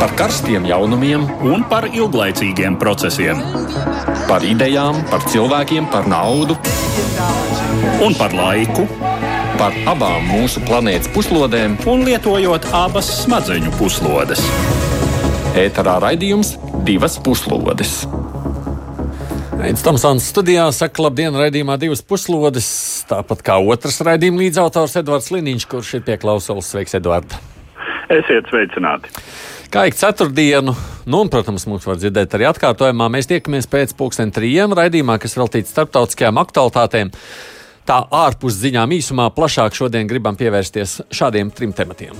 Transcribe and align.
par 0.00 0.14
karstiem 0.16 0.64
jaunumiem 0.64 1.26
un 1.44 1.60
par 1.68 1.84
ilglaicīgiem 1.92 2.78
procesiem. 2.80 3.42
Par 4.28 4.44
idejām, 4.46 5.02
par 5.10 5.26
cilvēkiem, 5.28 5.90
par 5.92 6.08
naudu 6.08 6.56
un 8.00 8.16
par 8.16 8.32
laiku. 8.32 8.86
Par 9.60 9.76
abām 9.92 10.24
mūsu 10.24 10.62
planētas 10.64 11.10
puslodēm, 11.12 11.76
un 11.90 12.06
lietojot 12.06 12.70
abas 12.72 13.10
smadzeņu 13.26 13.74
puslodes. 13.76 14.40
Ēterā 15.60 15.98
raidījums 16.00 16.54
divas 16.88 17.18
puslodes. 17.20 18.06
Aizsmeļamies 19.60 19.84
Tomsons 19.84 20.30
studijā, 20.32 20.64
saka, 20.72 21.04
labdien, 21.04 21.36
raidījumā 21.36 21.76
divas 21.82 22.00
puslodes. 22.00 22.70
Tāpat 23.10 23.44
kā 23.44 23.58
otrs 23.60 24.00
raidījuma 24.08 24.46
līdzautors 24.46 24.96
Edvards 25.02 25.28
Liniņš, 25.34 25.68
kurš 25.68 25.94
ir 25.98 26.06
pie 26.08 26.16
klausulas. 26.22 26.72
Sveiks, 26.72 26.96
Edvards! 26.96 27.36
Esiet 28.08 28.48
sveicināti! 28.48 29.12
Kā 29.70 29.84
ik 29.86 29.94
ceturtdienu, 29.94 30.72
nu, 31.06 31.18
un, 31.22 31.28
protams, 31.30 31.62
mums 31.70 31.84
var 31.86 31.94
dzirdēt 31.94 32.32
arī 32.34 32.48
atkārtojumā, 32.48 33.06
mēs 33.14 33.28
tiekamies 33.30 33.68
pēc 33.70 33.92
pulksten 33.94 34.32
trījiem 34.34 34.74
raidījumā, 34.74 35.14
kas 35.22 35.36
veltīts 35.38 35.70
starptautiskajām 35.70 36.40
aktualitātēm. 36.42 37.12
Tā 37.86 38.00
ārpus 38.10 38.58
ziņām 38.58 38.90
īsumā 38.98 39.28
plašāk 39.36 39.78
šodien 39.78 40.10
gribam 40.10 40.34
pievērsties 40.34 40.96
šādiem 41.14 41.54
trim 41.54 41.70
tematiem. 41.70 42.18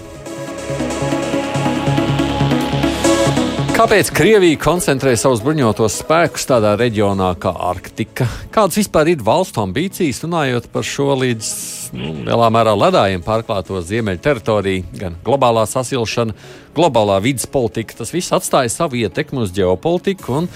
Kāpēc 3.74 4.14
Krievija 4.14 4.62
koncentrē 4.62 5.16
savus 5.18 5.42
bruņotos 5.42 6.04
spēkus 6.04 6.46
tādā 6.46 6.76
reģionā 6.78 7.32
kā 7.42 7.50
Arktika? 7.50 8.30
Kādas 8.54 8.78
vispār 8.78 9.10
ir 9.10 9.26
valstu 9.26 9.64
ambīcijas, 9.64 10.22
runājot 10.22 10.70
par 10.70 10.86
šo 10.86 11.18
līdz 11.24 11.50
nu, 11.96 12.12
lielā 12.26 12.48
mērā 12.52 12.74
ledājiem 12.78 13.24
pārklāto 13.26 13.80
ziemeļu 13.84 14.22
teritoriju, 14.24 14.84
gan 15.00 15.16
globālā 15.26 15.66
sasilšana, 15.70 16.36
globālā 16.76 17.20
vidas 17.24 17.48
politika? 17.50 17.98
Tas 18.00 18.14
viss 18.14 18.34
atstāja 18.36 18.72
savu 18.72 19.00
ietekmi 19.00 19.44
uz 19.44 19.54
ģeopolitiku 19.56 20.40
un 20.42 20.50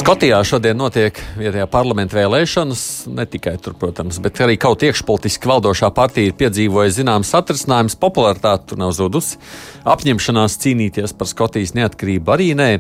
Skotijā 0.01 0.39
šodien 0.47 0.79
notiek 0.81 1.19
vietējā 1.37 1.67
parlamenta 1.69 2.17
vēlēšanas. 2.17 2.83
Ne 3.13 3.27
tikai 3.29 3.57
tur, 3.61 3.75
protams, 3.77 4.17
bet 4.23 4.39
arī 4.41 4.55
kaut 4.61 4.81
iekšpolitiski 4.87 5.51
valdošā 5.51 5.91
partija 5.93 6.31
ir 6.31 6.37
piedzīvojusi 6.41 7.03
zināmas 7.03 7.33
satricinājums, 7.35 7.99
popularitāte 8.01 8.71
tur 8.71 8.81
nav 8.81 8.95
zudusi. 8.97 9.37
Apņemšanās 9.85 10.57
cīnīties 10.63 11.13
par 11.19 11.29
Skotijas 11.29 11.75
neatkarību 11.77 12.33
arī 12.33 12.49
nē. 12.57 12.71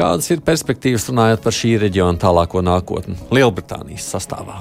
Kādas 0.00 0.30
ir 0.32 0.40
perspektīvas 0.40 1.10
runājot 1.10 1.42
par 1.44 1.52
šī 1.52 1.74
reģiona 1.82 2.16
tālāko 2.22 2.62
nākotni 2.64 3.18
Lielbritānijas 3.36 4.06
sastāvā? 4.14 4.54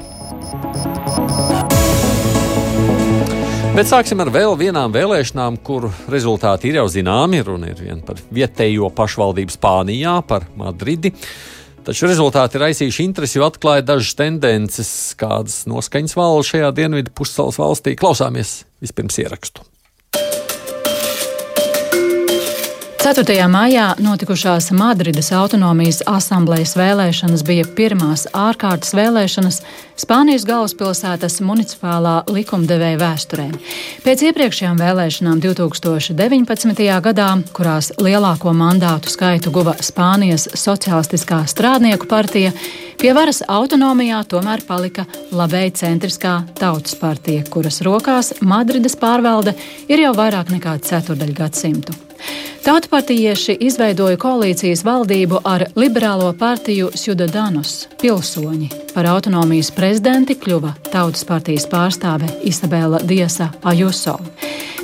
Bet 3.71 3.87
sāksim 3.87 4.19
ar 4.19 4.33
vēl 4.35 4.57
vienām 4.59 4.91
vēlēšanām, 4.91 5.61
kuru 5.63 5.93
rezultāti 6.11 6.73
ir 6.73 6.81
jau 6.81 6.85
zināmi. 6.91 7.39
Runa 7.47 7.71
ir 7.71 8.03
par 8.03 8.19
vietējo 8.35 8.91
pašvaldību 8.97 9.55
Spānijā, 9.55 10.17
par 10.27 10.49
Madridi. 10.59 11.13
Taču 11.87 12.11
rezultāti 12.11 12.59
ir 12.59 12.67
aizsījuši 12.67 13.07
interesi, 13.07 13.39
jo 13.39 13.47
atklāja 13.47 13.87
dažas 13.93 14.19
tendences, 14.19 14.93
kādas 15.15 15.61
noskaņas 15.71 16.19
valda 16.19 16.47
šajā 16.51 16.75
dienvidu 16.83 17.15
pusceļa 17.15 17.55
valstī. 17.63 17.95
Klausāmies 17.95 18.57
vispirms 18.83 19.23
ierakstu. 19.23 19.63
4. 23.00 23.47
maijā 23.47 23.94
notikušās 24.03 24.72
Madrides 24.75 25.30
autonomijas 25.31 26.02
asamblejas 26.05 26.73
vēlēšanas 26.75 27.45
bija 27.47 27.64
pirmās 27.78 28.25
ārkārtas 28.36 28.91
vēlēšanas 28.97 29.61
Spānijas 30.00 30.45
galvaspilsētas 30.47 31.42
municipālā 31.44 32.22
likumdevēja 32.31 33.00
vēsturē. 33.02 33.47
Pēc 34.06 34.23
iepriekšējām 34.30 34.80
vēlēšanām 34.80 35.41
2019. 35.44 36.86
gadā, 37.03 37.28
kurās 37.56 37.91
lielāko 38.00 38.53
mandātu 38.56 39.12
skaitu 39.12 39.51
guva 39.51 39.75
Spānijas 39.84 40.47
Socialistiskā 40.56 41.41
strādnieku 41.51 42.07
partija, 42.07 42.53
pie 43.00 43.12
varas 43.18 43.44
autonomijā 43.44 44.23
tomēr 44.31 44.63
palika 44.68 45.03
labēji 45.35 45.75
centriskā 45.84 46.38
tautas 46.59 46.96
partija, 47.00 47.44
kuras 47.52 47.84
rokās 47.84 48.38
Madrides 48.40 48.96
pārvalde 49.00 49.57
ir 49.91 50.07
jau 50.07 50.16
vairāk 50.16 50.56
nekā 50.56 50.79
ceturdaļ 50.79 51.35
gadsimtu. 51.44 52.06
Tautspartijieši 52.63 53.56
izveidoja 53.63 54.18
koalīcijas 54.19 54.84
valdību 54.84 55.40
ar 55.47 55.63
liberālo 55.79 56.34
partiju 56.38 56.91
Ciudadanos 56.91 57.88
pilsoņi. 58.02 58.68
Par 58.94 59.07
autonomijas 59.07 59.72
prezidenti 59.89 60.35
kļuva 60.38 60.75
Tautas 60.91 61.23
partijas 61.25 61.63
pārstāve 61.66 62.27
Isabela 62.45 63.00
Diesa 63.09 63.47
Ajuso. 63.66 64.19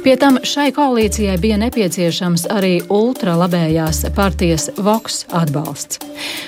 Pie 0.06 0.14
tam 0.22 0.36
šai 0.46 0.68
koalīcijai 0.74 1.36
bija 1.42 1.56
nepieciešams 1.58 2.44
arī 2.54 2.76
ultralabējās 2.94 4.04
partijas 4.18 4.68
Vox 4.78 5.24
atbalsts. 5.34 5.98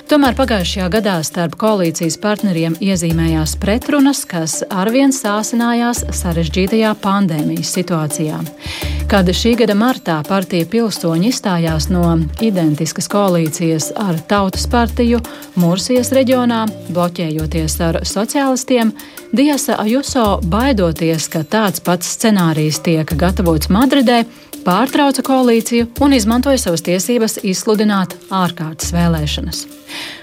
Tomēr 0.09 0.37
pagājušajā 0.37 0.89
gadā 0.93 1.15
starp 1.25 1.57
koalīcijas 1.57 2.19
partneriem 2.21 2.75
iezīmējās 2.81 3.55
pretrunas, 3.61 4.21
kas 4.29 4.59
arvien 4.69 5.09
sāsinājās 5.13 6.03
sarežģītajā 6.19 6.93
pandēmijas 7.01 7.73
situācijā. 7.79 8.37
Kad 9.09 9.33
šī 9.33 9.55
gada 9.63 9.73
martā 9.73 10.19
partija 10.27 10.67
pilsoņi 10.69 11.31
izstājās 11.31 11.89
no 11.89 12.03
identiskas 12.43 13.09
koalīcijas 13.09 13.89
ar 13.97 14.21
Tautas 14.29 14.67
partiju 14.69 15.23
Mursijas 15.57 16.13
reģionā, 16.13 16.65
bloķējoties 16.93 17.79
ar 17.89 18.01
sociālistiem, 18.47 18.91
Diasa 19.31 19.75
Ajuso 19.79 20.39
baidoties, 20.43 21.27
ka 21.27 21.43
tāds 21.43 21.81
pats 21.83 22.07
scenārijs 22.15 22.79
tiek 22.79 23.09
gatavots 23.19 23.67
Madridē, 23.69 24.23
pārtrauca 24.63 25.23
koalīciju 25.23 25.87
un 26.01 26.13
izmantoja 26.15 26.57
savas 26.57 26.81
tiesības 26.83 27.37
izsludināt 27.43 28.15
ārkārtas 28.31 28.93
vēlēšanas. 28.95 29.65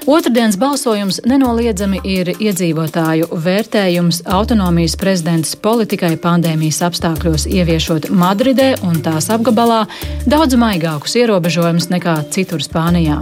Otradienas 0.07 0.57
balsojums 0.61 1.21
nenoliedzami 1.25 2.01
ir 2.05 2.33
iedzīvotāju 2.35 3.29
vērtējums 3.45 4.25
autonomijas 4.27 4.97
prezidents 5.01 5.55
politikai 5.56 6.17
pandēmijas 6.17 6.83
apstākļos 6.89 7.49
ieviešot 7.49 8.11
Madridē 8.11 8.75
un 8.85 9.01
tās 9.05 9.31
apgabalā 9.33 9.85
daudz 10.25 10.56
maigākus 10.61 11.17
ierobežojumus 11.21 11.89
nekā 11.93 12.23
citur 12.33 12.65
Spānijā. 12.65 13.21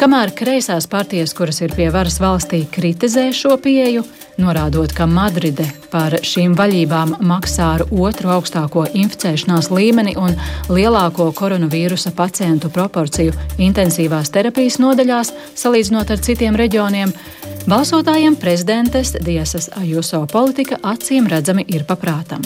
Kamēr 0.00 0.32
kreisās 0.34 0.88
partijas, 0.90 1.34
kuras 1.36 1.60
ir 1.62 1.74
pie 1.76 1.86
varas 1.92 2.16
valstī, 2.22 2.62
kritizē 2.72 3.28
šo 3.36 3.54
pieeju, 3.60 4.02
norādot, 4.40 4.92
ka 4.96 5.06
Madride 5.06 5.66
par 5.92 6.16
šīm 6.26 6.56
vaļībām 6.58 7.18
maksā 7.28 7.68
ar 7.76 7.84
otru 7.90 8.32
augstāko 8.34 8.86
inficēšanās 8.98 9.70
līmeni 9.70 10.16
un 10.18 10.34
lielāko 10.72 11.28
koronavīrusa 11.36 12.14
pacientu 12.16 12.72
proporciju 12.72 13.36
intensīvās 13.62 14.32
terapijas 14.34 14.80
nodaļās, 14.82 15.32
salīdzinot 15.62 16.10
ar 16.16 16.24
citiem 16.24 16.58
reģioniem, 16.58 17.14
balsotājiem 17.68 18.40
prezidentes 18.40 19.14
Diesas 19.20 19.70
Ajuso 19.78 20.24
politika 20.32 20.80
acīm 20.82 21.30
redzami 21.30 21.68
ir 21.68 21.86
paprātam. 21.88 22.42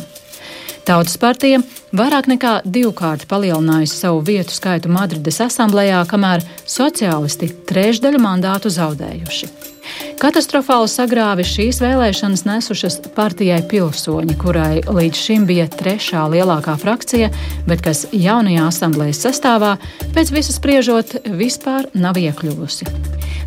Tautas 0.86 1.16
partija 1.18 1.58
vairāk 1.98 2.28
nekā 2.30 2.50
divkārt 2.62 3.24
palielinājusi 3.26 3.96
savu 3.98 4.20
vietu 4.22 4.54
skaitu 4.54 4.86
Madrides 4.94 5.40
asamblējā, 5.42 6.04
kamēr 6.06 6.44
sociālisti 6.62 7.48
trešdaļu 7.66 8.20
mandātu 8.22 8.70
zaudējuši. 8.70 9.48
Katastrofālu 10.22 10.86
sagrāvi 10.90 11.42
šīs 11.46 11.80
vēlēšanas 11.82 12.44
nesušas 12.46 13.00
partijai 13.18 13.58
pilsoņi, 13.66 14.38
kurai 14.38 14.84
līdz 14.86 15.22
šim 15.26 15.46
bija 15.50 15.66
trešā 15.74 16.22
lielākā 16.30 16.76
frakcija, 16.78 17.32
bet 17.66 17.82
kas 17.82 18.06
jaunajā 18.14 18.68
asamblējas 18.70 19.24
sastāvā 19.26 19.74
pēc 20.14 20.30
visu 20.38 20.54
spriežot 20.54 21.18
vispār 21.26 21.90
nav 21.98 22.22
iekļuvusi. 22.22 22.86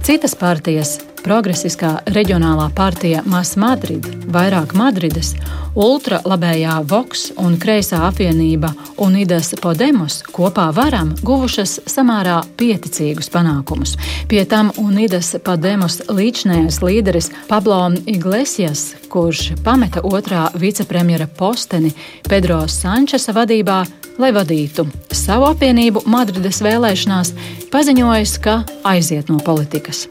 Citas 0.04 0.36
partijas 0.36 0.98
Progresiskā 1.24 2.00
reģionālā 2.16 2.70
partija 2.76 3.22
Mas 3.28 3.56
Madrid, 3.60 4.06
vairāk 4.32 4.72
Madrides, 4.78 5.34
ultralabējā 5.80 6.78
Vox 6.90 7.30
un 7.40 7.58
kreisā 7.62 8.02
apvienība 8.08 8.72
Unidas 9.04 9.52
Podemos 9.62 10.22
kopā 10.36 10.70
varam 10.76 11.12
guvušas 11.26 11.80
samērā 11.90 12.40
pieticīgus 12.60 13.32
panākumus. 13.34 13.96
Pie 14.32 14.46
tam 14.50 14.72
Unidas 14.80 15.34
Podemos 15.44 16.00
līdzinējais 16.08 16.82
līderis 16.86 17.32
Pablo 17.50 17.82
Iglesias, 18.08 18.94
kurš 19.10 19.54
pameta 19.66 20.04
otrā 20.06 20.48
vicepremjera 20.60 21.28
posteni 21.28 21.92
Pedro 22.30 22.62
Sančesa 22.68 23.36
vadībā, 23.36 23.84
lai 24.20 24.32
vadītu 24.36 24.86
savu 25.16 25.48
apvienību 25.50 26.04
Madrides 26.10 26.60
vēlēšanās, 26.66 27.34
paziņojis, 27.74 28.38
ka 28.44 28.62
aiziet 28.88 29.30
no 29.32 29.40
politikas. 29.44 30.06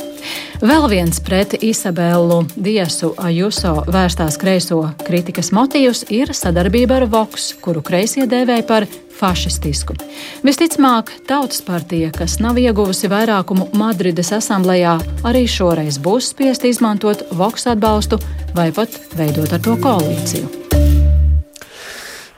Vēl 0.59 0.89
viens 0.91 1.21
pret 1.23 1.55
Isabelu 1.63 2.41
Diesu 2.57 3.13
Ajuso 3.23 3.75
vērstās 3.87 4.39
kreiso 4.41 4.81
kritikas 5.07 5.53
motīvs 5.55 6.07
ir 6.15 6.33
sadarbība 6.35 7.03
ar 7.03 7.07
Vox, 7.13 7.53
kuru 7.63 7.85
kreisie 7.85 8.27
dēvēja 8.31 8.67
par 8.67 8.89
fašistisku. 9.19 9.97
Visticamāk, 10.47 11.13
Tautas 11.29 11.63
partija, 11.67 12.11
kas 12.15 12.39
nav 12.43 12.59
ieguvusi 12.59 13.11
vairākumu 13.11 13.71
Madrides 13.79 14.33
asamblējā, 14.39 14.99
arī 15.29 15.47
šoreiz 15.51 16.01
būs 16.03 16.33
spiest 16.35 16.67
izmantot 16.69 17.27
Vox 17.35 17.67
atbalstu 17.71 18.21
vai 18.55 18.71
pat 18.75 18.95
veidot 19.19 19.53
ar 19.53 19.63
to 19.63 19.77
koalīciju. 19.83 20.68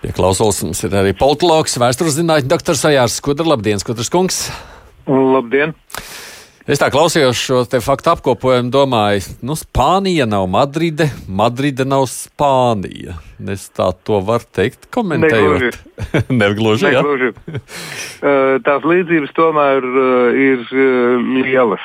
Pie 0.00 0.14
klausulas 0.16 0.62
mums 0.64 0.80
ir 0.86 0.94
arī 0.96 1.10
politologs, 1.12 1.74
vēstures 1.76 2.14
zinātņu 2.16 2.48
doktors 2.48 2.86
Ajārs 2.88 3.18
Skudra. 3.20 3.44
Labdien, 3.52 3.82
Skudras 3.82 4.08
kungs! 4.08 4.46
Labdien! 5.04 5.74
Es 6.70 6.80
tā 6.80 6.86
klausījos 6.92 7.36
šo 7.36 7.58
faktu 7.84 8.12
apkopojumu, 8.14 8.70
domāju, 8.72 9.34
nu, 9.44 9.56
Spānija 9.58 10.24
nav 10.28 10.46
Madride, 10.48 11.10
Madride 11.28 11.84
nav 11.84 12.06
Spānija. 12.08 13.18
Es 13.52 13.66
tā 13.76 13.90
to 14.06 14.22
varu 14.24 14.48
teikt, 14.56 14.88
komentējot. 14.94 15.76
Negluži. 16.30 16.32
Negluži, 16.42 16.94
ja? 16.94 17.04
Tās 18.64 18.88
līdzības 18.88 19.36
tomēr 19.36 19.84
ir 20.46 20.64
lielas. 21.42 21.84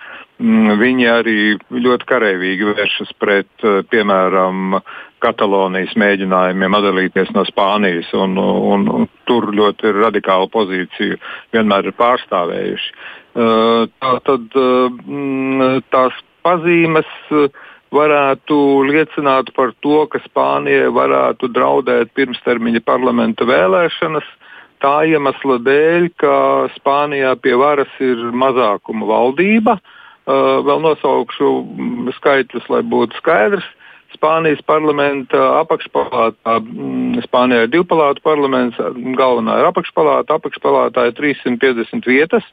Mm, 0.42 0.76
viņi 0.80 1.08
arī 1.08 1.38
ļoti 1.70 2.08
karavīgi 2.08 2.68
vēršas 2.72 3.14
pret, 3.18 3.50
eh, 3.62 3.82
piemēram, 3.90 4.80
Katalonijas 5.22 5.94
mēģinājumiem 5.94 6.74
atdalīties 6.74 7.28
no 7.30 7.44
Spānijas, 7.46 8.08
un, 8.12 8.34
un, 8.38 8.88
un 8.90 9.08
tur 9.24 9.52
ļoti 9.54 9.92
radikālu 9.94 10.48
pozīciju 10.50 11.18
vienmēr 11.54 11.86
ir 11.86 11.94
pārstāvējuši. 11.94 12.90
Eh, 13.32 13.86
tā 14.02 14.12
tad 14.26 14.58
mm, 14.58 15.84
tās 15.94 16.18
pazīmes 16.42 17.06
varētu 17.92 18.56
liecināt 18.88 19.52
par 19.56 19.74
to, 19.84 20.06
ka 20.10 20.20
Spānijai 20.24 20.88
varētu 20.92 21.50
draudēt 21.52 22.14
pirmstermiņa 22.16 22.82
parlamenta 22.86 23.46
vēlēšanas. 23.48 24.28
Tā 24.82 24.94
iemesla 25.06 25.60
dēļ, 25.62 26.08
ka 26.18 26.34
Spānijā 26.78 27.36
pie 27.38 27.54
varas 27.58 27.92
ir 28.02 28.24
mazākuma 28.34 29.06
valdība. 29.06 29.76
Uh, 30.22 30.62
vēl 30.66 30.82
nosaukšu 30.82 31.52
skaitļus, 32.18 32.68
lai 32.70 32.82
būtu 32.86 33.18
skaidrs. 33.20 33.66
Spānijas 34.12 34.60
parlamenta 34.68 35.38
apakšpalātā, 35.62 36.58
mm, 36.60 37.22
Spānijā 37.24 37.64
ir 37.64 37.72
divpalātu 37.72 38.20
parlaments, 38.22 38.76
galvenā 39.16 39.58
ir 39.60 39.68
apakšpalāta, 39.70 40.36
apakšpalātā 40.36 41.08
ir 41.08 41.16
350 41.16 42.06
vietas. 42.06 42.44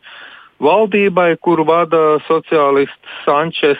Valdībai, 0.59 1.37
kuru 1.39 1.65
vada 1.67 2.19
sociālists 2.27 3.23
Sančes 3.25 3.79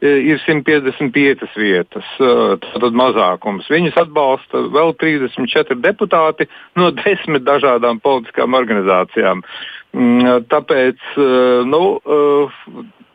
ir 0.00 0.40
155 0.44 1.56
vietas, 1.60 2.06
tātad 2.18 2.96
mazākums. 2.96 3.68
Viņus 3.72 3.98
atbalsta 4.00 4.64
vēl 4.72 4.94
34 5.00 5.76
deputāti 5.84 6.48
no 6.80 6.90
desmit 7.02 7.44
dažādām 7.48 8.00
politiskām 8.04 8.56
organizācijām. 8.58 9.44
Mm, 9.90 10.46
tāpēc 10.52 11.02
nu, 11.66 11.82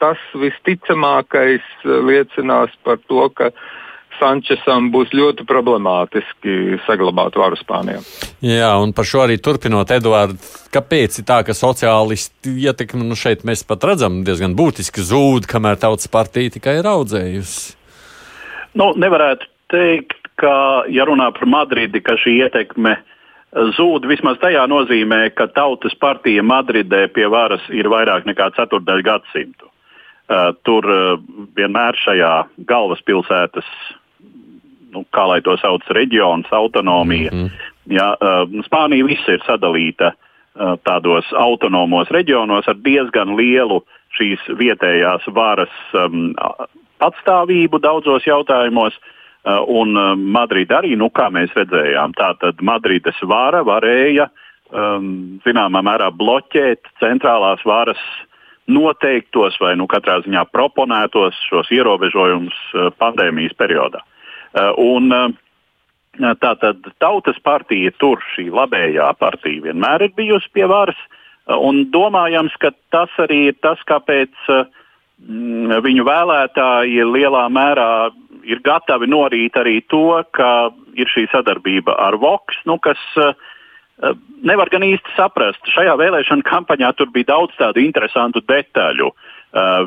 tas 0.04 0.22
visticamākais 0.36 1.66
liecinās 1.86 2.74
par 2.84 3.00
to, 3.08 3.30
ka 3.32 3.52
Sančesam 4.20 4.90
būs 4.94 5.14
ļoti 5.16 5.46
problemātiski 5.48 6.80
saglabāt 6.86 7.38
varu 7.40 7.58
Spānijā. 7.60 8.02
Jā, 8.46 8.72
un 8.82 8.94
par 8.96 9.08
šo 9.08 9.24
arī 9.26 9.38
turpinot, 9.42 9.92
Eduards, 9.96 10.68
kāpēc 10.74 11.20
ir 11.22 11.28
tā, 11.28 11.42
ka 11.48 11.56
sociālisti 11.58 12.56
ietekme 12.68 13.06
nu 13.06 13.18
šeit 13.20 13.46
mēs 13.48 13.66
pat 13.68 13.84
redzam 13.88 14.24
diezgan 14.28 14.56
būtiski 14.58 15.04
zūd, 15.06 15.50
kamēr 15.52 15.80
tautas 15.82 16.12
partija 16.12 16.54
tikai 16.58 16.80
ir 16.82 16.90
audzējusi? 16.92 17.76
Nu, 18.76 18.92
nevarētu 19.00 19.48
teikt, 19.72 20.26
ka, 20.40 20.56
ja 20.92 21.06
runā 21.08 21.30
par 21.36 21.48
Madridi, 21.48 22.02
ka 22.04 22.18
šī 22.20 22.40
ietekme 22.44 22.98
zūd 23.78 24.08
vismaz 24.10 24.40
tajā 24.42 24.66
nozīmē, 24.68 25.30
ka 25.36 25.48
tautas 25.56 25.96
partija 26.00 26.44
Madridē 26.44 27.06
pie 27.16 27.28
varas 27.32 27.64
ir 27.72 27.88
vairāk 27.92 28.28
nekā 28.28 28.52
ceturdaļu 28.58 29.06
gadsimtu. 29.06 29.70
Uh, 30.26 30.56
tur 30.66 30.88
uh, 30.90 31.20
vienmēr 31.54 31.94
šajā 32.02 32.32
galvaspilsētas 32.66 33.68
nu, 34.96 35.04
kā 35.16 35.28
lai 35.30 35.42
to 35.46 35.58
sauc, 35.62 35.84
reģions, 35.94 36.52
autonomija. 36.52 37.32
Mm 37.34 37.46
-hmm. 37.46 37.96
ja, 37.98 38.14
uh, 38.16 38.64
Spānija 38.68 39.06
viss 39.06 39.28
ir 39.28 39.44
sadalīta 39.48 40.12
uh, 40.12 40.78
tādos 40.88 41.34
autonomos 41.34 42.10
reģionos 42.10 42.68
ar 42.68 42.76
diezgan 42.76 43.36
lielu 43.36 43.84
šīs 44.18 44.40
vietējās 44.58 45.28
varas 45.28 45.76
um, 45.94 46.34
patstāvību 47.00 47.82
daudzos 47.82 48.26
jautājumos. 48.28 48.94
Uh, 49.46 49.62
un 49.68 49.94
uh, 49.94 50.16
Madrida 50.18 50.80
arī, 50.80 50.96
nu, 50.98 51.12
kā 51.14 51.28
mēs 51.30 51.52
redzējām, 51.54 52.16
tātad 52.18 52.62
Madrides 52.66 53.20
vara 53.30 53.62
varēja 53.62 54.26
um, 54.74 55.38
zināmā 55.46 55.84
mērā 55.86 56.10
bloķēt 56.10 56.90
centrālās 56.98 57.62
varas 57.62 58.02
noteiktos 58.66 59.60
vai 59.62 59.76
nu, 59.78 59.86
katrā 59.86 60.18
ziņā 60.26 60.48
proponētos 60.50 61.38
šos 61.50 61.70
ierobežojumus 61.78 62.58
uh, 62.74 62.90
pandēmijas 62.98 63.54
periodā. 63.60 64.02
Eh, 64.56 64.72
un, 64.78 65.12
eh, 65.12 65.34
Tātad 66.16 66.80
tautas 67.04 67.36
partija 67.44 67.92
tur, 68.00 68.22
šī 68.32 68.46
labējā 68.48 69.10
partija, 69.20 69.66
vienmēr 69.66 70.06
ir 70.06 70.14
bijusi 70.16 70.48
pie 70.56 70.64
varas. 70.72 70.96
Eh, 70.96 71.52
un 71.52 71.90
domājams, 71.92 72.56
ka 72.64 72.72
tas 72.90 73.12
arī 73.20 73.50
ir 73.50 73.58
tas, 73.60 73.82
kāpēc 73.84 74.32
mm, 74.48 75.76
viņu 75.84 76.08
vēlētāji 76.08 77.04
lielā 77.04 77.44
mērā 77.52 77.90
ir 78.48 78.64
gatavi 78.64 79.12
norīt 79.12 79.60
arī 79.60 79.82
to, 79.92 80.24
ka 80.32 80.72
ir 80.96 81.12
šī 81.12 81.28
sadarbība 81.34 82.00
ar 82.00 82.16
Vox, 82.16 82.64
nu, 82.66 82.80
kas 82.80 83.02
nevar 84.44 84.70
gan 84.72 84.84
īsti 84.88 85.16
saprast. 85.18 85.68
Šajā 85.68 85.96
vēlēšana 86.00 86.48
kampaņā 86.48 86.96
tur 86.96 87.12
bija 87.12 87.34
daudz 87.34 87.56
tādu 87.60 87.82
interesantu 87.84 88.40
detaļu. 88.44 89.10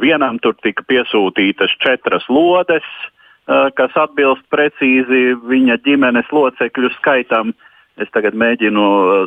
Vienam 0.01 0.41
tur 0.41 0.57
tika 0.65 0.83
piesūtītas 0.89 1.77
četras 1.81 2.25
lodes, 2.33 2.85
uh, 2.85 3.18
kas 3.49 3.97
atbilst 3.97 4.45
precīzi 4.53 5.33
viņa 5.49 5.79
ģimenes 5.87 6.29
locekļu 6.33 6.93
skaitam. 6.99 7.55
Es 7.99 8.11
tagad 8.15 8.37
mēģinu 8.39 8.83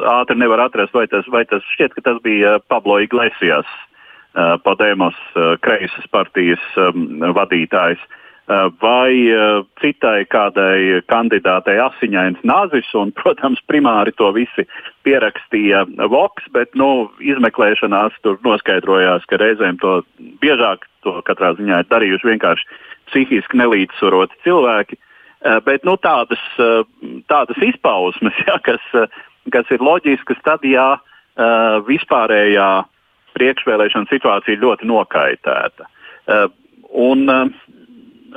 ātri 0.08 0.38
nevar 0.40 0.62
atrast, 0.68 0.94
vai 0.96 1.08
tas, 1.12 1.26
vai 1.28 1.44
tas 1.50 1.66
šķiet, 1.74 1.98
ka 1.98 2.06
tas 2.06 2.22
bija 2.24 2.60
Pablo 2.72 3.02
Iglesias, 3.04 3.68
Podemos 4.64 5.18
kreisas 5.60 6.06
partijas 6.14 6.62
vadītājs. 7.36 8.00
Uh, 8.52 8.62
Eh, 8.62 8.72
vai 8.82 9.14
eh, 9.30 9.64
citai 9.80 10.26
kādai 10.28 11.00
kandidātei 11.08 11.78
asiņains 11.80 12.42
nazis, 12.44 12.90
un, 12.98 13.14
protams, 13.20 13.62
primāri 13.70 14.12
to 14.18 14.32
visi 14.36 14.66
pierakstīja 15.06 15.86
Voks, 16.12 16.50
bet 16.56 16.74
nu, 16.76 17.08
izmeklēšanās 17.22 18.18
tur 18.26 18.40
noskaidrojās, 18.44 19.28
ka 19.30 19.40
reizēm 19.40 19.78
to 19.84 20.02
biežāk 20.44 20.88
to 21.06 21.16
katrā 21.28 21.54
ziņā 21.60 21.84
ir 21.84 21.90
darījuši 21.94 22.32
vienkārši 22.32 22.68
psihiski 23.12 23.62
nelīdzsvaroti 23.62 24.42
cilvēki. 24.44 25.00
Eh, 25.00 25.60
bet 25.68 25.88
nu, 25.88 25.96
tādas, 26.02 26.44
tādas 27.32 27.66
izpausmes, 27.70 28.36
ja, 28.50 28.58
kas, 28.66 28.84
kas 29.54 29.72
ir 29.72 29.86
loģiskas, 29.86 30.42
tad 30.44 30.66
jā, 30.68 30.90
vispārējā 31.88 32.72
priekšvēlēšana 33.38 34.10
situācija 34.12 34.60
ļoti 34.60 34.90
nokaitēta. 34.90 35.88
Un, 36.92 37.24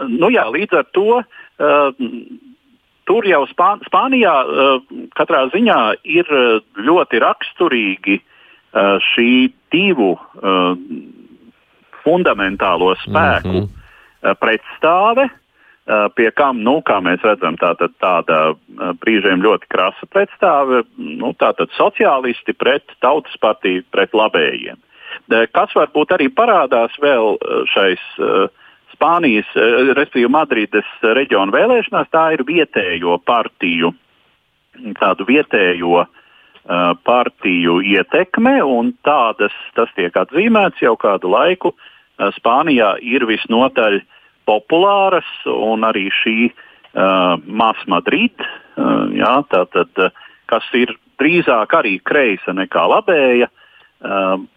nu, 0.08 0.30
jā, 0.32 0.44
līdz 0.50 0.80
ar 0.80 0.86
to 0.94 1.20
uh, 1.20 2.04
tur 3.08 3.26
jau 3.28 3.44
Spā 3.50 3.74
Spānijā 3.86 4.34
uh, 4.44 4.76
katrā 5.18 5.46
ziņā 5.54 5.80
ir 6.04 6.30
uh, 6.30 6.60
ļoti 6.80 7.20
raksturīgi 7.24 8.18
uh, 8.20 8.96
šī 9.12 9.30
divu 9.74 10.14
uh, 10.16 10.74
fundamentālo 12.04 12.92
spēku 13.00 13.54
mm 13.54 13.64
-hmm. 13.64 14.36
pretstāve. 14.40 15.30
Pie 16.16 16.30
kam, 16.32 16.62
nu, 16.64 16.80
kā 16.80 16.96
mēs 17.04 17.20
redzam, 17.20 17.56
tā, 17.60 17.74
tā, 17.76 17.88
tāda 18.00 18.56
brīžiem 19.00 19.42
ļoti 19.44 19.68
krasa 19.68 20.06
pretstāve, 20.08 20.82
nu, 20.96 21.32
tātad 21.36 21.68
sociālisti 21.76 22.52
pret 22.56 22.84
tautas 23.00 23.36
partiju, 23.40 23.82
pret 23.92 24.12
labējiem. 24.16 24.76
Kas 25.52 25.74
varbūt 25.76 26.12
arī 26.16 26.28
parādās 26.32 26.92
vēl 27.00 27.36
šais 27.68 28.00
uh, 28.18 28.48
Spānijas, 28.94 29.48
eh, 29.56 29.92
respektīvi 29.96 30.30
Madrides 30.32 30.88
reģiona 31.02 31.54
vēlēšanās, 31.54 32.10
tā 32.14 32.24
ir 32.36 32.44
vietējo 32.46 33.18
partiju, 33.24 33.92
tādu 34.98 35.22
vietējo 35.28 36.00
uh, 36.02 36.08
partiju 37.06 37.76
ietekme, 37.86 38.56
un 38.66 38.88
tādas 39.06 39.54
tas 39.76 39.92
tiek 39.94 40.16
atzīmēts 40.18 40.82
jau 40.82 40.96
kādu 40.98 41.30
laiku. 41.30 41.70
Uh, 41.70 42.32
Spānijā 42.34 42.96
ir 42.98 43.22
visnotaļ 43.28 44.00
populāras, 44.50 45.28
un 45.46 45.86
arī 45.86 46.08
šī 46.10 46.38
uh, 46.50 47.38
Mas 47.46 47.78
Madrid, 47.86 48.34
uh, 48.42 49.06
jā, 49.14 49.36
tātad, 49.54 50.10
kas 50.50 50.66
ir 50.74 50.96
drīzāk 51.22 51.78
arī 51.78 52.00
kreisa 52.02 52.50
nekā 52.50 52.82
labēja, 52.96 53.46
uh, 53.46 53.63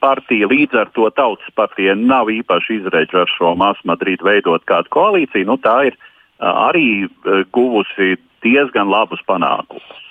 partija 0.04 0.48
līdz 0.51 0.82
ar 0.82 0.89
to 0.96 1.10
tautas 1.16 1.48
partija 1.56 1.96
nav 1.96 2.32
īpaši 2.32 2.82
izredzi 2.82 3.16
ar 3.22 3.30
šo 3.32 3.54
masu 3.56 3.88
Madridu 3.88 4.27
veidot 4.27 4.66
kādu 4.68 4.92
koalīciju. 4.92 5.48
Nu, 5.48 5.56
tā 5.62 5.77
ir 5.92 5.96
uh, 5.96 6.68
arī 6.68 7.06
uh, 7.06 7.46
guvusi 7.56 8.18
diezgan 8.44 8.92
labus 8.92 9.24
panākumus. 9.27 10.04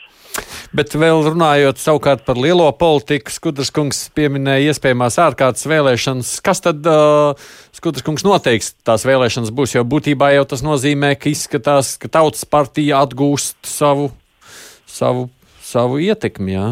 Bet 0.76 0.92
vēl 0.98 1.22
runājot 1.24 1.78
savukārt 1.80 2.24
par 2.26 2.36
lielo 2.36 2.66
politiku, 2.76 3.32
Skudras 3.32 3.70
kungs 3.72 4.02
pieminēja 4.16 4.74
iespējamās 4.74 5.16
ārkārtas 5.22 5.64
vēlēšanas. 5.68 6.32
Kas 6.44 6.60
tad 6.64 6.84
uh, 6.90 7.38
Skudras 7.76 8.04
kungs 8.04 8.26
noteiks 8.26 8.74
tās 8.84 9.06
vēlēšanas 9.08 9.54
būs? 9.56 9.76
Jo 9.76 9.84
būtībā 9.88 10.32
jau 10.34 10.44
tas 10.48 10.64
nozīmē, 10.66 11.14
ka 11.20 11.30
izskatās, 11.32 11.94
ka 12.00 12.10
tautas 12.12 12.44
partija 12.48 13.00
atgūst 13.06 13.56
savu, 13.68 14.10
savu, 14.84 15.30
savu 15.64 16.02
ietekmi. 16.04 16.56
Jā? 16.56 16.68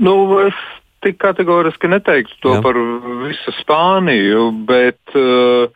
Nu, 0.00 0.16
es 0.40 0.56
tik 1.04 1.18
kategoriski 1.22 1.90
neteiktu 1.90 2.36
to 2.42 2.56
Jā. 2.56 2.62
par 2.64 2.78
visu 3.24 3.54
Spāniju, 3.60 4.50
bet 4.68 5.16
uh, 5.18 5.68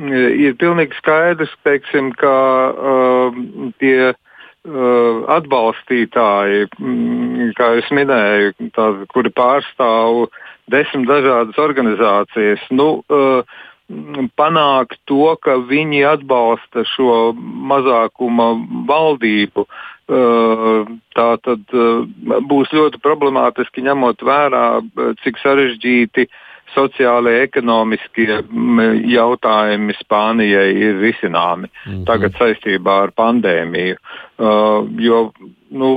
ir 0.00 0.56
pilnīgi 0.60 0.96
skaidrs, 0.98 1.52
teiksim, 1.66 2.12
ka 2.18 2.34
uh, 2.70 3.40
tie 3.82 4.12
uh, 4.12 5.24
atbalstītāji, 5.36 6.68
mm, 6.78 7.50
kā 7.58 7.72
jūs 7.78 7.90
minēju, 7.96 8.54
tādi, 8.76 9.10
kuri 9.14 9.32
pārstāv 9.36 10.26
desmit 10.70 11.08
dažādas 11.10 11.58
organizācijas, 11.60 12.62
nu, 12.70 12.92
uh, 13.10 13.58
panākt 14.38 14.98
to, 15.10 15.34
ka 15.42 15.58
viņi 15.66 16.04
atbalsta 16.06 16.84
šo 16.94 17.32
mazākuma 17.36 18.52
valdību. 18.88 19.66
Tā 20.10 21.30
tad 21.44 21.74
būs 22.50 22.72
ļoti 22.74 22.98
problemātiski 23.02 23.84
ņemot 23.86 24.22
vērā, 24.26 24.64
cik 25.22 25.38
sarežģīti 25.42 26.26
sociālai, 26.74 27.40
ekonomiskie 27.46 28.40
jautājumi 29.10 29.96
Spānijai 29.98 30.70
ir 30.74 31.00
risināmi 31.02 31.68
mm 31.68 31.92
-hmm. 31.92 32.04
tagad 32.06 32.38
saistībā 32.38 32.96
ar 33.06 33.14
pandēmiju. 33.16 33.96
Jo, 34.98 35.20
nu, 35.70 35.90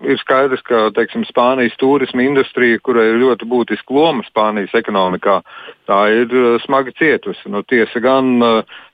ir 0.00 0.18
skaidrs, 0.18 0.62
ka 0.62 0.90
teiksim, 0.96 1.24
Spānijas 1.28 1.76
turisma 1.78 2.22
industrija, 2.22 2.78
kurai 2.82 3.08
ir 3.10 3.22
ļoti 3.24 3.48
būtiska 3.48 3.94
loma 3.94 4.24
Spānijas 4.28 4.74
ekonomikā, 4.74 5.40
tā 5.88 6.00
ir 6.22 6.60
smagi 6.64 6.92
cietusi. 6.98 7.48
Nu, 7.48 7.62
tiesa 7.62 8.00
gan 8.00 8.40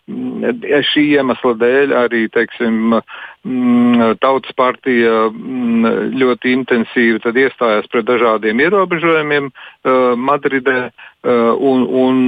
šī 0.07 1.03
iemesla 1.17 1.53
dēļ 1.59 1.95
arī 1.99 2.27
teiksim, 2.31 2.95
mm, 3.43 4.15
Tautas 4.23 4.55
partija 4.55 5.27
mm, 5.31 6.15
ļoti 6.21 6.53
intensīvi 6.55 7.19
iestājās 7.43 7.91
pret 7.91 8.07
dažādiem 8.07 8.61
ierobežojumiem 8.61 9.51
uh, 9.51 10.15
Madridē 10.15 10.91
un, 11.27 11.83
un, 11.91 12.19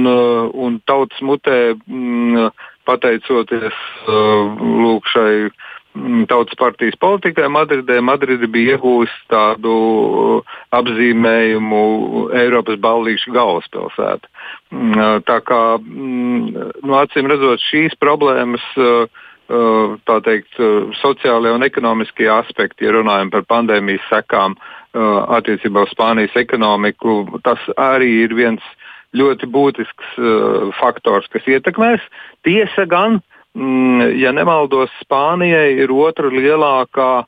un 0.51 0.81
tautas 0.83 1.21
mutē 1.23 1.71
mm, 1.87 2.49
pateicoties 2.83 3.77
lūk, 4.09 5.07
šai 5.07 5.47
Mm, 5.47 5.68
Tautas 6.29 6.57
partijas 6.59 6.97
politikai 6.99 7.47
Madridē. 7.51 7.99
Madride 8.01 8.47
bija 8.51 8.77
iegūsta 8.77 9.29
tādu 9.31 9.73
uh, 9.73 10.57
apzīmējumu 10.75 11.81
Eiropas 12.37 12.79
ballīšu 12.81 13.33
galvaspilsēta. 13.35 14.29
Mm, 14.73 14.93
uh, 14.93 15.15
tā 15.27 15.39
kā, 15.45 15.61
mm, 15.79 16.67
nu, 16.83 16.97
acīm 16.99 17.29
redzot, 17.31 17.63
šīs 17.69 17.97
problēmas, 18.01 18.65
uh, 18.77 19.25
tā 20.05 20.19
teikt, 20.21 20.59
sociālajie 20.99 21.55
un 21.55 21.65
ekonomiskie 21.65 22.27
aspekti, 22.29 22.85
ja 22.85 22.91
runājam 22.93 23.31
par 23.33 23.47
pandēmijas 23.49 24.03
sekām 24.11 24.53
attiecībā 24.93 25.87
uz 25.87 25.93
Spānijas 25.95 26.35
ekonomiku, 26.37 27.23
tas 27.41 27.63
arī 27.73 28.11
ir 28.27 28.35
viens 28.37 28.61
ļoti 29.17 29.49
būtisks 29.49 30.21
faktors, 30.77 31.25
kas 31.33 31.49
ietekmēs. 31.49 32.05
Tiesa 32.45 32.85
gan, 32.93 33.17
uh, 33.17 33.38
Mm, 33.38 33.38
ja 33.55 34.31
nemaldos, 34.35 34.91
Spānijai 35.03 35.79
ir 35.83 35.91
otra 35.91 36.29
lielākā 36.29 37.25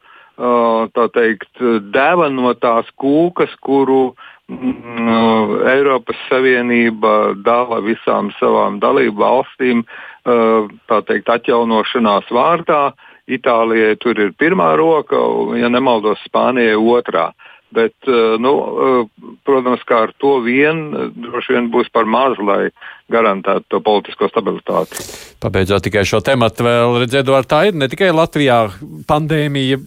teikt, 1.13 1.61
deva 1.93 2.29
no 2.29 2.53
tās 2.53 2.87
kūkas, 2.97 3.53
kuru 3.61 4.13
mm, 4.49 5.67
Eiropas 5.69 6.17
Savienība 6.29 7.35
dala 7.45 7.81
visām 7.81 8.31
savām 8.39 8.79
dalību 8.79 9.17
valstīm 9.21 9.85
teikt, 10.25 11.29
atjaunošanās 11.29 12.29
vārdā. 12.31 12.91
Itālijai 13.31 13.95
tur 14.01 14.17
ir 14.19 14.33
pirmā 14.33 14.73
roka, 14.75 15.15
ja 15.55 15.69
nemaldos, 15.69 16.19
Spānijai 16.27 16.75
otrā. 16.75 17.31
Bet, 17.71 17.93
eh, 18.07 18.35
nu, 18.39 18.51
eh, 18.51 19.05
protams, 19.47 19.83
kā 19.87 20.03
ar 20.03 20.11
to 20.19 20.41
vien 20.43 20.91
droši 21.15 21.55
vien 21.55 21.69
būs 21.71 21.87
par 21.93 22.03
maz, 22.03 22.35
lai 22.43 22.67
garantētu 23.11 23.63
to 23.71 23.79
politisko 23.79 24.27
stabilitāti. 24.27 24.99
Pabeidzot 25.39 25.85
tikai 25.85 26.03
šo 26.07 26.19
tematu, 26.19 26.65
vēl 26.67 26.99
redzēt, 26.99 27.23
Eduard, 27.23 27.47
tā 27.47 27.67
ir 27.69 27.77
ne 27.79 27.87
tikai 27.91 28.09
Latvijā 28.11 28.59
pandēmija 29.07 29.79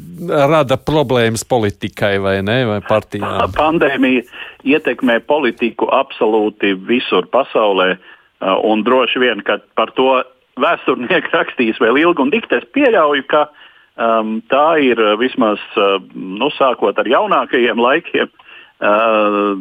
rada 0.48 0.78
problēmas 0.80 1.44
politikai 1.44 2.16
vai 2.24 2.38
ne, 2.46 2.62
vai 2.68 2.80
partijām. 2.88 3.52
Pandēmija 3.52 4.24
ietekmē 4.64 5.18
politiku 5.28 5.90
absolūti 5.92 6.72
visur 6.88 7.28
pasaulē, 7.28 7.90
eh, 7.92 8.56
un 8.64 8.84
droši 8.86 9.20
vien, 9.20 9.44
ka 9.44 9.58
par 9.76 9.92
to 9.92 10.22
vēsturnieki 10.56 11.36
rakstīs 11.36 11.80
vēl 11.82 12.00
ilgi 12.00 12.22
un 12.22 12.32
dikti. 12.32 12.62
Es 12.62 12.64
pieļauju, 12.72 13.28
ka 13.28 13.42
uh, 13.42 13.63
Um, 13.94 14.40
tā 14.50 14.80
ir 14.82 14.98
uh, 14.98 15.14
vismaz 15.20 15.62
uh, 15.78 16.00
nu, 16.14 16.48
sākot 16.56 16.98
ar 16.98 17.06
jaunākajiem 17.06 17.78
laikiem. 17.78 18.32
Uh, 18.82 19.54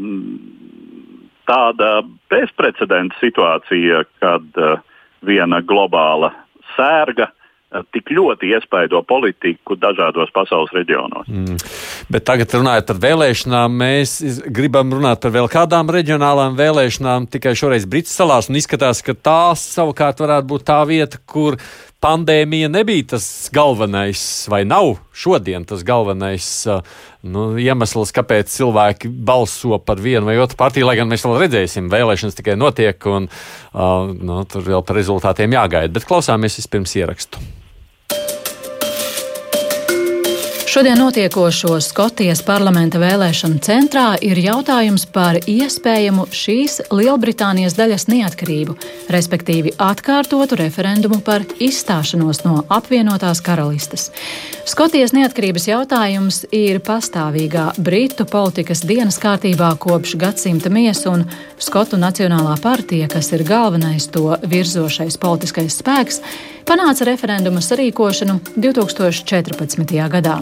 tāda 1.46 1.92
bezprecedenta 2.34 3.20
situācija, 3.22 4.02
kad 4.24 4.58
uh, 4.58 4.82
viena 5.22 5.62
globāla 5.62 6.32
sērga 6.74 7.30
tik 7.96 8.12
ļoti 8.14 8.52
iespaido 8.54 9.02
politiku 9.08 9.78
dažādos 9.80 10.32
pasaules 10.36 10.74
reģionos. 10.76 11.30
Mm. 11.30 11.58
Bet 12.14 12.28
tagad, 12.28 12.54
runājot 12.54 12.92
par 12.92 13.00
vēlēšanām, 13.04 13.80
mēs 13.84 14.18
gribam 14.54 14.94
runāt 14.94 15.24
par 15.24 15.34
vēl 15.36 15.50
kādām 15.52 15.90
reģionālām 15.94 16.58
vēlēšanām, 16.60 17.30
tikai 17.34 17.56
šoreiz 17.58 17.88
Brītas 17.90 18.14
salās. 18.20 18.52
Izskatās, 18.54 19.02
ka 19.06 19.16
tās 19.18 19.64
savukārt 19.74 20.22
varētu 20.24 20.50
būt 20.52 20.68
tā 20.70 20.78
vieta, 20.88 21.20
kur 21.26 21.58
pandēmija 22.04 22.68
nebija 22.72 23.14
tas 23.16 23.26
galvenais, 23.56 24.22
vai 24.52 24.64
nav 24.68 24.98
šodien 25.16 25.64
tas 25.68 25.86
galvenais 25.88 26.48
uh, 26.68 26.84
nu, 27.24 27.54
iemesls, 27.60 28.12
kāpēc 28.16 28.52
cilvēki 28.52 29.12
balso 29.24 29.80
par 29.80 30.02
vienu 30.04 30.28
vai 30.28 30.38
otru 30.44 30.60
partiju, 30.60 30.90
lai 30.90 30.98
gan 31.00 31.12
mēs 31.12 31.24
vēl 31.24 31.40
redzēsim, 31.46 31.92
vēlēšanas 31.94 32.40
tikai 32.40 32.58
notiek 32.60 33.10
un 33.10 33.30
uh, 33.32 34.12
nu, 34.14 34.44
tur 34.50 34.68
vēl 34.68 34.84
par 34.84 35.00
rezultātiem 35.00 35.56
jāgaida. 35.56 35.94
Bet 35.96 36.08
klausāmies 36.10 36.60
vispirms 36.60 36.98
ierakstu. 37.00 37.63
Šodien 40.74 40.98
notiekošo 40.98 41.76
Skotijas 41.86 42.40
parlamenta 42.42 42.98
vēlēšanu 42.98 43.60
centrā 43.62 44.16
ir 44.26 44.40
jautājums 44.42 45.04
par 45.06 45.38
iespējamu 45.38 46.24
šīs 46.34 46.80
Lielbritānijas 46.90 47.76
daļas 47.78 48.08
neatkarību, 48.10 48.74
respektīvi 49.14 49.76
atkārtotu 49.78 50.58
referendumu 50.58 51.20
par 51.22 51.46
izstāšanos 51.62 52.42
no 52.48 52.64
apvienotās 52.74 53.44
karalistes. 53.46 54.08
Skotijas 54.66 55.14
neatkarības 55.14 55.68
jautājums 55.70 56.40
ir 56.50 56.82
pastāvīgā 56.82 57.68
Britu 57.78 58.26
politikas 58.26 58.82
dienas 58.82 59.22
kārtībā 59.22 59.76
kopš 59.78 60.16
gadsimta 60.18 60.74
miesa, 60.74 61.14
un 61.14 61.28
Skotu 61.62 62.02
Nacionālā 62.02 62.58
partija, 62.66 63.12
kas 63.14 63.30
ir 63.38 63.46
galvenais 63.46 64.10
to 64.10 64.40
virzošais 64.42 65.22
politiskais 65.22 65.78
spēks, 65.84 66.24
panāca 66.68 67.08
referenduma 67.10 67.62
sarīkošanu 67.64 68.40
2014. 68.58 69.98
gadā. 70.12 70.38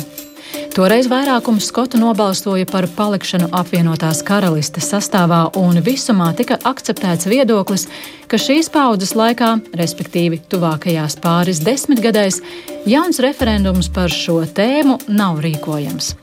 Toreiz 0.71 1.07
vairākums 1.11 1.65
skotu 1.67 1.99
nobalsoja 1.99 2.65
par 2.67 2.85
palikšanu 2.95 3.49
apvienotās 3.55 4.21
karalistes 4.27 4.87
sastāvā, 4.91 5.41
un 5.59 5.79
visumā 5.83 6.29
tika 6.35 6.57
akceptēts 6.67 7.27
viedoklis, 7.27 7.87
ka 8.31 8.39
šīs 8.39 8.71
paudzes 8.71 9.11
laikā, 9.19 9.51
respektīvi 9.79 10.39
tuvākajās 10.51 11.17
pāris 11.23 11.59
desmitgadēs, 11.63 12.39
jauns 12.87 13.19
referendums 13.23 13.91
par 13.91 14.11
šo 14.11 14.41
tēmu 14.47 14.97
nav 15.11 15.43
rīkojams. 15.43 16.13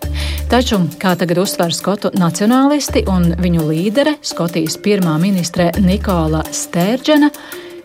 Taču, 0.49 0.81
kā 0.97 1.13
tagad 1.21 1.43
uzsver 1.45 1.75
skotu 1.77 2.13
nacionālisti 2.17 3.05
un 3.13 3.35
viņu 3.37 3.69
līdere, 3.69 4.17
Skotijas 4.25 4.79
pirmā 4.81 5.19
ministre 5.21 5.69
Nikola 5.85 6.41
Stērģena, 6.49 7.29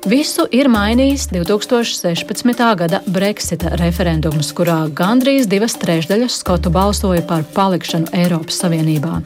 Visu 0.03 0.43
ir 0.51 0.67
mainījis 0.67 1.29
2016. 1.31 2.59
gada 2.75 2.99
Brexita 3.07 3.69
referendums, 3.79 4.49
kurā 4.51 4.81
gandrīz 4.91 5.47
divas 5.47 5.77
trešdaļas 5.79 6.41
skotu 6.41 6.71
balsoja 6.75 7.23
par 7.23 7.45
palikšanu 7.55 8.11
Eiropas 8.11 8.59
Savienībā. 8.59 9.21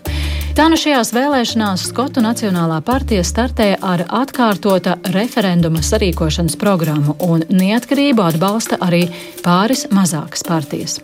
Tā 0.58 0.68
nu 0.70 0.78
šajās 0.78 1.12
vēlēšanās 1.14 1.88
Skotu 1.90 2.22
Nacionālā 2.22 2.78
partija 2.86 3.26
startēja 3.26 3.82
ar 3.82 4.06
atkārtota 4.22 5.00
referenduma 5.14 5.82
sarīkošanas 5.86 6.58
programmu, 6.62 7.18
un 7.26 7.46
neatkarību 7.50 8.26
atbalsta 8.30 8.78
arī 8.82 9.08
pāris 9.46 9.88
mazākas 9.94 10.46
partijas. 10.46 11.00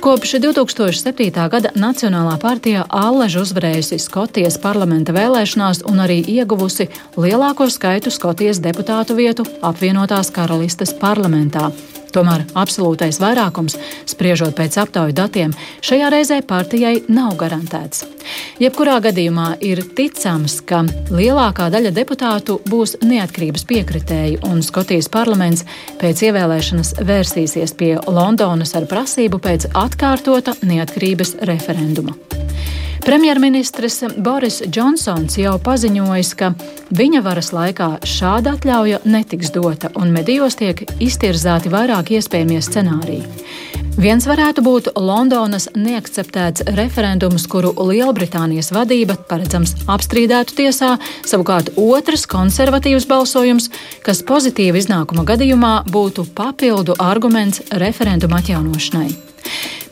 Kopš 0.00 0.36
2007. 0.42 1.48
gada 1.50 1.72
Nacionālā 1.74 2.36
partija 2.38 2.84
Allež 2.88 3.38
uzvarējusi 3.42 3.98
Skotijas 3.98 4.58
parlamenta 4.62 5.14
vēlēšanās 5.16 5.82
un 5.90 6.02
arī 6.04 6.20
ieguvusi 6.22 6.88
lielāko 7.16 7.68
skaitu 7.72 8.12
Skotijas 8.14 8.60
deputātu 8.62 9.16
vietu 9.18 9.46
apvienotās 9.62 10.30
karalistes 10.30 10.94
parlamentā. 11.00 11.70
Tomēr 12.14 12.46
absolūtais 12.56 13.18
vairākums, 13.20 13.76
spriežot 14.08 14.56
pēc 14.56 14.78
aptauju 14.84 15.16
datiem, 15.16 15.56
šajā 15.84 16.12
reizē 16.12 16.42
partijai 16.46 17.00
nav 17.08 17.34
garantēts. 17.40 18.15
Jebkurā 18.62 18.98
gadījumā 19.04 19.48
ir 19.64 19.82
ticams, 19.96 20.58
ka 20.66 20.82
lielākā 21.12 21.68
daļa 21.74 21.92
deputātu 21.96 22.58
būs 22.68 22.96
neatkarības 23.04 23.66
piekritēji, 23.68 24.40
un 24.48 24.62
Skotijas 24.64 25.10
parlaments 25.12 25.66
pēc 26.00 26.24
ievēlēšanas 26.30 26.96
vērsīsies 27.06 27.76
pie 27.76 27.94
Londonas 28.06 28.74
ar 28.78 28.88
prasību 28.90 29.42
pēc 29.42 29.70
atkārtota 29.76 30.56
neatkarības 30.66 31.36
referenduma. 31.48 32.16
Premjerministrs 33.06 34.00
Boris 34.18 34.62
Džonsons 34.66 35.36
jau 35.38 35.52
paziņojis, 35.62 36.30
ka 36.34 36.48
viņa 36.90 37.20
varas 37.22 37.52
laikā 37.54 37.86
šāda 38.02 38.56
atļauja 38.56 38.98
netiks 39.06 39.52
dota, 39.54 39.92
un 39.94 40.10
medijos 40.10 40.58
tiek 40.58 40.82
iztirzāti 40.98 41.70
vairāk 41.70 42.10
iespējamie 42.18 42.58
scenāriji. 42.66 43.22
Viens 43.96 44.26
varētu 44.28 44.60
būt 44.60 44.88
Londonas 44.98 45.70
neakceptēts 45.78 46.66
referendums, 46.76 47.46
kuru 47.48 47.70
Lielbritānijas 48.16 48.70
vadība 48.72 49.12
paredzams 49.28 49.74
apstrīdētu 49.92 50.54
tiesā, 50.56 50.94
savukārt 51.28 51.74
otrs 51.76 52.24
konservatīvs 52.32 53.04
balsojums, 53.10 53.68
kas 54.00 54.22
pozitīva 54.24 54.80
iznākuma 54.80 55.26
gadījumā 55.28 55.82
būtu 55.92 56.24
papildu 56.32 56.96
arguments 56.96 57.60
referenduma 57.76 58.40
atjaunošanai. 58.40 59.10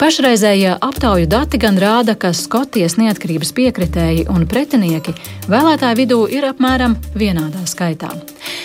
Pašreizējie 0.01 0.73
aptauju 0.81 1.29
dati 1.29 1.61
gan 1.61 1.77
rāda, 1.79 2.17
ka 2.17 2.33
Skotijas 2.33 2.97
neatkarības 2.97 3.53
piekritēji 3.55 4.25
un 4.33 4.49
pretinieki 4.49 5.13
vēlētāju 5.53 6.01
vidū 6.01 6.21
ir 6.33 6.49
apmēram 6.49 6.97
vienādā 7.13 7.69
skaitā. 7.69 8.09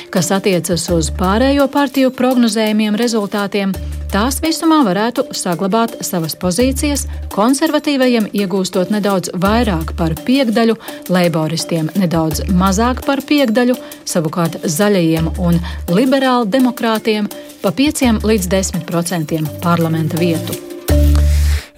Kas 0.09 0.31
attiecas 0.31 0.87
uz 0.95 1.11
pārējo 1.19 1.67
partiju 1.67 2.15
prognozējumiem 2.15 2.95
rezultātiem, 2.97 3.75
tās 4.13 4.39
visumā 4.43 4.79
varētu 4.87 5.27
saglabāt 5.37 5.99
savas 6.05 6.35
pozīcijas, 6.39 7.05
konservatīvajiem 7.33 8.29
iegūstot 8.33 8.93
nedaudz 8.93 9.31
vairāk 9.37 9.93
par 9.99 10.15
piekdaļu, 10.25 10.77
leiboristiem 11.13 11.91
nedaudz 11.99 12.43
mazāk 12.49 13.03
par 13.05 13.21
piekdaļu, 13.25 13.77
savukārt 14.09 14.59
zaļajiem 14.65 15.33
un 15.37 15.59
liberāli 15.93 16.49
demokrātiem 16.55 17.29
pa 17.63 17.73
5 17.75 18.25
līdz 18.25 18.49
10 18.51 18.87
procentiem 18.89 19.47
parlamenta 19.63 20.19
vietu. 20.19 20.57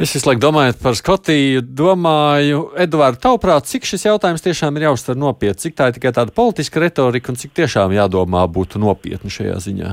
Es 0.02 0.16
visu 0.16 0.26
laiku 0.26 0.42
domāju 0.42 0.74
par 0.82 0.96
Skotiju, 0.98 1.62
domāju, 1.62 2.64
Edvards, 2.82 3.22
tavuprāt, 3.22 3.68
cik 3.70 3.86
šis 3.86 4.08
jautājums 4.08 4.42
tiešām 4.42 4.80
ir 4.80 4.88
jāuztver 4.88 5.20
nopietni, 5.20 5.62
cik 5.68 5.78
tā 5.78 5.92
ir 5.92 6.00
tikai 6.00 6.16
tāda 6.16 6.34
politiska 6.34 6.82
retorika 6.82 7.30
un 7.30 7.38
cik 7.38 7.54
tiešām 7.60 7.94
jādomā 7.94 8.48
būtu 8.50 8.82
nopietni 8.82 9.30
šajā 9.30 9.60
ziņā? 9.68 9.92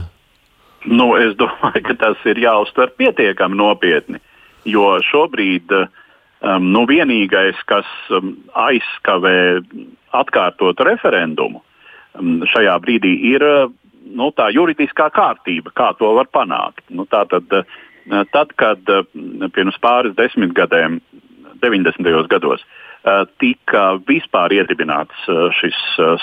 Nu, 0.87 1.17
es 1.19 1.35
domāju, 1.39 1.83
ka 1.89 1.95
tas 1.99 2.27
ir 2.31 2.39
jāuztver 2.39 2.93
pietiekami 2.99 3.59
nopietni, 3.59 4.21
jo 4.69 4.93
šobrīd 5.03 5.73
um, 5.75 6.69
nu, 6.71 6.85
vienīgais, 6.87 7.59
kas 7.67 7.89
um, 8.15 8.37
aizskavē 8.55 9.59
atkārtot 10.15 10.79
referendumu 10.87 11.63
um, 12.15 12.45
šajā 12.47 12.79
brīdī, 12.85 13.17
ir 13.35 13.45
nu, 14.09 14.31
tā 14.37 14.49
juridiskā 14.55 15.11
kārtība, 15.15 15.75
kā 15.75 15.91
to 15.99 16.15
var 16.17 16.31
panākt. 16.33 16.85
Nu, 16.95 17.09
tā 17.11 17.25
tad, 17.31 17.51
uh, 17.51 17.79
tad, 18.33 18.55
kad 18.57 18.93
eh, 18.93 19.05
pirms 19.55 19.79
pāris 19.83 20.17
desmit 20.17 20.55
gadiem, 20.57 21.01
90. 21.63 22.29
gados, 22.31 22.63
eh, 23.03 23.25
tika 23.43 23.99
vispār 24.09 24.55
iedibināts 24.55 25.27
šis 25.59 25.79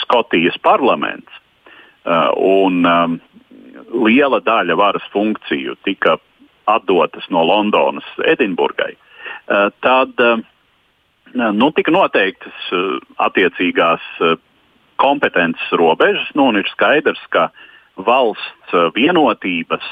Skotijas 0.05 0.57
parlaments, 0.63 1.41
un 2.37 2.85
liela 3.93 4.41
daļa 4.43 4.77
varas 4.79 5.05
funkciju 5.13 5.75
tika 5.85 6.17
atdotas 6.65 7.27
no 7.29 7.43
Londonas 7.45 8.07
Edinburgai, 8.25 8.95
tad 9.85 10.21
nu, 11.35 11.67
tika 11.77 11.93
noteiktas 11.93 12.71
attiecīgās 13.21 14.01
kompetences 14.97 15.77
robežas, 15.77 16.31
nu, 16.33 16.47
ir 16.57 16.65
skaidrs, 16.71 17.21
ka 17.29 17.51
valsts 18.01 18.73
vienotības 18.97 19.85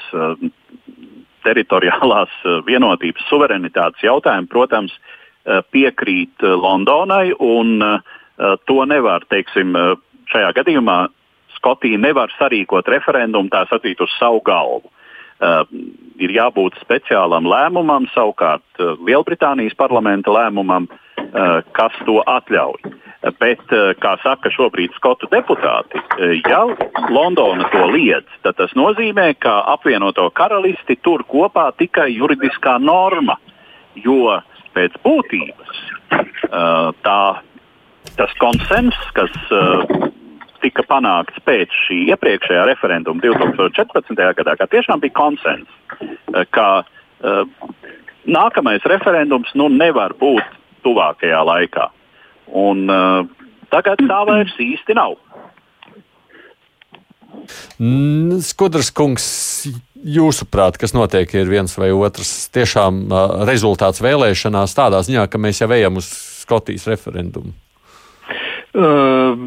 teritoriālās 1.44 2.34
eh, 2.44 2.60
vienotības 2.68 3.28
suverenitātes 3.30 4.04
jautājumi, 4.06 4.50
protams, 4.52 4.94
eh, 4.94 5.62
piekrīt 5.76 6.44
eh, 6.44 6.56
Londonai, 6.66 7.32
un 7.40 8.02
to 8.66 8.80
nevar, 8.90 9.22
teiksim, 9.30 9.76
šajā 10.32 10.48
gadījumā 10.58 10.96
Skotija 11.64 11.96
nevar 11.96 12.34
sarīkot 12.36 12.92
referendumu 12.92 13.48
tā 13.48 13.64
sacīt 13.72 14.04
uz 14.04 14.12
savu 14.20 14.44
galvu. 14.44 14.92
Uh, 15.44 15.64
ir 16.20 16.32
jābūt 16.36 16.76
speciālam 16.84 17.48
lēmumam, 17.48 18.06
savukārt 18.12 18.84
uh, 18.84 19.00
Lielbritānijas 19.00 19.76
parlamenta 19.80 20.32
lēmumam, 20.32 20.86
uh, 20.92 21.64
kas 21.72 21.96
to 22.04 22.20
atļauj. 22.28 22.94
Bet, 23.24 23.62
eh, 23.72 23.94
kā 24.04 24.18
saka 24.20 24.52
šobrīd 24.52 24.92
skotu 24.98 25.30
deputāti, 25.32 25.96
eh, 25.96 26.42
ja 26.44 26.66
Londona 27.08 27.70
to 27.72 27.86
liedz, 27.88 28.28
tad 28.44 28.58
tas 28.60 28.74
nozīmē, 28.76 29.40
ka 29.40 29.64
apvienoto 29.72 30.28
karalisti 30.36 30.98
tur 31.02 31.24
kopā 31.24 31.72
tikai 31.72 32.12
juridiskā 32.12 32.82
norma, 32.84 33.38
jo 33.96 34.42
pēc 34.76 34.92
būtības 35.06 35.80
eh, 36.12 36.92
tā, 37.08 37.40
tas 38.18 38.34
konsens, 38.44 38.96
kas 39.16 39.32
tika 40.64 40.86
panākts 40.88 41.44
pēc 41.48 41.74
šī 41.86 42.00
iepriekšējā 42.14 42.66
referenduma 42.72 43.22
2014. 43.24 44.24
gadā, 44.40 44.56
ka 44.60 44.70
tiešām 44.72 45.04
bija 45.04 45.16
konsens, 45.18 45.70
uh, 46.00 46.44
ka 46.56 46.68
uh, 46.84 47.44
nākamais 48.26 48.86
referendums 48.90 49.52
nu, 49.60 49.70
nevar 49.72 50.16
būt 50.20 50.60
tuvākajā 50.88 51.44
laikā. 51.52 51.90
Un, 52.64 52.88
uh, 52.92 53.24
tagad 53.74 54.02
tā 54.08 54.24
vairs 54.30 54.56
īsti 54.62 54.98
nav. 55.00 55.20
Skudras 58.44 58.92
kungs, 58.94 59.26
jūsuprāt, 60.04 60.78
kas 60.80 60.94
notiek, 60.96 61.32
ir 61.36 61.50
viens 61.50 61.74
vai 61.80 61.90
otrs 61.96 62.48
tiešām 62.54 63.08
rezultāts 63.50 64.04
vēlēšanās 64.04 64.78
tādā 64.78 65.02
ziņā, 65.04 65.26
ka 65.28 65.42
mēs 65.42 65.64
jau 65.64 65.72
ejam 65.74 66.00
uz 66.00 66.10
Skotijas 66.44 66.88
referendumu? 66.92 67.54
Uh, 68.74 69.38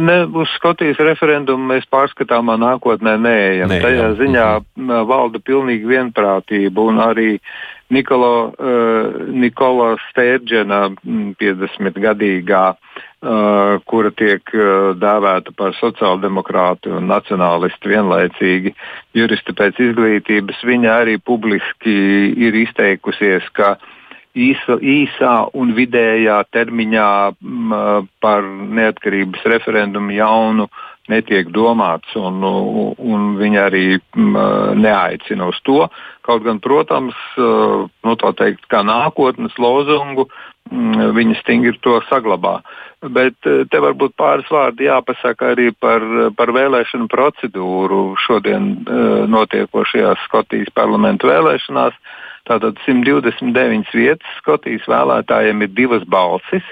ne, 0.00 0.14
uz 0.24 0.48
Skotijas 0.56 0.96
referendumu 1.04 1.66
mēs 1.68 1.84
pārskatāmā 1.92 2.54
nākotnē 2.56 3.18
neejam. 3.20 3.68
Ne, 3.68 3.76
Tajā 3.82 4.06
jā. 4.06 4.14
ziņā 4.16 4.46
uh, 4.56 4.94
valda 5.04 5.36
pilnīga 5.44 5.90
vienprātība 5.90 6.86
un 6.88 7.02
arī 7.04 7.34
Nikolo, 7.92 8.32
uh, 8.48 9.20
Nikola 9.36 9.90
Stērģena 10.06 10.80
50-gadīgā, 11.42 12.62
uh, 12.72 13.76
kura 13.84 14.14
tiek 14.16 14.56
uh, 14.56 14.96
dēvēta 14.96 15.52
par 15.60 15.76
sociāldemokrātu 15.76 16.96
un 17.02 17.12
nacionālistu 17.12 17.92
vienlaicīgi 17.92 18.72
juristi 19.12 19.58
pēc 19.60 19.84
izglītības, 19.90 20.64
viņa 20.64 21.00
arī 21.02 21.20
publiski 21.20 21.98
ir 22.48 22.62
izteikusies, 22.64 23.52
ka 23.52 23.74
uh, 23.76 23.96
īsa, 24.34 24.78
īsā 24.78 25.34
un 25.58 25.74
vidējā 25.74 26.40
termiņā 26.54 27.10
m, 27.40 27.74
par 28.22 28.46
neatkarības 28.46 29.44
referendumu 29.52 30.14
jaunu 30.14 30.68
netiek 31.10 31.48
domāts, 31.50 32.12
un, 32.14 32.38
un 32.44 33.32
viņi 33.40 33.58
arī 33.58 33.86
m, 34.14 34.36
neaicina 34.78 35.48
uz 35.50 35.58
to. 35.66 35.88
Kaut 36.22 36.44
gan, 36.44 36.60
protams, 36.62 37.16
nu, 37.36 38.14
teikt, 38.14 38.68
kā 38.70 38.84
nākotnes 38.86 39.56
lozungu 39.58 40.28
m, 40.70 41.10
viņi 41.16 41.40
stingri 41.40 41.74
to 41.82 41.98
saglabā. 42.06 42.60
Bet 43.00 43.34
te 43.42 43.78
varbūt 43.80 44.12
pāris 44.20 44.48
vārdi 44.52 44.86
jāpasaka 44.86 45.54
arī 45.56 45.70
par, 45.72 46.04
par 46.36 46.52
vēlēšanu 46.52 47.08
procedūru 47.10 48.12
šodien 48.20 48.74
notiekošajās 49.32 50.26
Skotijas 50.28 50.68
parlamentu 50.76 51.32
vēlēšanās. 51.32 51.96
Uh, 51.96 52.29
Tātad 52.48 52.78
129 52.86 53.92
vietas 53.94 54.38
Skotijas 54.40 54.86
vēlētājiem 54.90 55.66
ir 55.66 55.74
divas 55.76 56.06
balsis. 56.08 56.66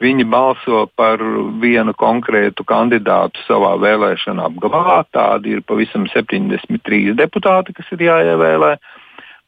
Viņi 0.00 0.24
balso 0.32 0.86
par 0.96 1.20
vienu 1.60 1.92
konkrētu 1.92 2.64
kandidātu 2.64 3.42
savā 3.44 3.74
vēlēšana 3.82 4.46
apgabalā. 4.48 5.02
Tādi 5.12 5.56
ir 5.58 5.64
pavisam 5.68 6.06
73 6.08 7.12
deputāti, 7.18 7.76
kas 7.76 7.90
ir 7.92 8.06
jāievēlē. 8.06 8.76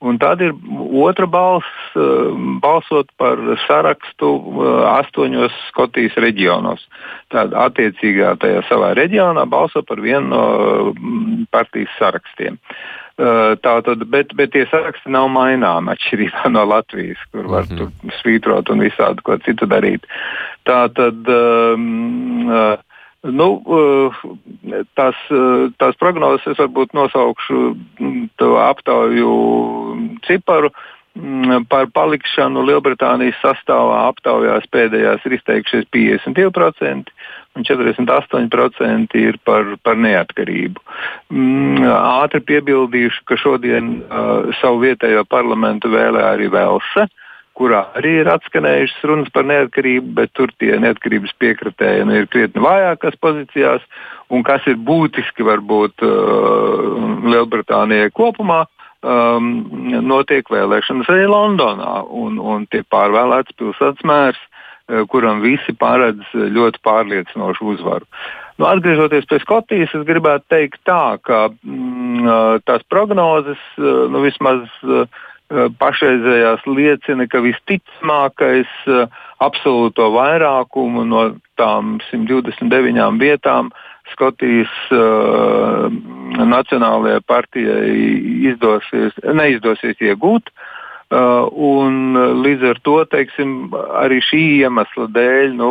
Un 0.02 0.18
tad 0.18 0.40
ir 0.42 0.54
otra 0.98 1.28
balss, 1.30 1.68
eh, 1.94 2.32
balsot 2.62 3.12
par 3.20 3.38
sarakstu 3.66 4.30
eh, 4.34 4.80
astoņos 4.96 5.54
Skotijas 5.68 6.16
reģionos. 6.24 6.82
Tad 7.30 7.54
attiecīgā 7.54 8.34
tajā 8.42 8.64
savā 8.70 8.92
reģionā 8.98 9.46
balso 9.50 9.84
par 9.86 10.02
vienu 10.02 10.32
no 10.32 10.42
mm, 10.90 11.46
partijas 11.54 11.94
sarakstiem. 12.00 12.58
Tātad, 13.62 14.00
bet, 14.10 14.30
bet 14.34 14.54
tie 14.54 14.62
saraksti 14.70 15.10
nav 15.12 15.28
maināmi 15.30 15.92
atšķirībā 15.92 16.48
no 16.50 16.64
Latvijas, 16.66 17.20
kur 17.30 17.44
var 17.46 17.68
mm 17.68 17.78
-hmm. 17.78 18.14
svītrot 18.18 18.70
un 18.72 18.80
visādi 18.82 19.22
ko 19.22 19.36
citu 19.44 19.68
darīt. 19.68 20.08
Tātad, 20.66 21.28
um, 21.28 22.48
uh, 22.48 22.80
nu, 23.22 23.48
uh, 23.62 24.22
tās, 24.98 25.18
uh, 25.30 25.68
tās 25.78 25.98
prognozes 26.00 26.46
es 26.52 26.58
varbūt 26.58 26.96
nosaukšu 26.96 27.60
to 28.40 28.56
aptauju 28.62 29.36
ciparu. 30.26 30.72
Mm, 31.12 31.66
par 31.68 31.90
palikšanu 31.92 32.62
Lielbritānijas 32.64 33.36
sastāvā 33.42 34.06
aptaujās 34.08 34.64
pēdējās 34.72 35.26
ir 35.28 35.34
izteikušies 35.36 35.84
52%, 35.92 37.12
un 37.52 37.66
48% 37.68 39.18
ir 39.20 39.36
par, 39.44 39.74
par 39.84 40.00
neatkarību. 40.00 40.80
Mm, 41.28 41.84
ātri 41.92 42.40
piebildīšu, 42.48 43.26
ka 43.28 43.36
šodien 43.36 43.98
uh, 44.00 44.48
savu 44.62 44.86
vietējo 44.86 45.26
parlamentu 45.28 45.92
vēlē 45.92 46.24
arī 46.30 46.48
Velsa, 46.54 47.04
kurā 47.62 47.84
arī 47.98 48.18
ir 48.22 48.30
atskanējušas 48.32 49.06
runas 49.08 49.32
par 49.34 49.46
neatkarību, 49.46 50.12
bet 50.18 50.34
tur 50.38 50.50
tie 50.58 50.74
neatkarības 50.82 51.34
piekritēji 51.42 52.06
nu, 52.08 52.18
ir 52.18 52.28
krietni 52.32 52.62
vājākās 52.64 53.18
pozīcijās, 53.22 53.84
un 54.34 54.44
kas 54.46 54.66
ir 54.70 54.80
būtiski 54.82 55.46
varbūt 55.46 56.04
uh, 56.06 57.26
Lielbritānijai 57.32 58.12
kopumā. 58.16 58.64
Um, 59.02 59.64
notiek 60.06 60.46
vēlēšanas 60.46 61.08
arī 61.10 61.24
Londonā, 61.26 62.04
un, 62.06 62.36
un 62.38 62.68
tiek 62.70 62.86
pārvēlēts 62.94 63.56
pilsētas 63.58 64.06
mērs. 64.06 64.42
Eh, 64.90 65.04
kuram 65.08 65.40
visi 65.40 65.72
paredz 65.78 66.26
ļoti 66.34 66.80
pārliecinošu 66.82 67.68
uzvaru. 67.76 68.06
Nu, 68.58 68.66
atgriežoties 68.66 69.28
pie 69.30 69.38
Skotijas, 69.40 69.92
es 69.94 70.06
gribētu 70.08 70.44
teikt 70.50 70.80
tā, 70.88 71.16
ka 71.22 71.44
mm, 71.50 72.26
eh, 72.26 72.56
tās 72.66 72.82
prognozes 72.90 73.62
nu, 73.78 74.24
vismaz 74.26 74.66
pašreizējās 75.78 76.66
liecina, 76.66 77.26
ka 77.28 77.42
visticamākais 77.44 78.70
absolūto 79.42 80.10
vairākumu 80.14 81.04
no 81.08 81.24
tām 81.60 81.98
129 82.10 83.18
vietām 83.20 83.72
Skotijas 84.12 84.72
uh, 84.92 85.86
Nacionālajai 86.36 87.22
partijai 87.24 87.92
izdosies, 88.50 89.14
neizdosies 89.24 90.00
iegūt. 90.02 90.50
Uh, 90.50 90.71
un 91.12 92.16
uh, 92.16 92.30
līdz 92.40 92.64
ar 92.70 92.78
to 92.86 92.94
teiksim, 93.12 93.72
arī 94.00 94.20
šī 94.24 94.40
iemesla 94.62 95.08
dēļ 95.12 95.52
nu, 95.58 95.70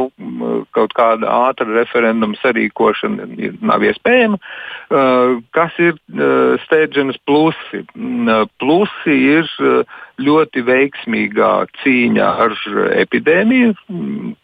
kaut 0.76 0.94
kāda 0.98 1.30
ātra 1.50 1.68
referenduma 1.72 2.38
sarīkošana 2.42 3.28
nav 3.62 3.86
iespējama. 3.88 4.38
Uh, 4.92 5.40
kas 5.56 5.76
ir 5.82 5.98
Stēdženas 6.68 7.20
plusi? 7.26 7.84
Plusi 8.62 9.18
ir 9.38 9.50
ļoti 10.22 10.64
veiksmīgā 10.68 11.52
cīņā 11.82 12.30
ar 12.46 12.56
epidēmiju. 13.02 13.74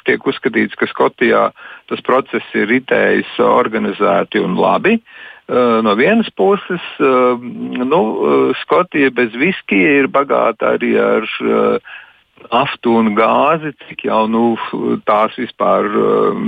Tiek 0.07 0.29
uzskatīts, 0.31 0.77
ka 0.79 0.89
Skotijā 0.89 1.49
tas 1.91 2.03
process 2.07 2.57
ir 2.57 2.69
ritējis 2.71 3.37
organizēti 3.43 4.41
un 4.43 4.57
labi. 4.57 4.97
Uh, 4.97 5.36
no 5.81 5.95
vienas 5.95 6.29
puses, 6.29 6.81
eh, 6.99 7.37
nu, 7.85 8.01
eh, 8.01 8.53
Skotija 8.61 9.09
bez 9.11 9.31
viskija 9.31 10.03
ir 10.03 10.07
bagāta 10.07 10.75
arī 10.75 10.97
ar 10.99 11.23
naftu 12.51 12.97
un 12.99 13.15
gāzi, 13.15 13.73
cik 13.87 14.03
jau 14.05 14.27
nu, 14.29 14.57
tās 15.07 15.33
vispār 15.39 15.87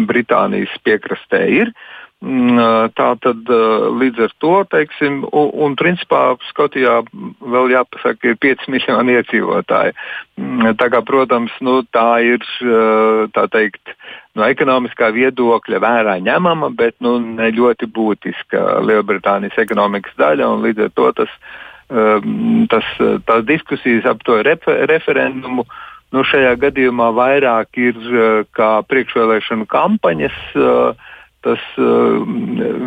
Britānijas 0.06 0.76
piekrastē 0.86 1.48
ir. 1.50 1.72
Mm, 1.72 1.99
tā 2.19 3.10
tad 3.23 3.47
līdz 3.47 4.25
ar 4.25 4.34
to, 4.43 4.55
teiksim, 4.67 5.21
un, 5.32 5.51
un 5.55 5.75
principā 5.79 6.36
Skotijā 6.49 6.99
vēl 7.39 7.71
jāpasaka, 7.71 8.34
ir 8.34 8.39
5 8.43 8.67
miljoni 8.73 9.15
iedzīvotāji. 9.15 9.95
Mm, 10.36 10.75
tā 10.75 10.89
kā, 10.91 11.01
protams, 11.05 11.51
nu, 11.63 11.79
tā 11.95 12.19
ir, 12.27 12.43
tā 13.32 13.45
teikt, 13.51 13.95
no 14.36 14.43
ekonomiskā 14.43 15.13
viedokļa 15.15 15.79
vērā 15.79 16.17
ņemama, 16.19 16.73
bet 16.75 16.97
nu, 16.99 17.17
ne 17.19 17.51
ļoti 17.55 17.88
būtiska 17.88 18.82
Lielbritānijas 18.84 19.58
ekonomikas 19.58 20.15
daļa. 20.19 20.51
Līdz 20.60 20.89
ar 20.89 20.95
to 20.99 21.12
tas, 21.21 21.38
tas, 22.69 22.89
tās 23.25 23.45
diskusijas 23.47 24.05
ap 24.05 24.19
to 24.27 24.41
refer 24.43 24.84
referendumu 24.91 25.63
nu, 26.12 26.23
šajā 26.25 26.55
gadījumā 26.60 27.12
vairāk 27.15 27.79
ir 27.79 27.97
kā 28.58 28.71
priekšvēlēšanu 28.89 29.69
kampaņas. 29.69 30.38
Uh, 30.58 31.09
tas 31.45 31.62
uh, 31.78 32.19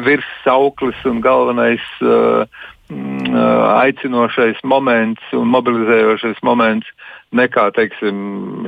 virssauklis 0.06 0.98
un 1.08 1.22
galvenais 1.24 1.84
uh, 2.04 2.44
mm, 2.92 3.32
aicinošais 3.78 4.60
moments 4.64 5.32
un 5.36 5.48
mobilizējošais 5.52 6.42
moments 6.44 6.88
nekā 7.32 7.68
teiksim, 7.76 8.16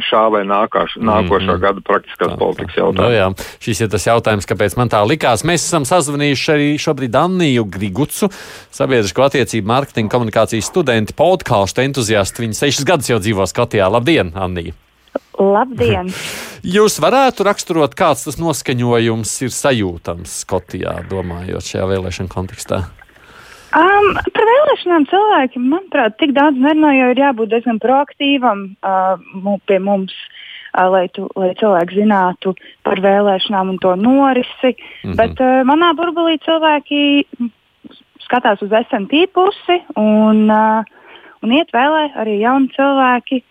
šā 0.05 0.23
vai 0.33 0.43
nākāš, 0.49 0.97
nākošā 0.97 1.45
mm 1.45 1.57
-hmm. 1.57 1.61
gada 1.61 1.81
praktiskās 1.85 2.33
tā, 2.33 2.39
politikas 2.39 2.77
jautājums. 2.77 3.01
Nu, 3.01 3.11
jā. 3.13 3.59
Šis 3.61 3.81
ir 3.81 3.91
tas 3.93 4.07
jautājums, 4.07 4.49
kāpēc 4.49 4.77
man 4.77 4.89
tā 4.89 5.03
likās. 5.07 5.45
Mēs 5.45 5.67
esam 5.69 5.85
sazvanījuši 5.85 6.53
arī 6.53 6.71
šobrīd 6.81 7.15
Anniju 7.17 7.65
Grigucu, 7.65 8.31
sabiedrisko 8.71 9.23
attiecību 9.29 9.69
mārketinga 9.69 10.11
komunikācijas 10.17 10.71
studenti, 10.73 11.13
podkāstu 11.13 11.85
entuziasti. 11.85 12.43
Viņa 12.43 12.53
sešas 12.53 12.85
gadus 12.85 13.11
jau 13.11 13.19
dzīvo 13.19 13.47
Skotijā. 13.47 13.91
Labdien, 13.93 14.33
Annija! 14.35 14.73
Labdien! 15.39 16.09
Jūs 16.65 16.97
varētu 17.03 17.45
raksturot, 17.45 17.93
kāds 17.93 18.25
tas 18.25 18.39
noskaņojums 18.41 19.33
ir 19.45 19.51
sajūtams 19.53 20.39
Skotijā, 20.45 21.03
domājot 21.11 21.67
šajā 21.69 21.89
vēlēšana 21.91 22.33
kontekstā? 22.33 22.79
Um, 23.75 24.15
par 24.33 24.47
vēlēšanām 24.49 25.05
cilvēkiem, 25.11 25.67
manuprāt, 25.69 26.17
tik 26.23 26.33
daudz 26.33 26.57
nerunā, 26.63 26.95
jo 26.95 27.11
ir 27.13 27.21
jābūt 27.21 27.53
diezgan 27.53 27.83
proaktīvam 27.83 28.65
uh, 28.87 29.59
pie 29.67 29.79
mums. 29.83 30.15
uh, 30.15 30.89
lai, 30.91 31.09
tu, 31.15 31.27
lai 31.39 31.53
cilvēki 31.59 32.01
zinātu 32.01 32.55
par 32.87 33.01
vēlēšanām 33.03 33.75
un 33.75 33.79
to 33.79 33.95
norisi. 33.97 34.75
Mm 34.75 35.11
-hmm. 35.11 35.17
Bet 35.17 35.41
uh, 35.41 35.63
manā 35.69 35.93
burbulī 35.95 36.39
cilvēki 36.45 37.25
skatās 38.25 38.63
uz 38.63 38.71
SMT 38.89 39.27
pusi 39.33 39.83
un, 39.97 40.51
uh, 40.51 40.85
un 41.43 41.53
iet 41.53 41.71
vēlē 41.73 42.15
arī 42.17 42.39
jauni 42.41 42.69
cilvēki. 42.77 43.43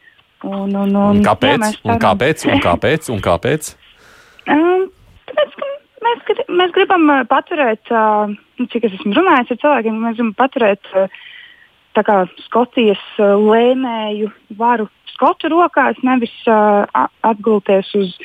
Un, 0.44 0.74
un, 0.76 0.96
un, 1.00 1.22
kāpēc? 1.24 1.62
Jā, 1.64 1.84
un 1.88 2.00
kāpēc? 2.04 2.48
Un 2.52 2.64
kāpēc? 2.64 3.12
Un 3.14 3.22
kāpēc? 3.24 3.70
um, 4.54 4.88
tāpēc, 5.30 5.54
mēs, 6.04 6.42
mēs 6.52 6.74
gribam 6.76 7.12
paturēt, 7.30 7.94
uh, 7.94 8.34
cik 8.74 8.90
es 8.90 8.98
esmu 9.00 9.16
runājis 9.20 9.56
ar 9.56 9.62
cilvēkiem, 9.62 10.02
mēs 10.04 10.18
gribam 10.20 10.34
paturēt 10.42 10.92
uh, 11.00 11.22
kā, 12.02 12.18
Skotijas 12.48 13.04
uh, 13.22 13.38
lēmēju 13.40 14.32
varu 14.60 14.90
Skotu 15.14 15.52
rokās, 15.54 16.00
nevis 16.04 16.34
uh, 16.50 16.84
atgulties 17.24 17.92
uz, 17.96 18.16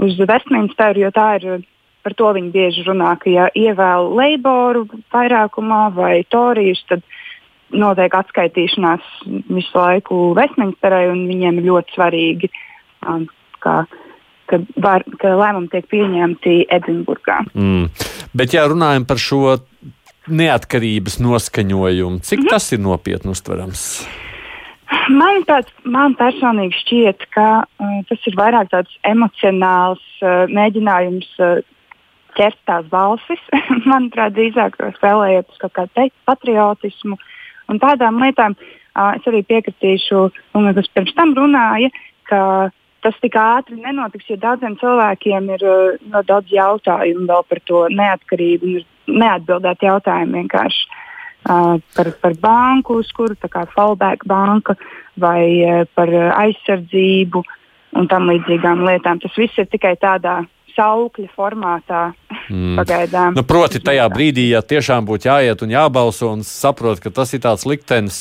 uz 0.00 0.16
Westminsteru, 0.24 1.06
jo 1.06 1.12
tā 1.14 1.34
ir. 1.38 1.66
Par 2.00 2.14
to 2.16 2.30
viņi 2.32 2.48
bieži 2.48 2.82
runā, 2.86 3.10
ka, 3.20 3.28
ja 3.28 3.50
ievēl 3.52 4.06
Leiboru 4.16 4.86
vairākumā 5.12 5.82
vai 5.92 6.22
Torijus, 6.32 6.80
tad 6.88 7.02
notiek 7.72 8.14
atskaitīšanās 8.14 9.08
visu 9.50 9.76
laiku 9.76 10.20
Westminsterai, 10.38 11.08
un 11.12 11.24
viņiem 11.30 11.60
ir 11.60 11.68
ļoti 11.70 11.96
svarīgi, 11.96 12.50
um, 13.06 13.26
kā, 13.62 13.82
ka, 14.50 14.60
var, 14.82 15.04
ka 15.20 15.34
lēmumi 15.40 15.70
tiek 15.72 15.86
pieņemti 15.90 16.56
Edinburgā. 16.78 17.42
Mm. 17.54 17.90
Bet, 18.36 18.54
ja 18.56 18.66
runājam 18.70 19.06
par 19.08 19.20
šo 19.22 19.58
neatkarības 20.30 21.18
noskaņojumu. 21.22 22.20
Cik 22.26 22.44
mm. 22.44 22.50
tas 22.52 22.70
ir 22.74 22.82
nopietni 22.82 23.32
uztverams? 23.34 23.86
Man, 25.10 25.44
tāds, 25.46 25.70
man 25.86 26.16
personīgi 26.18 26.78
šķiet, 26.82 27.26
ka 27.34 27.48
uh, 27.62 27.98
tas 28.08 28.24
ir 28.26 28.36
vairāk 28.38 28.70
tāds 28.72 28.94
emocionāls 29.06 30.02
uh, 30.22 30.50
mēģinājums 30.50 31.28
uh, 31.38 31.60
ķert 32.38 32.58
tās 32.68 32.88
balsis. 32.90 33.42
Manuprāt, 33.90 34.34
drīzāk 34.36 34.78
spēlējot 34.98 35.50
uz 35.50 35.60
kaut 35.62 35.76
kādu 35.78 36.08
patriotismu 36.28 37.18
un 37.70 37.80
tādām 37.82 38.20
lietām. 38.22 38.56
Uh, 38.90 39.14
es 39.14 39.26
arī 39.30 39.44
piekritīšu, 39.46 40.22
un 40.58 40.70
kas 40.74 40.88
pirms 40.90 41.14
tam 41.14 41.34
runāja, 41.38 41.92
ka 42.26 42.40
tas 43.04 43.16
tik 43.22 43.36
ātri 43.38 43.78
nenotiks, 43.80 44.26
jo 44.28 44.36
daudziem 44.40 44.74
cilvēkiem 44.80 45.52
ir 45.54 45.62
uh, 45.66 46.00
no 46.10 46.24
daudz 46.26 46.50
jautājumu 46.52 47.28
vēl 47.30 47.46
par 47.48 47.62
to 47.70 47.84
neatkarību 47.94 48.74
un 48.74 49.20
neatbildēt 49.22 49.86
jautājumu 49.86 50.40
vienkārši 50.40 50.82
uh, 50.90 51.78
par, 51.96 52.12
par 52.24 52.36
banku, 52.42 52.98
uz 53.04 53.14
kuru 53.16 53.38
tā 53.38 53.50
kā 53.52 53.64
fallback 53.76 54.26
banka 54.28 54.76
vai 55.22 55.44
uh, 55.62 55.86
par 55.94 56.12
aizsardzību 56.12 57.44
un 57.98 58.10
tam 58.10 58.28
līdzīgām 58.30 58.84
lietām. 58.86 59.22
Tas 59.22 59.38
viss 59.38 59.58
ir 59.58 59.70
tikai 59.70 59.96
tādā 60.02 60.40
saukļa 60.76 61.30
formātā. 61.36 62.10
Mm. 62.50 62.74
Pagaidām. 62.80 63.36
Nu, 63.38 63.44
proti, 63.46 63.78
tajā 63.84 64.08
brīdī, 64.10 64.48
ja 64.50 64.62
tiešām 64.66 65.06
būtu 65.06 65.30
jāiet 65.30 65.62
un 65.62 65.70
jābalso 65.70 66.32
un 66.34 66.42
saprot, 66.46 66.98
ka 67.02 67.12
tas 67.14 67.30
ir 67.36 67.44
tāds 67.44 67.66
liktenis 67.68 68.18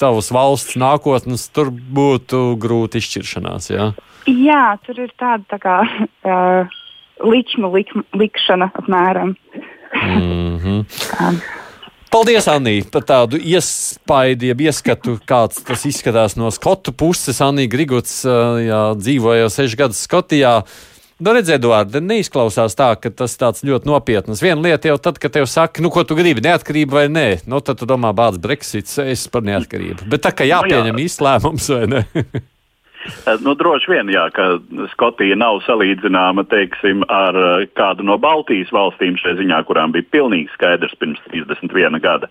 savas 0.00 0.32
valsts 0.34 0.78
nākotnes, 0.80 1.46
tur 1.54 1.70
būtu 1.70 2.56
grūti 2.60 2.98
izšķiršanās. 2.98 3.70
Jā, 3.70 3.92
jā 4.26 4.64
tur 4.86 5.04
ir 5.06 5.14
tāda 5.20 5.46
tā 5.54 5.60
kā 5.62 5.76
uh, 6.32 6.76
likuma 7.22 7.72
lik, 7.76 7.94
likšana 8.16 8.72
apmēram. 8.74 9.36
Mm 9.90 10.58
-hmm. 10.58 11.40
Paldies, 12.10 12.46
Anī, 12.48 12.82
par 12.90 13.02
tādu 13.02 13.38
iespaidu, 13.38 14.46
ieskatu, 14.58 15.18
kāds 15.26 15.64
tas 15.66 15.84
izskatās 15.84 16.36
no 16.36 16.50
skotu 16.50 16.92
puses. 16.92 17.40
Anī 17.40 17.68
Griguts 17.70 18.24
jā, 18.24 18.94
dzīvoja 18.94 19.40
jau 19.40 19.50
sešas 19.50 19.76
gadus 19.76 20.06
Skotijā. 20.06 20.62
Nu, 21.20 21.34
redziet, 21.36 21.58
Eduards, 21.60 21.98
neizklausās 22.00 22.72
tā, 22.78 22.94
ka 22.96 23.10
tas 23.12 23.34
tāds 23.36 23.60
ļoti 23.66 23.88
nopietns. 23.90 24.40
Viena 24.40 24.62
lieta 24.64 24.88
jau 24.88 24.96
tad, 25.04 25.18
kad 25.20 25.34
tev 25.34 25.44
saka, 25.52 25.82
nu, 25.84 25.90
ko 25.92 26.00
tu 26.08 26.16
gribi, 26.16 26.40
neatkarība 26.46 26.96
vai 26.96 27.08
nē, 27.12 27.26
nu, 27.50 27.58
tad 27.60 27.76
tu 27.82 27.88
domā, 27.88 28.14
bāc, 28.16 28.38
Brexits, 28.40 28.96
es 29.04 29.26
par 29.28 29.44
neatkarību. 29.44 30.08
Bet 30.08 30.24
tā 30.24 30.32
kā 30.32 30.46
jāpieņem 30.48 30.96
nu, 30.96 31.02
jā. 31.02 31.10
īsts 31.10 31.68
vai 31.74 31.84
ne? 31.92 32.06
Nu, 33.40 33.54
droši 33.56 33.88
vien, 33.88 34.10
jā, 34.12 34.26
ka 34.36 34.58
Skotija 34.92 35.32
nav 35.40 35.62
salīdzināma 35.64 36.44
teiksim, 36.50 37.00
ar 37.08 37.36
eh, 37.40 37.62
kādu 37.72 38.04
no 38.04 38.18
Baltijas 38.20 38.68
valstīm 38.76 39.16
šajā 39.16 39.38
ziņā, 39.38 39.62
kurām 39.68 39.94
bija 39.94 40.04
pilnīgi 40.12 40.52
skaidrs 40.52 40.92
pirms 41.00 41.22
31 41.32 41.96
gada, 42.04 42.28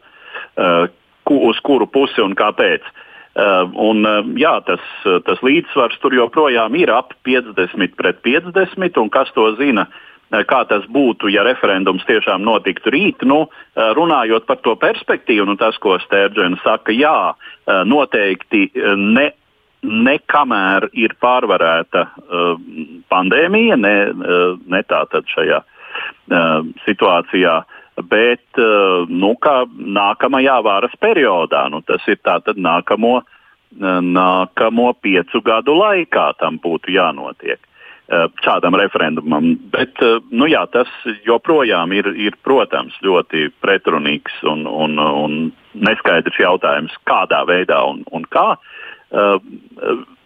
uh, 0.61 0.85
uz 1.33 1.61
kuru 1.65 1.89
pusi 1.89 2.21
un 2.21 2.37
kāpēc. 2.37 2.85
Uh, 2.85 3.08
un, 3.37 4.05
uh, 4.05 4.29
jā, 4.39 4.55
tas, 4.67 4.83
tas 5.25 5.41
līdzsvars 5.45 5.99
tur 6.01 6.15
joprojām 6.17 6.75
ir 6.79 6.91
ap 6.93 7.13
50 7.27 7.97
pret 7.99 8.21
50, 8.25 8.97
un 9.01 9.11
kas 9.13 9.31
to 9.35 9.51
zina, 9.59 9.87
kā 10.29 10.59
tas 10.69 10.83
būtu, 10.93 11.31
ja 11.33 11.41
referendums 11.41 12.05
tiešām 12.05 12.43
notiktu 12.45 12.91
rīt. 12.93 13.23
Nu, 13.25 13.47
runājot 13.73 14.45
par 14.45 14.59
to 14.61 14.75
perspektīvu, 14.77 15.47
nu, 15.49 15.55
tas, 15.57 15.79
ko 15.81 15.95
Stērģena 16.03 16.59
saka, 16.61 16.93
jā, 16.93 17.33
noteikti 17.89 18.67
ne 18.93 19.31
nekamēr 19.83 20.89
ir 20.97 21.15
pārvarēta 21.21 22.05
uh, 22.05 22.53
pandēmija, 23.11 23.77
ne, 23.79 23.95
uh, 24.11 24.55
ne 24.67 24.81
tātad 24.87 25.27
šajā 25.31 25.61
uh, 25.63 26.67
situācijā, 26.85 27.59
bet 28.07 28.59
uh, 28.59 29.07
nu, 29.09 29.33
nākamajā 29.99 30.57
varas 30.63 30.93
periodā, 31.01 31.67
nu, 31.71 31.81
tas 31.85 32.03
ir 32.07 32.19
tātad 32.25 32.59
nākamo, 32.59 33.15
uh, 33.21 33.99
nākamo 34.03 34.93
piecu 35.01 35.41
gadu 35.45 35.75
laikā 35.79 36.31
tam 36.39 36.59
būtu 36.63 36.93
jānotiek. 36.95 37.59
Uh, 38.09 38.25
šādam 38.41 38.73
referendumam. 38.79 39.51
Bet 39.69 40.01
nu, 40.31 40.47
jā, 40.49 40.63
tas 40.73 40.89
joprojām 41.27 41.93
ir, 41.93 42.09
ir 42.17 42.37
protams, 42.41 42.95
ļoti 43.05 43.51
pretrunīgs 43.61 44.39
un, 44.49 44.65
un, 44.65 44.97
un 44.97 45.35
neskaidrs 45.77 46.39
jautājums, 46.41 46.95
kādā 47.05 47.43
veidā 47.45 47.83
un, 47.85 48.01
un 48.09 48.25
kā. 48.33 48.55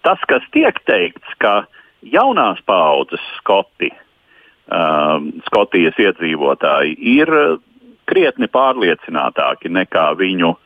Tas, 0.03 0.23
kas 0.27 0.47
tiek 0.55 0.79
teikts, 0.87 1.35
ka 1.43 1.65
jaunās 2.07 2.63
paudzes 2.67 3.23
skoti, 3.41 3.91
uh, 3.91 4.02
Skotijas 5.47 5.97
iedzīvotāji 5.99 6.95
ir 7.17 7.29
krietni 8.07 8.47
pārliecinātāki 8.47 9.71
nekā 9.71 10.05
viņu 10.19 10.53
uh, 10.53 10.59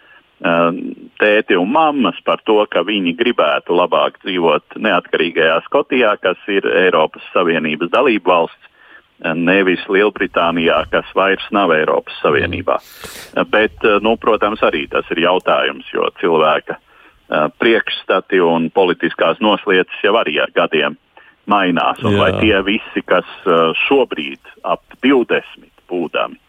tēti 1.18 1.58
un 1.58 1.72
mammas 1.72 2.20
par 2.26 2.42
to, 2.46 2.60
ka 2.70 2.84
viņi 2.86 3.16
gribētu 3.18 3.74
labāk 3.74 4.20
dzīvot 4.22 4.78
neatkarīgajā 4.78 5.62
Skotijā, 5.66 6.16
kas 6.22 6.38
ir 6.48 6.68
Eiropas 6.86 7.26
Savienības 7.34 7.90
dalība 7.90 8.34
valsts, 8.34 8.74
nevis 9.34 9.82
Lielbritānijā, 9.90 10.84
kas 10.92 11.08
vairs 11.18 11.46
nav 11.52 11.74
Eiropas 11.74 12.14
Savienībā. 12.22 12.78
Bet, 13.50 13.82
nu, 14.06 14.14
protams, 14.22 14.62
arī 14.62 14.86
tas 14.92 15.10
ir 15.10 15.24
jautājums, 15.24 15.90
jo 15.90 16.06
cilvēka 16.22 16.78
priekšstati 17.58 18.40
un 18.46 18.70
politiskās 18.70 19.42
noslēdzes 19.42 20.06
jau 20.06 20.14
arī 20.22 20.38
ar 20.40 20.54
gadiem 20.54 21.00
mainās. 21.48 22.02
Un 22.06 22.20
vai 22.20 22.34
tie 22.42 22.60
visi, 22.66 23.04
kas 23.08 23.28
šobrīd 23.88 24.54
ap 24.68 24.84
20 25.04 25.72
būdami 25.90 26.40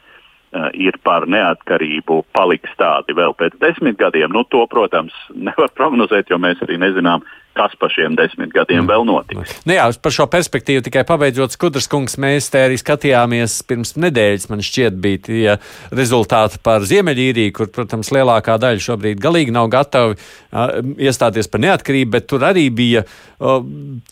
ir 0.74 0.96
par 1.04 1.26
neatkarību, 1.28 2.22
paliks 2.32 2.72
tādi 2.80 3.12
vēl 3.16 3.34
pēc 3.36 3.58
desmit 3.60 3.98
gadiem. 4.00 4.32
Nu, 4.32 4.44
to, 4.48 4.64
protams, 4.70 5.14
nevar 5.48 5.72
prognozēt, 5.76 6.32
jo 6.32 6.40
mēs 6.40 6.62
arī 6.64 6.78
nezinām, 6.80 7.24
kas 7.58 7.74
pa 7.78 7.90
šiem 7.92 8.16
desmit 8.18 8.52
gadiem 8.54 8.84
mm. 8.84 8.90
vēl 8.92 9.06
notiks. 9.08 9.54
Nu 9.66 9.76
jā, 9.76 9.88
par 10.02 10.14
šo 10.14 10.28
perspektīvu 10.30 10.84
tikai 10.86 11.04
pabeidzot, 11.08 11.54
Skudras 11.54 11.88
kungs, 11.90 12.18
mēs 12.20 12.50
te 12.52 12.62
arī 12.68 12.78
skatījāmies 12.78 13.58
pirms 13.68 13.96
nedēļas, 13.98 14.48
man 14.52 14.62
šķiet, 14.64 14.98
bija 15.02 15.22
tie 15.26 15.56
rezultāti 15.94 16.60
par 16.64 16.86
Ziemeļīriju, 16.88 17.54
kur, 17.56 17.70
protams, 17.74 18.12
lielākā 18.14 18.58
daļa 18.62 18.84
šobrīd 18.84 19.22
galīgi 19.22 19.54
nav 19.54 19.70
gatavi 19.74 20.16
uh, 20.16 20.78
iestāties 21.08 21.50
par 21.50 21.64
neatkarību, 21.64 22.12
bet 22.14 22.28
tur 22.30 22.46
arī 22.46 22.68
bija 22.74 23.04
uh, 23.04 23.58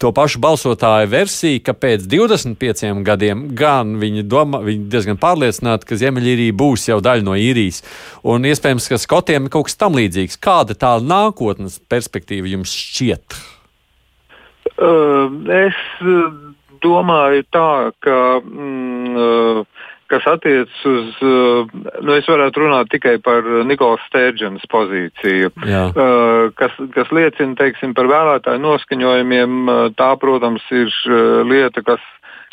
to 0.03 0.13
pašu 0.17 0.43
balsotāju 0.43 1.11
versija, 1.13 1.63
ka 1.69 1.77
pēc 1.77 2.09
25 2.11 3.03
gadiem 3.07 3.47
gan 3.57 3.97
viņi, 4.03 4.27
domā, 4.27 4.63
viņi 4.67 4.89
diezgan 4.93 5.21
pārliecināti, 5.23 5.89
ka 5.89 6.01
Ziemeļīrija 6.03 6.57
būs 6.57 6.89
jau 6.91 6.99
daļa 7.05 7.27
no 7.27 7.37
īrijas. 7.39 7.83
Un 8.27 8.49
iespējams, 8.49 8.91
ka 8.91 9.01
Skotiem 9.01 9.47
ir 9.47 9.55
kaut 9.55 9.69
kas 9.69 9.79
tam 9.79 9.99
līdzīgs. 9.99 10.41
Kāda 10.43 10.77
tā 10.79 10.97
nākotnes 11.03 11.79
perspektīva 11.91 12.51
jums 12.51 12.75
šķiet? 12.75 13.36
Uh, 14.77 15.33
es 15.57 15.77
domāju 16.85 17.47
tā, 17.55 17.93
ka. 18.05 18.23
Mm, 18.45 19.65
kas 20.07 20.27
attiecas 20.31 20.83
uz, 20.87 21.17
nu, 21.19 22.13
es 22.15 22.29
varētu 22.31 22.63
runāt 22.63 22.91
tikai 22.93 23.17
par 23.23 23.43
Nikolas 23.67 24.05
Stērģenas 24.07 24.67
pozīciju, 24.71 25.51
Jā. 25.67 25.81
kas, 26.59 26.77
kas 26.95 27.11
liecina, 27.11 27.57
teiksim, 27.59 27.95
par 27.97 28.07
vēlētāju 28.11 28.63
noskaņojumiem. 28.63 29.73
Tā, 29.99 30.13
protams, 30.23 30.63
ir 30.71 30.95
lieta, 31.51 31.83
kas 31.87 32.05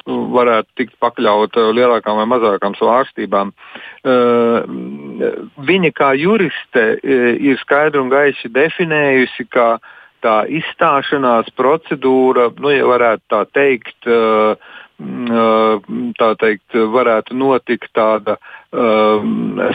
varētu 0.07 0.69
tikt 0.75 0.95
pakļauta 0.99 1.69
lielākām 1.75 2.17
vai 2.19 2.27
mazākām 2.33 2.75
svārstībām. 2.75 3.53
Viņa 5.69 5.91
kā 5.95 6.12
juriste 6.19 6.88
ir 7.03 7.62
skaidri 7.62 8.01
un 8.01 8.12
gaiši 8.12 8.51
definējusi, 8.51 9.47
ka 9.53 9.77
tā 10.23 10.38
izstāšanās 10.47 11.51
procedūra, 11.57 12.49
nu, 12.59 12.71
ja 12.73 12.88
varētu 12.88 13.23
tā 13.33 13.41
teikt, 13.53 14.07
tā 16.19 16.29
teikt 16.39 16.77
varētu 16.95 17.36
notikt 17.36 17.91
tāda 17.97 18.38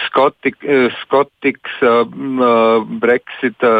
skotik, 0.06 0.56
skotiks, 1.02 1.78
Brexita 3.02 3.72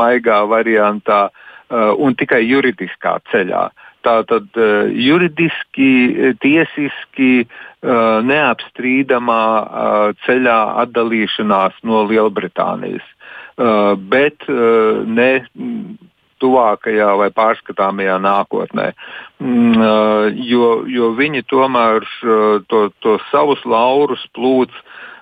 maigā 0.00 0.40
variantā 0.48 1.28
un 1.70 2.16
tikai 2.18 2.42
juridiskā 2.48 3.18
ceļā. 3.30 3.68
Tātad 4.00 4.56
juridiski, 4.96 5.90
tiesiski 6.40 7.44
neapstrīdamā 7.84 9.44
ceļā 10.24 10.60
atdalīšanās 10.86 11.76
no 11.84 12.06
Lielbritānijas. 12.08 13.04
Uh, 13.60 13.92
bet 14.08 14.40
uh, 14.48 15.02
ne 15.04 15.42
tuvākajā 16.40 17.10
vai 17.20 17.28
pārskatāmajā 17.36 18.14
nākotnē. 18.24 18.86
Mm, 19.36 19.74
uh, 19.76 20.30
jo, 20.32 20.70
jo 20.88 21.10
viņi 21.18 21.44
tomēr 21.52 22.06
to, 22.72 22.80
to 23.04 23.18
savus 23.28 23.60
laurus 23.68 24.24
plūc 24.32 24.72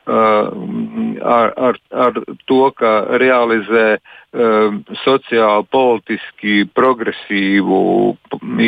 ar, 0.08 1.52
ar, 1.56 1.78
ar 1.92 2.18
to, 2.48 2.60
ka 2.76 2.92
realizē 3.20 3.98
um, 4.32 4.80
sociāli, 5.04 5.66
politiski 5.72 6.62
progresīvu 6.76 7.80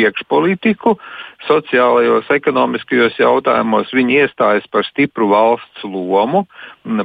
iekšpolitiku, 0.01 0.95
sociālajos, 1.47 2.29
ekonomiskajos 2.33 3.17
jautājumos 3.19 3.93
viņi 3.95 4.19
iestājas 4.25 4.67
par 4.71 4.85
stipru 4.85 5.31
valsts 5.31 5.85
lomu, 5.85 6.45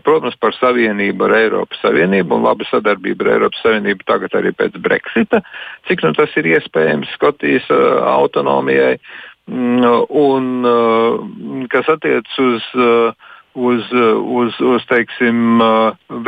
protams, 0.04 0.36
par 0.40 0.56
savienību 0.56 1.28
ar 1.28 1.36
Eiropas 1.40 1.80
Savienību 1.84 2.36
un 2.36 2.44
labu 2.48 2.68
sadarbību 2.68 3.26
ar 3.26 3.32
Eiropas 3.36 3.62
Savienību 3.64 4.08
tagad 4.08 4.36
arī 4.36 4.52
pēc 4.56 4.76
Brexita, 4.82 5.40
cik 5.88 6.04
nu 6.04 6.12
tas 6.18 6.34
ir 6.36 6.50
iespējams 6.56 7.14
Skotijas 7.16 7.70
uh, 7.72 8.04
autonomijai. 8.16 8.98
Un, 9.46 10.46
uh, 10.66 11.66
kas 11.70 11.86
attiec 11.92 12.26
uz 12.42 12.64
uh, 12.74 13.28
uz, 13.56 13.88
uz, 13.92 14.60
uz 14.60 14.84
teiksim, 14.90 15.62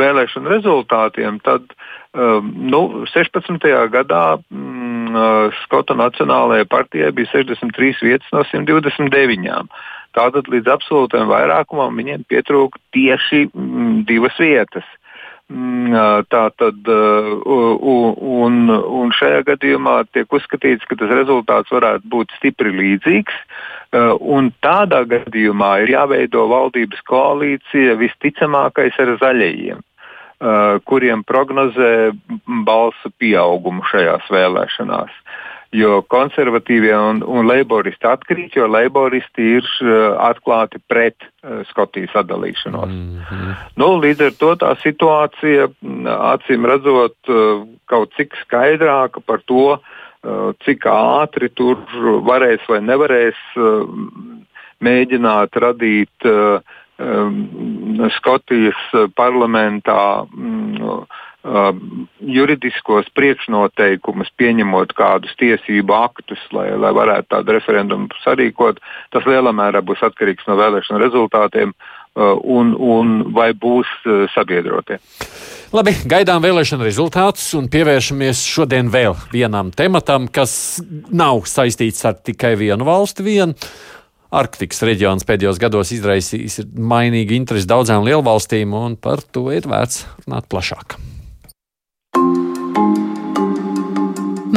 vēlēšanu 0.01 0.51
rezultātiem, 0.51 1.39
tad 1.45 1.69
nu, 2.13 2.81
16. 3.13 3.69
gadā 3.93 4.23
mm, 4.49 5.53
Skotu 5.63 5.93
Nacionālajai 5.97 6.65
partijai 6.69 7.11
bija 7.13 7.29
63 7.31 8.01
vietas 8.01 8.33
no 8.33 8.43
129. 8.49 9.69
Tātad 10.17 10.49
līdz 10.49 10.71
absolūtajam 10.73 11.29
vairākumam 11.29 11.97
viņiem 12.01 12.25
pietrūka 12.29 12.81
tieši 12.95 13.45
mm, 13.53 14.03
divas 14.09 14.37
vietas. 14.41 14.87
Mm, 15.49 15.95
tā 16.29 16.43
tad, 16.61 16.85
un, 16.85 18.57
un 18.69 19.13
šajā 19.17 19.41
gadījumā 19.47 19.95
tiek 20.13 20.29
uzskatīts, 20.29 20.85
ka 20.85 20.97
tas 20.99 21.09
rezultāts 21.09 21.73
varētu 21.73 22.05
būt 22.13 22.35
stipri 22.37 22.73
līdzīgs. 22.75 23.39
Un 24.21 24.51
tādā 24.61 25.01
gadījumā 25.09 25.71
ir 25.81 25.95
jāveido 25.95 26.45
valdības 26.51 27.01
koalīcija 27.09 27.97
visticamākais 27.97 28.99
ar 29.01 29.15
zaļajiem, 29.23 29.81
kuriem 30.85 31.25
prognozē 31.25 32.11
balsu 32.69 33.09
pieaugumu 33.17 33.81
šajās 33.89 34.29
vēlēšanās 34.29 35.17
jo 35.75 35.99
konservatīvie 36.09 36.93
un, 36.97 37.21
un 37.25 37.47
laboristi 37.47 38.07
atkrīt, 38.09 38.55
jo 38.57 38.65
laboristi 38.69 39.51
ir 39.59 39.67
uh, 39.83 40.17
atklāti 40.29 40.81
pret 40.89 41.17
uh, 41.21 41.61
Skotijas 41.69 42.15
atdalīšanos. 42.23 42.89
Mm 42.89 43.21
-hmm. 43.29 43.53
nu, 43.75 43.91
līdz 44.01 44.25
ar 44.25 44.33
to 44.39 44.51
tā 44.63 44.73
situācija, 44.81 45.69
acīm 46.33 46.65
redzot, 46.65 47.17
uh, 47.29 47.67
kaut 47.85 48.13
cik 48.17 48.33
skaidrāka 48.45 49.21
par 49.25 49.41
to, 49.45 49.77
uh, 49.77 50.53
cik 50.65 50.85
ātri 50.85 51.49
tur 51.53 51.77
varēs 52.25 52.65
vai 52.69 52.81
nevarēs 52.81 53.39
uh, 53.55 53.85
mēģināt 54.81 55.55
radīt 55.55 56.25
uh, 56.25 56.61
um, 56.97 58.09
Skotijas 58.17 59.13
parlamentā. 59.15 60.25
Uh, 60.25 61.05
juridiskos 61.39 63.07
priekšnoteikumus, 63.15 64.27
pieņemot 64.35 64.91
kādus 64.97 65.31
tiesību 65.39 65.95
aktus, 65.95 66.41
lai, 66.51 66.67
lai 66.75 66.91
varētu 66.95 67.31
tādu 67.31 67.55
referendumu 67.55 68.09
sarīkot. 68.25 68.81
Tas 69.15 69.23
lielā 69.23 69.53
mērā 69.55 69.81
būs 69.85 70.03
atkarīgs 70.03 70.47
no 70.49 70.57
vēlēšanu 70.59 70.99
rezultātiem 70.99 71.71
uh, 71.71 72.35
un, 72.43 72.73
un 72.75 73.31
vai 73.35 73.53
būs 73.55 73.87
uh, 74.03 74.25
sabiedrotie. 74.35 74.99
Labi, 75.71 75.93
gaidām 76.11 76.43
vēlēšanu 76.43 76.83
rezultātus 76.83 77.45
un 77.55 77.69
pievēršamies 77.71 78.41
šodien 78.49 78.89
vēl 78.91 79.15
vienam 79.31 79.71
tematam, 79.71 80.27
kas 80.27 80.81
nav 81.07 81.45
saistīts 81.47 82.03
ar 82.09 82.19
tikai 82.19 82.57
vienu 82.59 82.87
valsti. 82.89 83.23
Vienu. 83.23 83.55
Arktikas 84.29 84.83
reģions 84.85 85.25
pēdējos 85.25 85.57
gados 85.57 85.89
izraisījis 85.95 86.59
mainīgu 86.77 87.33
interesi 87.33 87.69
daudzām 87.69 88.03
lielvalstīm, 88.05 88.75
un 88.77 88.99
par 88.99 89.23
to 89.25 89.47
ir 89.55 89.65
vērts 89.71 90.03
runāt 90.27 90.51
plašāk. 90.51 90.99
you 92.15 92.48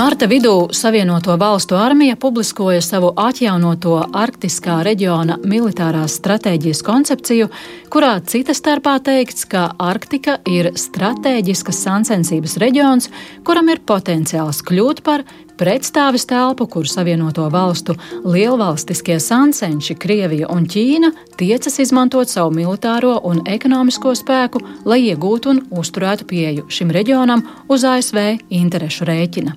Marta 0.02 0.26
vidū 0.26 0.68
Savienoto 0.74 1.36
Valstu 1.36 1.76
armija 1.78 2.16
publiskoja 2.16 2.80
savu 2.82 3.12
atjaunoto 3.16 4.00
Arktiskā 4.18 4.80
reģiona 4.82 5.36
militārās 5.46 6.16
stratēģijas 6.18 6.80
koncepciju, 6.82 7.46
kurā 7.86 8.16
cita 8.26 8.50
starpā 8.50 8.96
teikts, 9.06 9.46
ka 9.46 9.68
Arktika 9.78 10.40
ir 10.50 10.72
stratēģiskas 10.74 11.84
sacensības 11.86 12.58
reģions, 12.58 13.12
kuram 13.46 13.70
ir 13.70 13.84
potenciāls 13.86 14.64
kļūt 14.66 15.04
par 15.06 15.22
pretstāvis 15.62 16.26
telpu, 16.26 16.66
kur 16.66 16.90
Savienoto 16.90 17.46
Valstu 17.54 17.94
lielvalstiskie 18.26 19.20
sancenši 19.22 19.94
Krievija 20.02 20.50
un 20.50 20.66
Ķīna 20.66 21.12
tiecas 21.38 21.78
izmantot 21.78 22.32
savu 22.32 22.50
militāro 22.58 23.20
un 23.30 23.44
ekonomisko 23.46 24.16
spēku, 24.18 24.66
lai 24.82 24.98
iegūtu 25.12 25.54
un 25.54 25.62
uzturētu 25.70 26.26
pieeju 26.26 26.66
šim 26.66 26.90
reģionam 26.90 27.46
uz 27.70 27.86
ASV 27.86 28.18
interešu 28.50 29.06
rēķina. 29.06 29.54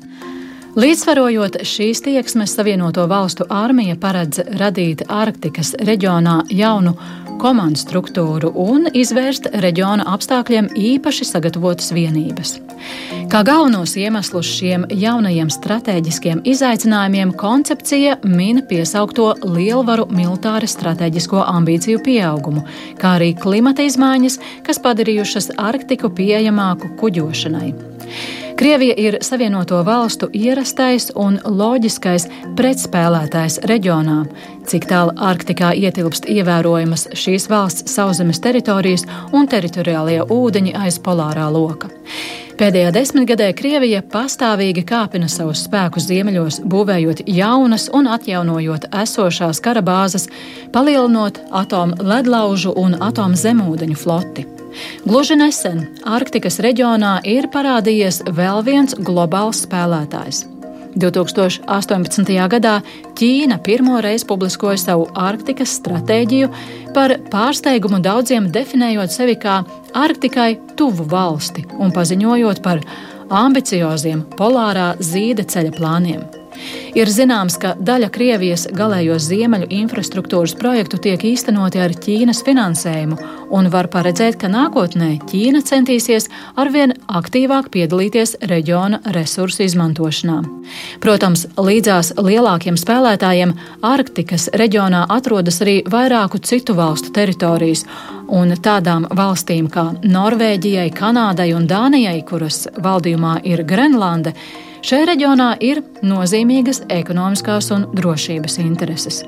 Līdzsvarojot 0.75 1.61
šīs 1.63 2.01
tieksmes, 2.03 2.51
Savienoto 2.51 3.05
Valstu 3.07 3.45
armija 3.47 3.95
paredz 3.95 4.41
radīt 4.59 5.05
Arktikas 5.07 5.69
reģionā 5.87 6.41
jaunu 6.51 6.91
komandu 7.39 7.79
struktūru 7.79 8.51
un 8.59 8.89
izvērst 8.91 9.47
reģiona 9.63 10.03
apstākļiem 10.11 10.67
īpaši 10.75 11.29
sagatavotas 11.31 11.93
vienības. 11.95 12.57
Kā 13.31 13.45
galvenos 13.47 13.95
iemeslus 13.95 14.51
šiem 14.57 14.83
jaunajiem 14.91 15.47
strateģiskiem 15.55 16.43
izaicinājumiem 16.43 17.31
koncepcija 17.39 18.19
min 18.27 18.59
piesaukto 18.67 19.31
lielvaru 19.47 20.09
militāri 20.11 20.67
strateģisko 20.67 21.47
ambīciju 21.55 22.03
pieaugumu, 22.03 22.67
kā 22.99 23.15
arī 23.15 23.31
klimata 23.39 23.87
izmaiņas, 23.87 24.41
kas 24.67 24.83
padarījušas 24.83 25.53
Arktiku 25.55 26.11
pieejamāku 26.19 26.97
kuģošanai. 26.99 27.71
Krievija 28.55 28.93
ir 28.97 29.17
Savienoto 29.21 29.83
valstu 29.83 30.29
ierastais 30.33 31.09
un 31.15 31.35
loģiskais 31.43 32.23
pretspēlētājs 32.55 33.59
reģionā. 33.67 34.21
Cik 34.63 34.87
tālu 34.87 35.11
Arktikā 35.19 35.73
ietilpst 35.75 36.29
ievērojamas 36.31 37.09
šīs 37.19 37.49
valsts 37.51 37.91
sauszemes 37.97 38.39
teritorijas 38.39 39.03
un 39.35 39.49
teritoriālie 39.51 40.21
ūdeņi 40.23 40.71
aiz 40.85 41.01
polārā 41.03 41.49
loka. 41.51 41.91
Pēdējā 42.55 42.95
desmitgadē 42.95 43.51
Krievija 43.59 43.99
pastāvīgi 43.99 44.85
kāpina 44.87 45.27
savus 45.27 45.65
spēkus 45.67 46.07
ziemeļos, 46.07 46.61
būvējot 46.63 47.25
jaunas 47.27 47.89
un 47.91 48.07
atjaunojot 48.07 48.87
esošās 49.03 49.59
karabāzes, 49.59 50.29
palielinot 50.71 51.43
atomu 51.51 51.99
ledlaužu 51.99 52.71
un 52.79 52.95
atomu 53.03 53.35
zemūdeņu 53.35 53.99
floti. 53.99 54.54
Gluži 55.05 55.37
nesen 55.39 55.85
Arktikas 56.05 56.59
reģionā 56.63 57.19
ir 57.27 57.49
parādījies 57.53 58.23
vēl 58.35 58.63
viens 58.65 58.97
globāls 58.97 59.63
spēlētājs. 59.65 60.45
2018. 60.95 62.31
gadā 62.49 62.77
Ķīna 63.19 63.57
pirmo 63.63 63.99
reizi 64.03 64.27
publiskoja 64.29 64.79
savu 64.79 65.09
Arktikas 65.19 65.75
stratēģiju, 65.81 66.51
par 66.95 67.17
pārsteigumu 67.31 67.99
daudziem 68.03 68.47
definējot 68.51 69.11
sevi 69.11 69.35
kā 69.39 69.59
Arktikai 69.95 70.53
tuvu 70.79 71.07
valsti 71.11 71.65
un 71.79 71.91
paziņojot 71.95 72.63
par 72.63 72.83
ambicioziem 73.29 74.23
polārā 74.39 74.93
zīda 75.03 75.43
ceļa 75.51 75.75
plāniem. 75.75 76.25
Ir 76.95 77.09
zināms, 77.11 77.57
ka 77.59 77.73
daļa 77.75 78.07
Krievijas 78.13 78.65
galējos 78.75 79.27
ziemeļu 79.27 79.67
infrastruktūras 79.81 80.55
projektu 80.59 80.99
tiek 81.01 81.21
īstenoti 81.27 81.81
ar 81.83 81.91
Ķīnas 81.91 82.39
finansējumu, 82.47 83.17
un 83.55 83.69
var 83.73 83.89
paredzēt, 83.91 84.37
ka 84.41 84.49
nākotnē 84.51 85.11
Ķīna 85.27 85.61
centīsies 85.65 86.29
arvien 86.55 86.95
aktīvāk 87.07 87.67
piedalīties 87.73 88.37
reģiona 88.47 89.01
resursu 89.15 89.65
izmantošanā. 89.67 90.39
Protams, 91.03 91.45
līdzās 91.59 92.13
lielākiem 92.17 92.79
spēlētājiem 92.79 93.53
Arktikas 93.85 94.49
reģionā 94.55 95.05
atrodas 95.11 95.61
arī 95.65 95.81
vairāku 95.91 96.39
citu 96.41 96.77
valstu 96.77 97.11
teritorijas, 97.15 97.85
un 98.31 98.55
tādām 98.55 99.05
valstīm 99.15 99.67
kā 99.71 99.89
Norvēģijai, 100.03 100.89
Kanādai 100.95 101.51
un 101.57 101.67
Dānijai, 101.69 102.21
kuras 102.27 102.65
valdījumā 102.81 103.39
ir 103.45 103.65
Grenlande, 103.67 104.33
Šajā 104.85 105.05
reģionā 105.09 105.47
ir 105.65 105.79
nozīmīgas 106.05 106.83
ekonomiskās 106.93 107.71
un 107.73 107.87
drošības 107.97 108.59
intereses. 108.61 109.23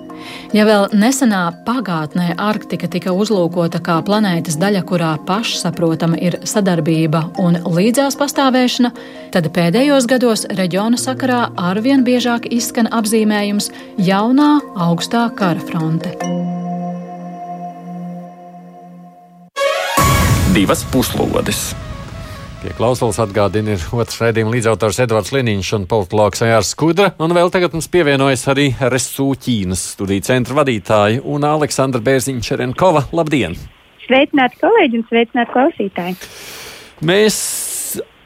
Ja 0.53 0.67
vēl 0.69 0.91
nesenā 0.93 1.39
pagātnē 1.65 2.35
Arktika 2.37 2.85
tika 2.93 3.09
uzlūkota 3.09 3.81
kā 3.81 3.95
planētas 4.05 4.59
daļa, 4.61 4.83
kurā 4.85 5.15
pašsaprotama 5.25 6.19
ir 6.21 6.37
sadarbība 6.45 7.23
un 7.41 7.57
līdzās 7.73 8.19
pastāvēšana, 8.19 8.91
tad 9.33 9.49
pēdējos 9.57 10.05
gados 10.11 10.45
reģiona 10.59 11.01
sakarā 11.01 11.47
arvien 11.71 12.05
biežāk 12.05 12.45
izskan 12.53 12.91
apzīmējums 12.93 13.71
jaunā 13.97 14.59
augstā 14.77 15.25
kara 15.41 15.65
fronte. 15.71 16.13
Divas 20.53 20.85
puslodes! 20.93 21.71
Pie 22.57 22.71
klausulas 22.73 23.19
atgādina 23.21 23.75
ir 23.75 23.83
otrs 23.93 24.17
raidījuma 24.17 24.55
līdzautors 24.55 24.97
Edvards 25.03 25.29
Liniņš 25.35 25.67
un 25.77 25.83
politologs 25.89 26.41
Ajārs 26.41 26.71
Skudra, 26.73 27.11
un 27.21 27.35
vēl 27.37 27.51
tagad 27.53 27.75
mums 27.75 27.85
pievienojas 27.93 28.47
arī 28.49 28.71
RSU 28.81 29.27
Ķīnas 29.43 29.83
studiju 29.93 30.23
centra 30.25 30.55
vadītāja 30.57 31.21
un 31.21 31.45
Aleksandra 31.45 32.01
Bērziņa 32.01 32.41
Čerenkova. 32.47 33.03
Labdien! 33.13 33.53
Sveicināti 34.07 34.57
kolēģi 34.63 34.97
un 34.97 35.05
sveicināti 35.11 35.53
klausītāji! 35.53 36.15
Mēs 37.05 37.37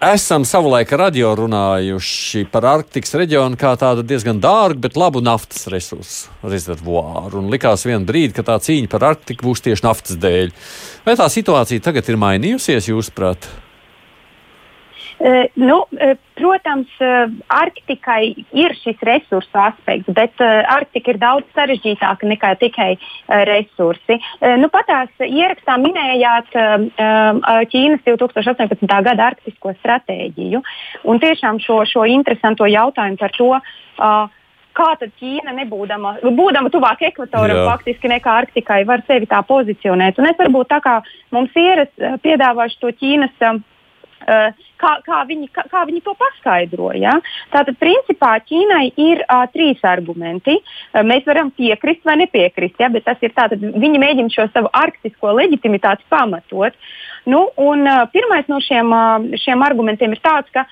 esam 0.08 0.46
savulaik 0.48 0.94
radio 0.96 1.34
runājuši 1.36 2.46
par 2.54 2.70
Arktikas 2.72 3.12
reģionu 3.20 3.60
kā 3.60 3.74
tādu 3.82 4.06
diezgan 4.08 4.40
dārgu, 4.40 4.80
bet 4.86 4.96
labu 4.96 5.20
naftas 5.26 5.68
resursu 5.74 6.32
rezervuāru. 6.48 7.42
Un 7.42 7.52
likās 7.52 7.84
vienā 7.84 8.08
brīdī, 8.08 8.38
ka 8.40 8.48
tā 8.48 8.56
cīņa 8.64 8.94
par 8.96 9.10
Arktiku 9.10 9.50
būs 9.50 9.66
tieši 9.68 9.86
naftas 9.90 10.16
dēļ. 10.24 10.56
Vai 11.04 11.18
tā 11.20 11.28
situācija 11.36 11.84
tagad 11.90 12.08
ir 12.08 12.22
mainījusies, 12.24 12.90
jūsuprāt? 12.94 13.50
Uh, 15.22 15.44
nu, 15.54 15.88
uh, 15.90 16.18
protams, 16.34 16.90
uh, 17.00 17.30
Arktikai 17.48 18.34
ir 18.58 18.74
šis 18.82 18.98
resursu 19.06 19.60
aspekts, 19.62 20.10
bet 20.18 20.42
Arktika 20.42 21.14
ir 21.14 21.20
daudz 21.22 21.46
sarežģītāka 21.54 22.26
nekā 22.26 22.56
tikai 22.58 22.96
resursi. 23.46 24.18
Nu, 24.58 24.70
Patās 24.74 25.12
ierakstā 25.22 25.76
minējāt 25.78 26.50
Ķīnas 27.72 28.04
2018. 28.08 28.88
gada 29.06 29.30
arktisko 29.30 29.76
stratēģiju 29.78 30.62
un 31.06 31.22
tiešām 31.22 31.62
šo, 31.62 31.84
šo 31.86 32.08
interesanto 32.10 32.66
jautājumu 32.66 33.22
par 33.22 33.36
to. 33.38 33.50
Kā 34.80 34.92
tad 34.98 35.14
Ķīna, 35.20 35.54
nebūdama, 35.62 36.18
būdama 36.24 36.72
tuvāk 36.74 37.04
ekvatoram, 37.12 37.62
Jā. 37.62 37.68
faktiski 37.76 38.10
nekā 38.10 38.38
Arktikai, 38.46 38.86
var 38.90 39.04
sevi 39.06 39.30
tā 39.30 39.44
pozicionēt? 39.46 40.18
Un 40.18 40.32
es 40.32 40.40
varbūt 40.40 40.72
tā 40.72 40.80
kā 40.82 41.02
mums 41.36 41.54
ieras 41.60 41.92
piedāvāšu 42.24 42.82
to 42.82 42.96
Ķīnas 43.02 43.46
uh, 43.46 43.60
Eh, 44.22 44.54
kā, 44.82 44.96
kā, 45.06 45.22
viņi, 45.30 45.50
kā, 45.56 45.66
kā 45.72 45.84
viņi 45.88 46.04
to 46.06 46.16
paskaidroja. 46.20 47.18
Tātad, 47.54 47.78
principā, 47.82 48.34
Ķīnai 48.48 48.84
ir 49.00 49.24
uh, 49.26 49.46
trīs 49.54 49.82
argumenti. 49.88 50.58
Uh, 50.58 51.02
mēs 51.08 51.26
varam 51.30 51.54
piekrist 51.56 52.06
vai 52.08 52.18
nepiekrist, 52.24 52.80
ja, 52.82 52.92
bet 52.94 53.06
tas 53.08 53.22
ir 53.24 53.36
tātad, 53.38 53.62
viņi 53.62 54.02
mēģina 54.02 54.34
šo 54.34 54.48
savu 54.52 54.72
arktisko 54.82 55.36
leģitimitāti 55.40 56.08
pamatot. 56.12 56.78
Nu, 57.30 57.48
un, 57.62 57.86
uh, 57.86 58.06
pirmais 58.14 58.48
no 58.52 58.62
šiem, 58.64 58.94
uh, 58.96 59.42
šiem 59.42 59.66
argumentiem 59.66 60.16
ir 60.16 60.24
tāds, 60.24 60.50
ka 60.54 60.66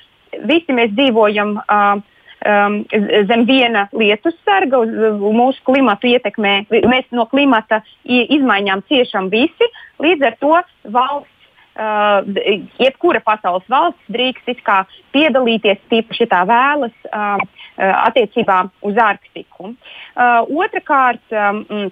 visi 0.49 0.76
mēs 0.76 0.95
dzīvojam. 0.97 1.60
Uh, 1.66 2.05
um, 2.45 2.78
zem 3.28 3.43
viena 3.47 3.88
lietus 3.95 4.38
sarga, 4.47 4.82
mūsu 5.20 5.64
klimatu 5.68 6.10
ietekmē. 6.12 6.53
Mēs 6.70 7.10
no 7.16 7.26
klimata 7.30 7.82
izmaiņām 8.05 8.86
ciešam 8.88 9.28
visi. 9.34 9.70
Līdz 9.99 10.30
ar 10.30 10.39
to 10.39 10.53
valsts 10.95 11.38
uh, 11.80 12.19
jebkura 12.80 13.21
pasaules 13.25 13.65
valsts 13.71 14.11
drīkst 14.11 14.51
piedalīties, 15.15 15.80
tīpaši, 15.91 16.27
tā 16.32 16.43
vēlas, 16.49 16.95
uh, 17.09 17.39
attiecībā 17.80 18.65
uz 18.86 18.99
Arktiku. 18.99 19.71
Uh, 19.71 20.43
Otrakārt, 20.59 21.23
um, 21.32 21.89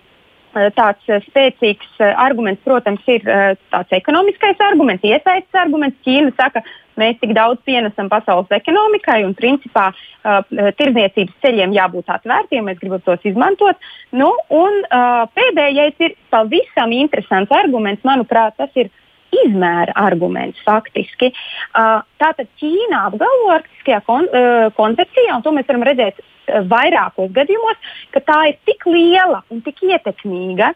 tāds 0.73 1.05
spēcīgs 1.27 1.99
arguments, 2.01 2.63
protams, 2.65 3.03
ir 3.11 3.21
tāds 3.69 3.93
ekonomiskais 3.93 4.57
arguments, 4.63 5.05
iesaistīts 5.05 5.59
arguments. 5.59 5.99
Ķīna 6.07 6.31
saka, 6.39 6.63
mēs 6.97 7.19
tik 7.21 7.35
daudz 7.38 7.61
pienesam 7.67 8.09
pasaules 8.09 8.49
ekonomikai 8.55 9.19
un, 9.27 9.35
principā, 9.38 9.91
uh, 9.93 10.39
tirdzniecības 10.79 11.35
ceļiem 11.43 11.75
jābūt 11.77 12.09
atvērtiem, 12.15 12.65
mēs 12.67 12.79
gribam 12.81 13.03
tos 13.05 13.27
izmantot. 13.27 13.77
Nu, 14.11 14.31
un 14.49 14.81
uh, 14.88 15.27
pēdējais 15.38 16.07
ir 16.07 16.17
pavisam 16.33 16.95
interesants 16.95 17.53
arguments, 17.53 18.05
manuprāt, 18.07 18.57
tas 18.57 18.73
ir 18.79 18.89
izmēra 19.36 19.95
arguments 19.99 20.59
faktiski. 20.65 21.32
Uh, 21.75 22.01
tātad 22.21 22.49
Ķīna 22.59 23.05
apgalvo 23.09 23.53
arktiskajā 23.57 24.01
kon, 24.07 24.28
uh, 24.32 24.67
koncepcijā, 24.78 25.38
un 25.38 25.45
to 25.45 25.53
mēs 25.55 25.67
varam 25.69 25.88
redzēt 25.88 26.21
uh, 26.21 26.61
vairākos 26.69 27.34
gadījumos, 27.36 27.89
ka 28.15 28.23
tā 28.28 28.39
ir 28.51 28.61
tik 28.67 28.88
liela 28.89 29.43
un 29.53 29.63
tik 29.65 29.84
ietekmīga. 29.88 30.73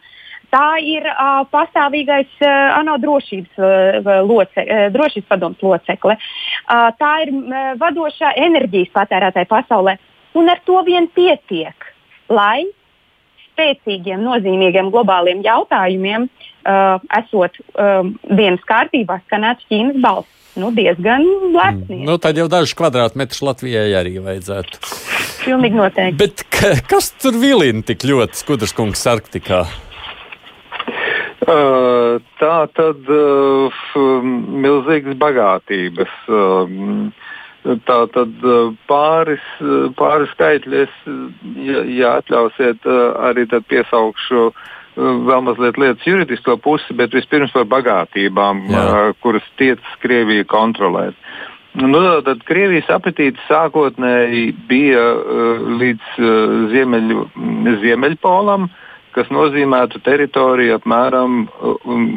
Tā 0.52 0.66
ir 0.84 1.06
uh, 1.08 1.46
pastāvīgais 1.48 2.32
uh, 2.44 2.52
ANO 2.82 2.98
drošības, 3.00 3.62
uh, 3.62 4.12
loce, 4.28 4.66
uh, 4.66 4.90
drošības 4.92 5.30
padoms 5.30 5.64
locekle. 5.64 6.18
Uh, 6.18 6.90
tā 7.00 7.14
ir 7.24 7.32
uh, 7.32 7.72
vadošā 7.80 8.34
enerģijas 8.50 8.92
patērētāja 8.98 9.48
pasaulē. 9.48 9.96
Un 10.36 10.52
ar 10.52 10.60
to 10.68 10.80
vien 10.88 11.08
pietiek, 11.12 11.88
lai 12.32 12.68
spēcīgiem, 13.52 14.24
nozīmīgiem 14.26 14.92
globāliem 14.94 15.44
jautājumiem, 15.46 16.28
uh, 16.28 16.98
esot 17.22 17.60
um, 17.76 18.16
dienas 18.30 18.64
kārtībā, 18.70 19.22
skanētu 19.28 19.68
Ķīnas 19.70 20.02
balss. 20.04 20.38
Nu, 20.60 20.68
diezgan 20.76 21.24
lepni. 21.54 22.02
Mm. 22.02 22.08
Nu, 22.10 22.18
tad 22.20 22.36
jau 22.36 22.50
dažus 22.52 22.76
kvadrātmetrus 22.76 23.40
Latvijai 23.46 23.94
arī 23.96 24.18
vajadzētu. 24.20 24.82
Pilnīgi 25.46 25.80
noteikti. 25.80 26.18
Bet 26.20 26.44
kas 26.92 27.14
tur 27.22 27.40
vilina 27.40 27.86
tik 27.88 28.04
ļoti 28.08 28.42
skudrskungs 28.42 29.06
Arktikā? 29.08 29.64
Uh, 31.42 32.20
tā 32.38 32.58
tad 32.76 33.08
uh, 33.10 33.80
milzīgas 34.62 35.16
bagātības. 35.24 36.12
Uh, 36.28 37.10
Tā 37.62 37.98
tad 38.10 38.42
uh, 38.42 38.72
pāris, 38.90 39.44
uh, 39.62 39.92
pāris 39.94 40.32
skaitļi, 40.34 40.80
es, 40.82 40.94
ja, 41.62 41.84
ja 41.86 42.14
atļausiet, 42.22 42.88
uh, 42.90 43.12
arī 43.30 43.46
piesaukšu 43.46 44.48
vēl 44.98 45.44
mazliet 45.46 45.78
lietas 45.80 46.04
juridisko 46.04 46.58
pusi, 46.60 46.92
bet 46.98 47.14
vispirms 47.16 47.54
par 47.56 47.64
bagātībām, 47.72 48.66
Jā. 48.74 48.82
kuras 49.24 49.46
tiecas 49.56 49.94
Krievija 50.04 50.44
kontrolēt. 50.52 51.16
Nu, 51.80 52.02
tad 52.26 52.42
Krievijas 52.44 52.90
apetīte 52.92 53.40
sākotnēji 53.48 54.50
bija 54.68 55.06
līdz 55.80 56.20
ziemeļu, 56.74 57.24
Ziemeļpolam, 57.86 58.68
kas 59.16 59.30
nozīmētu 59.34 60.02
teritoriju 60.06 60.78
apmēram 60.80 61.44
um, 61.46 62.08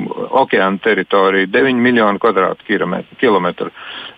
okeāna 0.43 0.81
teritoriju, 0.85 1.51
9 1.53 1.83
miljonu 1.85 2.23
kvadrātkilometru. 2.23 3.71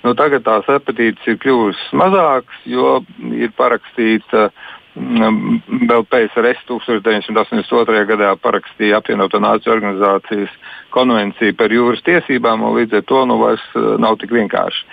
Nu, 0.04 0.14
tagad 0.18 0.46
tās 0.46 0.68
apetītes 0.70 1.26
ir 1.26 1.40
kļuvušas 1.42 1.92
mazākas, 1.96 2.64
jo 2.68 2.98
ir 3.34 3.54
parakstīta. 3.58 4.50
Um, 4.96 5.58
vēl 5.90 6.06
PSRS 6.08 6.62
1982. 6.70 8.04
gadā 8.08 8.30
parakstīja 8.40 9.02
apvienoto 9.02 9.36
nāciju 9.44 9.74
organizācijas 9.74 10.54
konvenciju 10.94 11.52
par 11.58 11.74
jūras 11.74 12.00
tiesībām, 12.06 12.64
un 12.64 12.78
līdz 12.78 13.02
ar 13.02 13.04
to 13.10 13.26
nu 13.28 13.36
vairs 13.42 13.66
uh, 13.74 13.98
nav 14.00 14.16
tik 14.22 14.32
vienkārši. 14.32 14.86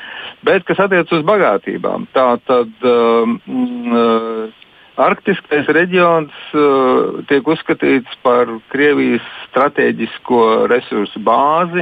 Bet, 0.43 0.67
kas 0.67 0.83
attiecas 0.83 1.15
uz 1.15 1.23
bagātībām, 1.29 2.09
tā 2.11 2.27
tad 2.49 2.83
um, 2.83 3.39
uh, 3.47 4.62
Arktiskais 4.93 5.65
reģions 5.73 6.33
uh, 6.53 7.23
tiek 7.25 7.47
uzskatīts 7.49 8.13
par 8.21 8.51
Krievijas 8.69 9.25
strateģisko 9.47 10.67
resursu 10.69 11.21
bāzi. 11.25 11.81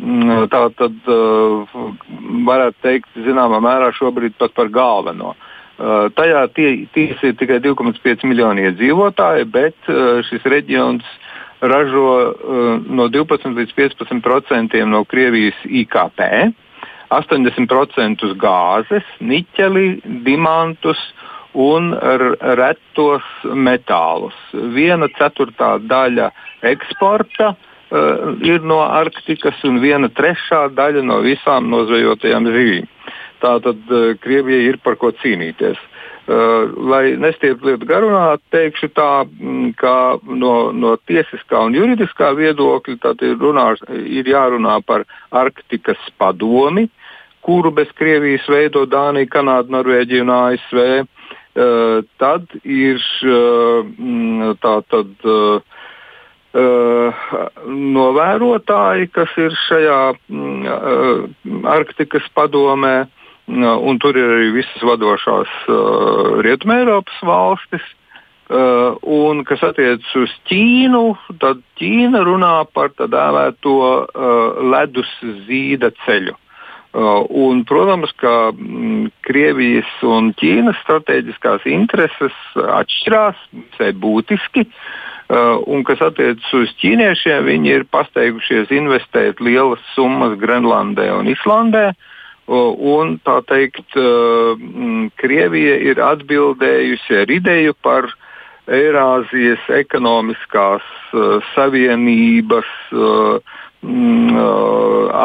Mm, 0.00 0.46
tā 0.52 0.62
tad 0.76 1.10
uh, 1.12 1.76
varētu 2.48 2.80
teikt, 2.84 3.12
zināmā 3.26 3.60
mērā 3.64 3.90
šobrīd 3.96 4.38
pat 4.40 4.56
par 4.56 4.72
galveno. 4.72 5.34
Uh, 5.76 6.08
tajā 6.16 6.46
tie, 6.56 6.70
tiesa 6.96 7.28
ir 7.28 7.36
tikai 7.36 7.60
2,5 7.64 8.24
miljoni 8.24 8.64
iedzīvotāji, 8.70 9.48
bet 9.52 9.92
uh, 9.92 10.22
šis 10.24 10.48
reģions 10.48 11.04
ražo 11.60 12.08
uh, 12.08 12.88
no 12.88 13.10
12 13.12 13.52
līdz 13.52 13.76
15 13.76 14.24
procentiem 14.24 14.88
no 14.92 15.04
Krievijas 15.04 15.60
IKP, 15.68 16.24
80% 17.12 18.32
gāzes, 18.40 19.04
niķeli, 19.20 19.86
dimantus 20.24 21.00
un 21.56 21.94
retos 22.58 23.24
metālus. 23.44 24.36
Viena 24.52 25.08
ceturtā 25.16 25.76
daļa 25.80 26.28
eksporta 26.68 27.54
uh, 27.54 28.36
ir 28.44 28.64
no 28.64 28.82
Arktikas 28.84 29.62
un 29.64 29.80
viena 29.80 30.10
trešā 30.12 30.66
daļa 30.76 31.04
no 31.06 31.22
visām 31.24 31.70
nozvejotajām 31.72 32.50
zivīm. 32.52 32.88
Tātad 33.40 33.80
uh, 33.88 34.12
Krievijai 34.20 34.68
ir 34.72 34.80
par 34.84 34.98
ko 35.00 35.14
cīnīties. 35.22 35.80
Uh, 36.26 36.74
lai 36.90 37.14
nestieptu 37.22 37.70
lietu 37.70 37.86
garumā, 37.86 38.34
teikšu 38.50 38.90
tā, 38.92 39.10
mm, 39.24 39.72
ka 39.78 40.18
no, 40.26 40.54
no 40.74 40.96
tiesiskā 41.08 41.62
un 41.68 41.76
juridiskā 41.78 42.32
viedokļa 42.36 43.14
ir, 43.22 43.36
runā, 43.40 43.68
ir 44.02 44.28
jārunā 44.28 44.80
par 44.84 45.06
Arktikas 45.30 46.02
padomi, 46.18 46.88
kuru 47.46 47.70
bez 47.70 47.92
Krievijas 47.94 48.48
veido 48.50 48.82
Dānija, 48.90 49.30
Kanāda, 49.30 49.70
Norvēģija 49.78 50.26
un 50.26 50.34
ASV. 50.34 50.82
Uh, 50.82 51.12
tad 52.20 52.52
ir 52.62 53.00
uh, 53.24 54.54
tā 54.60 54.76
tad. 54.92 55.16
Uh, 55.24 55.76
Uh, 56.56 57.12
novērotāji, 57.68 59.10
kas 59.12 59.32
ir 59.36 59.52
šajā 59.66 59.96
uh, 60.16 61.26
Arktikas 61.68 62.24
padomē, 62.32 62.94
un 63.50 64.00
tur 64.00 64.16
ir 64.16 64.32
arī 64.38 64.46
visas 64.54 64.86
vadošās 64.88 65.52
uh, 65.68 66.38
Rietumēropas 66.46 67.18
valstis. 67.28 67.84
Uh, 68.46 68.96
un 69.02 69.44
kas 69.44 69.66
attiecas 69.68 70.16
uz 70.16 70.32
Ķīnu, 70.48 71.02
tad 71.42 71.60
Ķīna 71.76 72.24
runā 72.24 72.54
par 72.72 72.94
tā 72.96 73.10
dēvēto 73.10 73.76
uh, 73.76 74.64
ledus 74.72 75.12
zīda 75.50 75.92
ceļu. 76.06 76.38
Uh, 76.38 76.45
un, 76.96 77.64
protams, 77.68 78.12
ka 78.20 78.52
mm, 78.52 79.10
Krievijas 79.26 79.90
un 80.06 80.32
Ķīnas 80.40 80.78
strateģiskās 80.84 81.66
intereses 81.68 82.36
atšķirās 82.56 83.42
būtiski. 84.00 84.66
Uh, 85.26 85.58
un, 85.66 85.82
kas 85.82 85.98
attiecas 86.06 86.52
uz 86.54 86.70
ķīniešiem, 86.78 87.48
viņi 87.48 87.72
ir 87.80 87.84
pasteigušies 87.90 88.70
investēt 88.70 89.42
lielas 89.42 89.82
summas 89.96 90.36
Grenlandē 90.38 91.08
un 91.16 91.26
Islandē. 91.32 91.88
Uh, 91.90 92.12
Un 92.46 93.16
tā 93.26 93.40
teikt, 93.50 93.96
Krievija 95.18 95.74
ir 95.82 95.98
atbildējusi 95.98 97.18
ar 97.24 97.32
ideju 97.34 97.74
par 97.82 98.06
Eirāzijas 98.70 99.64
ekonomiskās 99.74 100.86
savienības 101.54 102.70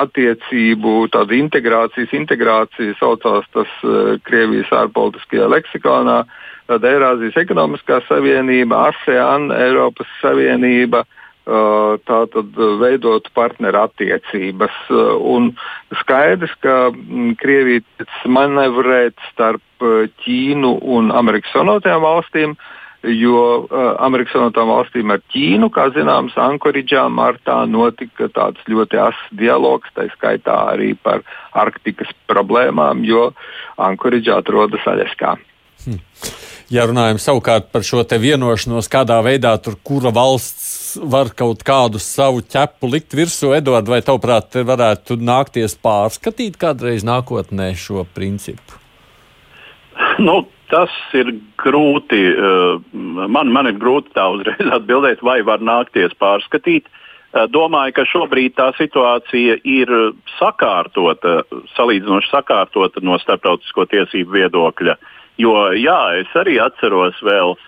attiecību, 0.01 1.07
tādu 1.13 1.37
integrācijas, 1.37 2.11
integrāciju 2.13 2.95
saucās 2.99 3.47
tas 3.55 3.71
Krievijas 4.27 4.71
ārpolitiskajā 4.75 5.47
leksikānā. 5.51 6.23
Tad 6.69 6.85
Eirāzijas 6.87 7.35
ekonomiskā 7.41 7.99
savienība, 8.07 8.91
ASEAN, 8.91 9.49
Eiropas 9.51 10.07
Savienība, 10.21 11.03
uh, 11.03 11.21
tātad 12.05 12.53
veidot 12.79 13.27
partneru 13.33 13.81
attiecības. 13.81 14.75
Un 15.19 15.51
skaidrs, 16.01 16.53
ka 16.61 16.91
Krievija 17.41 17.81
manevrēt 18.25 19.17
starp 19.31 19.61
Ķīnu 19.81 20.77
un 20.83 21.11
Amerikas 21.11 21.51
Savienotajām 21.55 22.01
valstīm, 22.01 22.55
jo 23.03 23.67
Amerikas 24.03 24.35
Savienotām 24.35 24.69
valstīm 24.69 25.13
ar 25.13 25.21
Ķīnu, 25.33 25.71
kā 25.73 25.87
zināms, 25.95 26.37
Ankoridžā 26.37 27.07
martā 27.09 27.61
notika 27.69 28.29
tāds 28.33 28.61
ļoti 28.69 29.01
ass 29.01 29.31
dialogs, 29.37 29.89
tā 29.95 30.07
skaitā 30.13 30.57
arī 30.75 30.93
par 30.93 31.25
Arktikas 31.57 32.11
problēmām, 32.29 33.05
jo 33.07 33.31
Ankoridžā 33.81 34.41
atrodas 34.41 34.85
Aļaskā. 34.85 35.35
Hmm. 35.85 36.01
Ja 36.71 36.85
runājam 36.87 37.17
savukārt 37.19 37.65
par 37.73 37.83
šo 37.83 38.05
vienošanos, 38.05 38.87
kādā 38.87 39.17
veidā 39.25 39.51
tur 39.59 39.75
kura 39.83 40.13
valsts 40.15 40.95
var 41.03 41.33
kaut 41.35 41.65
kādu 41.67 41.99
savu 41.99 42.39
ķepu 42.47 42.87
likt 42.93 43.15
virsū, 43.17 43.51
Edvard, 43.57 43.89
vai 43.91 43.99
tavuprāt, 44.05 44.55
varētu 44.55 45.17
nākties 45.19 45.75
pārskatīt 45.83 46.55
kādreiz 46.61 47.03
nākotnē 47.03 47.73
šo 47.75 48.05
principu? 48.15 48.79
Nu, 50.23 50.45
tas 50.71 50.93
ir 51.17 51.33
grūti. 51.61 52.21
Eh, 52.31 52.97
man, 53.27 53.51
man 53.53 53.69
ir 53.69 53.77
grūti 53.81 54.13
tā 54.15 54.27
uzreiz 54.33 54.73
atbildēt, 54.77 55.23
vai 55.25 55.41
var 55.47 55.63
nākties 55.63 56.15
pārskatīt. 56.21 56.87
Eh, 56.87 57.47
domāju, 57.51 57.95
ka 57.99 58.07
šobrīd 58.09 58.55
tā 58.59 58.71
situācija 58.79 59.59
ir 59.67 59.91
sakārtota, 60.37 61.41
salīdzinoši 61.75 62.31
sakārtota 62.31 63.03
no 63.05 63.19
starptautisko 63.21 63.87
tiesību 63.91 64.39
viedokļa. 64.39 64.97
Jo 65.41 65.71
jā, 65.77 65.99
es 66.21 66.33
arī 66.37 66.57
atceros 66.61 67.17
vēl 67.23 67.55
uh, 67.55 67.61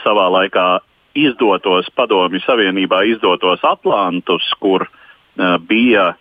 savā 0.00 0.28
laikā 0.32 0.78
izdotos 1.18 1.90
padomju 1.98 2.38
savienībā 2.44 3.02
izdotos 3.10 3.64
Atlantus, 3.66 4.46
kur 4.62 4.86
uh, 4.86 5.56
bija 5.66 6.12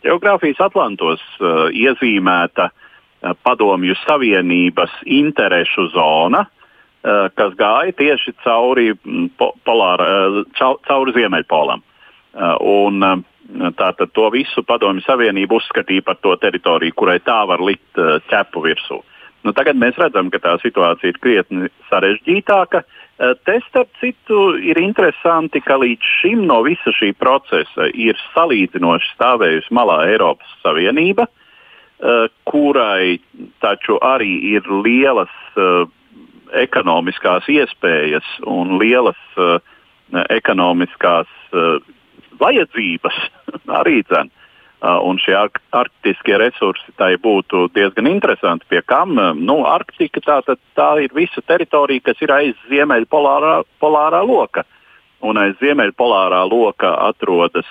geogrāfijas 0.00 0.62
Atlantos 0.70 1.20
uh, 1.42 1.66
iezīmēta 1.74 2.70
uh, 2.70 2.86
padomju 3.20 3.96
savienības 4.04 4.94
interešu 5.04 5.88
zona, 5.94 6.44
uh, 6.46 7.28
kas 7.34 7.56
gāja 7.58 7.96
tieši 7.98 8.36
cauri, 8.44 8.92
po, 9.38 9.52
polāra, 9.66 10.08
uh, 10.42 10.78
cauri 10.88 11.16
Ziemeļpolam. 11.18 11.84
Uh, 12.30 12.54
un, 12.60 13.02
uh, 13.04 13.18
Tātad 13.50 14.12
to 14.14 14.28
visu 14.30 14.62
padomju 14.62 15.02
savienību 15.02 15.56
uzskatīja 15.58 16.04
par 16.06 16.20
to 16.22 16.36
teritoriju, 16.38 16.94
kurai 16.94 17.16
tā 17.18 17.40
var 17.50 17.58
likt 17.58 17.98
uh, 17.98 18.20
ķepu 18.30 18.62
virsū. 18.62 19.00
Nu, 19.42 19.54
tagad 19.56 19.78
mēs 19.80 19.96
redzam, 19.98 20.28
ka 20.32 20.38
tā 20.42 20.56
situācija 20.60 21.14
ir 21.14 21.18
krietni 21.22 21.70
sarežģītāka. 21.88 22.82
Eh, 22.84 23.34
te, 23.44 23.56
starp 23.68 23.88
citu, 24.00 24.54
ir 24.60 24.80
interesanti, 24.80 25.62
ka 25.64 25.78
līdz 25.80 26.10
šim 26.20 26.44
no 26.48 26.60
visa 26.66 26.92
šī 26.96 27.12
procesa 27.20 27.88
ir 27.92 28.16
salīdzinoši 28.34 29.14
stāvējusi 29.14 29.76
malā 29.76 30.02
Eiropas 30.12 30.52
Savienība, 30.64 31.26
eh, 31.28 31.49
kurai 32.48 33.18
taču 33.60 33.98
arī 34.00 34.32
ir 34.54 34.68
lielas 34.84 35.32
eh, 35.56 35.84
ekonomiskās 36.62 37.46
iespējas 37.52 38.26
un 38.48 38.78
lielas 38.80 39.20
ekonomiskās 40.10 41.28
vajadzības 42.40 43.18
arī. 43.80 44.00
Uh, 44.10 44.26
un 44.80 45.18
šie 45.20 45.34
arktiskie 45.76 46.38
resursi 46.40 46.92
tai 46.96 47.12
būtu 47.20 47.68
diezgan 47.76 48.08
interesanti. 48.08 48.64
Pie 48.68 48.80
kam? 48.82 49.12
Nu, 49.36 49.60
Arktika 49.68 50.22
tā, 50.24 50.56
tā 50.76 50.90
ir 51.04 51.12
visa 51.14 51.42
teritorija, 51.44 52.00
kas 52.08 52.22
ir 52.24 52.32
aiz 52.32 52.54
ziemeļpolārā 52.70 53.60
polārā 53.80 54.22
loka. 54.24 54.64
Un 55.20 55.36
aiz 55.36 55.58
ziemeļpolārā 55.60 56.46
loka 56.48 56.94
atrodas 57.10 57.68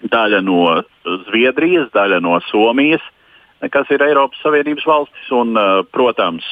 daļa 0.00 0.40
no 0.44 0.80
Zviedrijas, 1.28 1.90
daļa 1.92 2.22
no 2.24 2.40
Somijas, 2.48 3.04
kas 3.72 3.90
ir 3.94 4.04
Eiropas 4.04 4.40
Savienības 4.44 4.86
valstis, 4.88 5.30
un, 5.34 5.56
uh, 5.56 5.80
protams, 5.92 6.46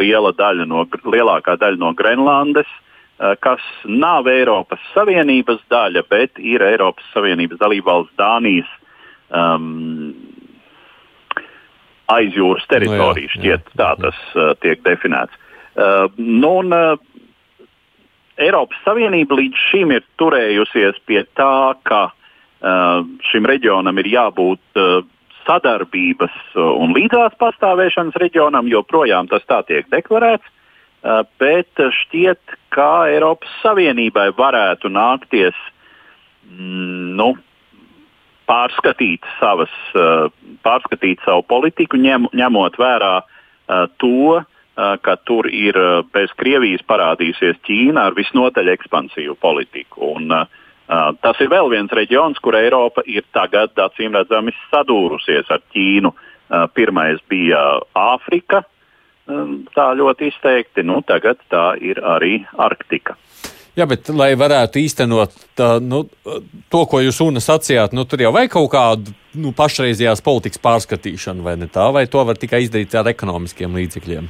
liela 0.00 0.32
daļa 0.36 0.68
no, 0.68 0.84
lielākā 1.04 1.56
daļa 1.60 1.80
no 1.80 1.94
Grenlandes, 1.96 2.70
kas 3.44 3.60
nav 3.84 4.30
Eiropas 4.32 4.80
Savienības 4.94 5.60
daļa, 5.68 6.06
bet 6.08 6.38
ir 6.40 6.62
Eiropas 6.64 7.04
Savienības 7.12 7.58
dalībvalsts 7.60 8.16
Dānijas 8.16 8.70
um, 9.28 10.14
aizjūras 12.10 12.64
teritorija. 12.70 13.12
No 13.12 13.28
jā, 13.28 13.34
šķiet, 13.34 13.68
jā, 13.68 13.76
tā 13.76 13.90
tas 14.00 14.24
uh, 14.34 14.54
tiek 14.64 14.82
definēts. 14.86 15.36
Uh, 15.76 16.08
nu, 16.16 16.54
un, 16.62 16.72
uh, 16.72 17.68
Eiropas 18.40 18.80
Savienība 18.86 19.36
līdz 19.36 19.64
šim 19.68 19.92
ir 19.94 20.04
turējusies 20.20 21.00
pie 21.08 21.22
tā, 21.36 21.76
ka 21.84 22.02
uh, 22.10 23.04
šim 23.30 23.48
reģionam 23.48 24.00
ir 24.00 24.08
jābūt 24.14 24.80
uh, 24.80 25.02
sadarbības 25.46 26.34
un 26.54 26.94
līdzās 26.96 27.36
pastāvēšanas 27.40 28.18
reģionam, 28.20 28.68
joprojām 28.70 29.28
tas 29.30 29.44
tā 29.48 29.62
tiek 29.68 29.88
deklarēts. 29.92 30.46
Uh, 31.00 31.22
bet 31.40 31.80
šķiet, 31.80 32.56
ka 32.74 33.06
Eiropas 33.08 33.48
Savienībai 33.62 34.28
varētu 34.36 34.90
nākties 34.92 35.56
mm, 36.44 37.16
nu, 37.16 37.32
pārskatīt, 38.50 39.24
savas, 39.38 39.72
eh, 39.94 40.26
pārskatīt 40.66 41.20
savu 41.22 41.44
politiku, 41.46 41.96
ņem, 41.96 42.32
ņemot 42.34 42.78
vērā 42.82 43.20
to, 44.02 44.40
ka 44.74 45.12
tur 45.28 45.46
ir 45.46 45.76
bez 46.10 46.32
Krievijas 46.40 46.82
parādījusies 46.90 47.60
Ķīna 47.62 48.08
ar 48.08 48.16
visnotaļ 48.16 48.72
ekspansīvu 48.72 49.36
politiku. 49.38 50.08
Un, 50.16 50.32
uh, 50.34 50.59
tas 51.22 51.38
ir 51.40 51.50
vēl 51.52 51.70
viens 51.70 51.92
reģions, 51.94 52.38
kur 52.42 52.58
Eiropa 52.58 53.04
ir 53.06 53.22
tagad 53.32 53.78
acīm 53.78 54.16
redzami 54.18 54.54
sadūrusies 54.72 55.50
ar 55.50 55.62
Ķīnu. 55.70 56.10
Uh, 56.10 56.26
pirmais 56.74 57.20
bija 57.30 57.60
Āfrika, 57.94 58.64
tā 59.74 59.88
ļoti 59.94 60.30
izteikti, 60.30 60.84
nu, 60.86 61.00
tagad 61.06 61.38
tā 61.50 61.74
ir 61.80 62.00
arī 62.02 62.40
Arktika. 62.58 63.16
Jā, 63.78 63.86
bet, 63.86 64.08
lai 64.10 64.32
varētu 64.34 64.80
īstenot 64.82 65.34
tā, 65.56 65.76
nu, 65.78 66.02
to, 66.72 66.80
ko 66.90 67.00
jūs 67.00 67.20
UNA 67.22 67.40
sacījāt, 67.40 67.94
nu, 67.94 68.02
tur 68.04 68.24
jau 68.24 68.32
vajag 68.34 68.50
kaut 68.56 68.70
kādu 68.72 69.14
nu, 69.38 69.52
pašreizējās 69.56 70.24
politikas 70.26 70.60
pārskatīšanu, 70.64 71.46
vai 71.46 71.54
ne 71.60 71.70
tā, 71.70 71.86
vai 71.94 72.08
to 72.10 72.24
var 72.26 72.40
tikai 72.40 72.64
izdarīt 72.64 72.96
ar 72.98 73.12
ekonomiskiem 73.12 73.78
līdzekļiem? 73.78 74.26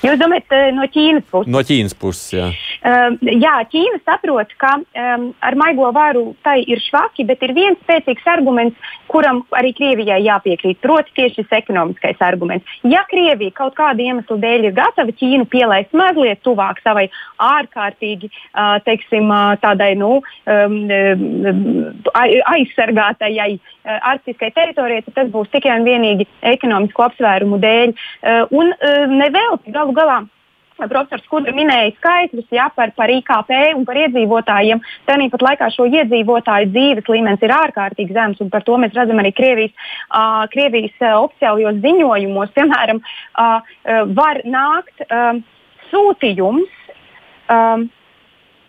Jūs 0.00 0.16
domājat, 0.16 0.48
uh, 0.54 0.68
no 0.72 0.86
Ķīnas 0.88 1.26
puses? 1.28 1.50
No 1.52 1.60
Ķīnas 1.66 1.94
puses, 2.00 2.28
jā. 2.32 2.46
Uh, 2.80 3.18
jā, 3.20 3.56
Ķīna 3.68 4.00
saprot, 4.00 4.54
ka 4.60 4.78
um, 4.80 5.26
ar 5.44 5.56
maigo 5.60 5.90
varu 5.92 6.30
tai 6.46 6.60
ir 6.64 6.80
švaki, 6.80 7.26
bet 7.28 7.42
ir 7.44 7.52
viens 7.56 7.80
spēcīgs 7.84 8.24
arguments, 8.32 8.90
kuram 9.10 9.42
arī 9.58 9.74
Krievijai 9.76 10.22
jāpiekrīt. 10.24 10.80
Proti, 10.80 11.12
tieši 11.18 11.42
šis 11.42 11.52
ekonomiskais 11.58 12.22
arguments. 12.24 12.78
Ja 12.88 13.02
Krievija 13.10 13.52
kaut 13.58 13.76
kāda 13.76 14.00
iemesla 14.06 14.38
dēļ 14.40 14.70
ir 14.70 14.76
gatava 14.78 15.12
Ķīnu 15.20 15.48
pielaist 15.52 15.92
mazliet 15.92 16.40
tuvāk 16.46 16.80
savai 16.84 17.10
ārkārtīgi, 17.44 18.30
uh, 18.30 18.78
teiksim, 18.86 19.28
uh, 19.28 19.58
tādai 19.60 19.92
nu, 20.00 20.22
um, 20.48 20.78
aizsargātajai 22.54 23.52
arktiskai 23.84 24.50
teritorijai, 24.54 25.02
tad 25.06 25.16
tas 25.16 25.28
būs 25.32 25.48
tikai 25.52 25.72
un 25.78 25.86
vienīgi 25.86 26.26
ekonomisku 26.46 27.04
apsvērumu 27.04 27.58
dēļ. 27.62 27.94
Un 28.56 28.72
nevelti 29.16 29.72
galu 29.74 29.89
galā 29.96 30.22
profesors 30.88 31.24
Skudra 31.26 31.52
minēja 31.52 31.90
skaitļus 31.98 32.46
ja, 32.54 32.68
par, 32.72 32.92
par 32.96 33.10
IKP 33.12 33.50
un 33.76 33.84
par 33.88 33.98
iedzīvotājiem. 34.00 34.80
Tāpat 35.08 35.44
laikā 35.44 35.68
šo 35.74 35.84
iedzīvotāju 35.90 36.70
dzīves 36.72 37.10
līmenis 37.10 37.44
ir 37.44 37.54
ārkārtīgi 37.56 38.16
zems, 38.16 38.40
un 38.40 38.50
par 38.52 38.64
to 38.64 38.78
mēs 38.80 38.94
redzam 38.96 39.20
arī 39.20 39.32
Krievijas, 39.36 39.74
uh, 40.08 40.46
Krievijas 40.52 40.96
uh, 41.02 41.18
oficiālajos 41.26 41.82
ziņojumos. 41.84 42.54
Piemēram, 42.56 43.02
uh, 43.02 43.76
var 44.16 44.42
nākt 44.48 45.04
uh, 45.08 45.42
sūtījums 45.90 46.72
um, 47.50 47.88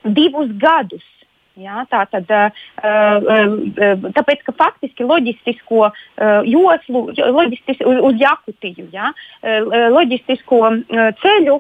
divus 0.04 0.52
gadus 0.60 1.06
Jā, 1.62 1.86
tā 1.92 2.02
tad, 2.12 2.32
tāpēc, 4.18 4.44
ka 4.48 4.56
faktiski 4.58 5.06
loģistisko 5.08 5.90
joslu, 6.50 7.04
loģistis, 7.38 7.82
uz 7.86 8.22
Jakutiju, 8.22 8.88
jā, 8.94 9.12
loģistisko 9.94 10.62
ceļu 11.22 11.58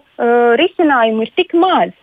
risinājumu 0.61 1.27
ir 1.27 1.35
tik 1.37 1.57
maz. 1.57 1.93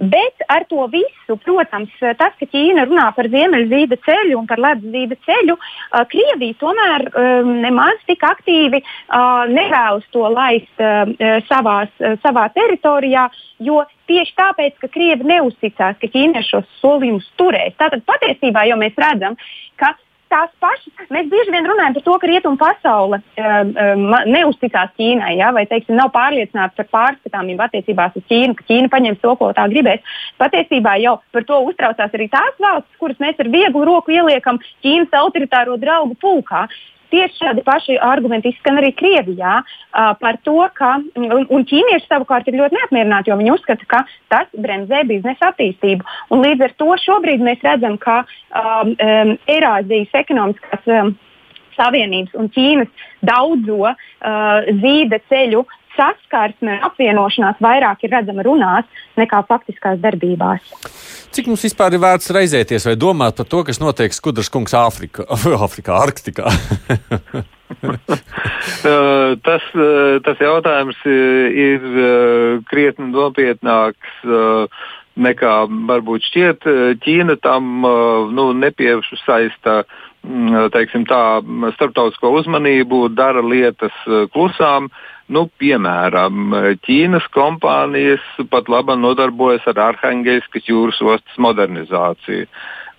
Bet 0.00 0.44
ar 0.48 0.64
to 0.70 0.86
visu, 0.92 1.36
protams, 1.44 1.92
tas, 2.00 2.34
ka 2.38 2.48
Ķīna 2.48 2.86
runā 2.88 3.10
par 3.16 3.28
ziemeļzīda 3.32 3.98
ceļu 4.06 4.38
un 4.38 4.48
par 4.48 4.62
leduszīda 4.64 5.18
ceļu, 5.26 5.56
uh, 5.56 6.04
Krievija 6.10 6.56
tomēr 6.60 7.06
um, 7.10 7.52
nemaz 7.64 8.00
tik 8.08 8.24
aktīvi 8.26 8.80
uh, 8.80 9.46
nevēlas 9.50 10.06
to 10.14 10.26
laist 10.32 10.84
uh, 10.84 11.40
savās, 11.50 11.92
uh, 12.00 12.16
savā 12.24 12.48
teritorijā, 12.54 13.28
jo 13.60 13.82
tieši 14.10 14.36
tāpēc, 14.40 14.78
ka 14.80 14.90
Krievi 14.92 15.28
neuzticās, 15.30 15.98
ka 16.00 16.10
ķīnieši 16.10 16.54
šos 16.54 16.78
solījumus 16.80 17.28
turēs. 17.40 17.76
Tātad 17.80 18.06
patiesībā 18.08 18.66
jau 18.70 18.78
mēs 18.80 18.96
redzam, 18.98 19.36
ka 19.80 19.94
tās 20.30 20.50
pašas. 20.62 21.08
Mēs 21.12 21.28
bieži 21.30 21.54
vien 21.54 21.66
runājam 21.68 21.96
par 21.96 22.04
to, 22.06 22.16
ka 22.22 22.30
rietumu 22.30 22.60
pasaule 22.60 23.20
um, 23.20 23.72
um, 23.84 24.14
neusticās 24.30 24.92
Ķīnai, 24.98 25.34
ja, 25.40 25.50
vai 25.56 25.66
teiksim, 25.70 25.96
nav 25.98 26.12
pārliecināta 26.14 26.78
par 26.78 26.88
pārskatāmību 26.94 27.66
attiecībās 27.66 28.16
uz 28.18 28.26
Ķīnu, 28.30 28.56
ka 28.58 28.66
Ķīna 28.70 28.92
paņems 28.92 29.22
to, 29.24 29.34
ko 29.40 29.50
tā 29.56 29.66
gribēs. 29.72 30.14
Patiesībā 30.40 30.96
jau 31.02 31.18
par 31.34 31.46
to 31.48 31.60
uztraucās 31.70 32.16
arī 32.16 32.30
tās 32.32 32.62
valstis, 32.62 33.00
kuras 33.02 33.20
mēs 33.22 33.42
ar 33.42 33.50
vieglu 33.52 33.84
roku 33.88 34.14
ieliekam 34.14 34.62
Ķīnas 34.84 35.20
autoritāro 35.20 35.78
draugu 35.80 36.18
pulkā. 36.20 36.66
Tieši 37.10 37.40
šādi 37.40 37.64
paši 37.66 37.96
argumenti 38.04 38.52
izskan 38.52 38.78
arī 38.80 38.92
Krievijā 38.96 39.60
uh, 39.60 40.12
par 40.20 40.38
to, 40.46 40.58
ka 40.78 40.96
un, 41.18 41.46
un 41.50 41.66
ķīnieši 41.66 42.06
savukārt 42.06 42.48
ir 42.50 42.58
ļoti 42.60 42.78
neapmierināti, 42.78 43.32
jo 43.32 43.38
viņi 43.40 43.54
uzskata, 43.54 43.88
ka 43.90 44.04
tas 44.32 44.50
bremzē 44.54 45.02
biznesa 45.08 45.50
attīstību. 45.50 46.06
Un 46.30 46.44
līdz 46.46 46.68
ar 46.68 46.76
to 46.82 46.94
šobrīd 47.04 47.42
mēs 47.44 47.66
redzam, 47.66 47.98
ka 48.00 48.22
um, 48.22 48.94
um, 48.94 49.34
Eirāzijas 49.50 50.14
ekonomiskās 50.22 50.88
um, 50.94 51.12
savienības 51.76 52.36
un 52.38 52.50
Ķīnas 52.54 53.06
daudzo 53.26 53.82
uh, 53.90 53.96
zīda 54.82 55.20
ceļu 55.30 55.64
saskarsme 56.00 56.78
un 56.78 56.88
apvienošanās 56.88 57.60
vairāk 57.62 58.06
ir 58.06 58.14
redzama 58.16 58.44
runās 58.46 59.06
nekā 59.20 59.42
faktiskās 59.48 60.00
darbībās. 60.02 60.64
Cik 61.30 61.50
mums 61.50 61.62
vispār 61.66 61.94
ir 61.94 62.02
vērts 62.02 62.32
reizēties 62.34 62.88
vai 62.88 62.96
domāt 62.98 63.36
par 63.38 63.46
to, 63.50 63.62
kas 63.68 63.78
notiek 63.82 64.14
Skudras 64.16 64.50
kungs 64.52 64.74
Āfrikā, 64.76 65.26
Āfrikā 65.66 65.98
Arktikā? 66.00 66.50
tas, 69.46 69.66
tas 70.26 70.42
jautājums 70.42 70.98
ir 71.06 71.84
krietni 72.70 73.12
nopietnāks 73.12 74.24
nekā 75.20 75.54
varbūt 75.90 76.26
šķiet. 76.30 76.68
Ķīna 77.04 77.36
tam 77.44 77.84
nu, 78.34 78.50
nepiesaista 78.56 79.82
teiksim, 80.74 81.06
tā, 81.08 81.40
starptautisko 81.76 82.32
uzmanību, 82.40 83.08
dara 83.16 83.42
lietas 83.44 83.94
klusām. 84.34 84.90
Nu, 85.30 85.44
piemēram, 85.62 86.54
Ķīnas 86.82 87.28
kompānijas 87.30 88.24
pat 88.50 88.68
labi 88.72 88.96
nodarbojas 88.98 89.68
ar 89.70 89.78
Arhangelskas 89.92 90.66
jūras 90.66 90.98
ostas 91.06 91.38
modernizāciju. 91.38 92.48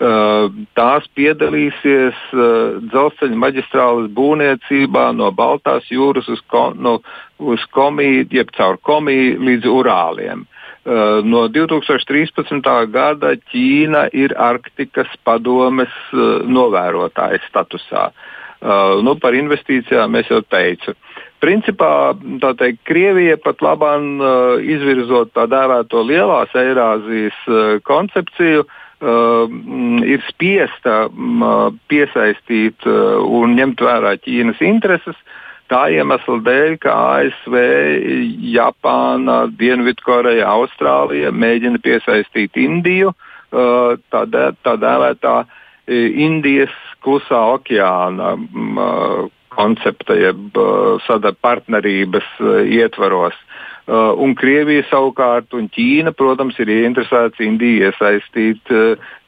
Uh, 0.02 0.48
tās 0.74 1.06
piedalīsies 1.14 2.22
uh, 2.34 2.80
dzelzceļa 2.90 3.38
maģistrāles 3.38 4.08
būvniecībā 4.18 5.04
no 5.14 5.28
Baltās 5.38 5.92
jūras 5.94 6.26
uz, 6.32 6.40
ko, 6.50 6.72
no, 6.74 6.96
uz 7.38 7.62
Komiju, 7.76 8.24
jeb 8.34 8.50
caur 8.56 8.80
Komiju 8.82 9.36
līdz 9.46 9.70
Urāliem. 9.70 10.48
Uh, 10.82 11.20
no 11.22 11.44
2013. 11.54 12.72
gada 12.96 13.36
Ķīna 13.52 14.08
ir 14.18 14.34
Arktikas 14.42 15.12
padomes 15.28 15.94
novērotājas 16.50 17.46
statusā. 17.52 18.10
Nu, 19.02 19.16
par 19.18 19.34
investīcijām 19.34 20.20
es 20.20 20.28
jau 20.30 20.42
teicu. 20.46 20.94
Principā 21.42 22.14
teikt, 22.60 22.84
Krievija 22.86 23.38
pat 23.42 23.64
labāk 23.66 24.04
uh, 24.22 24.62
izvirzot 24.62 25.32
tā 25.34 25.48
dēvēto 25.50 26.04
lielās 26.06 26.54
Eirāzijas 26.54 27.40
uh, 27.50 27.80
koncepciju, 27.88 28.62
uh, 28.68 29.56
ir 30.06 30.22
spiesta 30.28 31.08
uh, 31.10 31.72
piesaistīt 31.90 32.86
uh, 32.86 33.18
un 33.26 33.58
ņemt 33.58 33.82
vērā 33.82 34.14
Ķīnas 34.22 34.62
intereses. 34.62 35.18
Tā 35.72 35.88
iemesla 35.96 36.38
dēļ, 36.46 36.78
ka 36.84 36.94
ASV, 37.16 37.58
Japāna, 38.54 39.42
Dienvidkoreja, 39.58 40.46
Austrālija 40.46 41.34
mēģina 41.34 41.82
piesaistīt 41.82 42.60
Indiju, 42.60 43.16
uh, 43.16 43.98
tā, 44.14 44.26
dē, 44.30 44.52
tā 44.62 44.78
dēvētā 44.78 45.36
uh, 45.42 45.60
Indijas 45.90 46.74
klusā 47.02 47.42
okeāna. 47.58 48.36
Uh, 48.38 49.30
koncepta, 49.56 50.16
jeb 50.18 50.58
uh, 50.58 50.98
sada 51.08 51.34
partnerības 51.34 52.28
uh, 52.40 52.62
ietvaros. 52.66 53.38
Uh, 53.92 54.14
un 54.22 54.36
Krievija 54.38 54.86
savukārt 54.88 55.56
un 55.58 55.68
Ķīna, 55.74 56.14
protams, 56.16 56.60
ir 56.62 56.70
ieinteresēts 56.70 57.42
Indiju 57.44 57.90
iesaistīt 57.90 58.72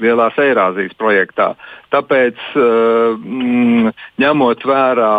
Lielās 0.03 0.37
Eirāzijas 0.39 0.93
projektā. 0.99 1.49
Tāpēc, 1.91 2.37
mm, 2.55 3.91
ņemot 4.21 4.63
vērā 4.69 5.15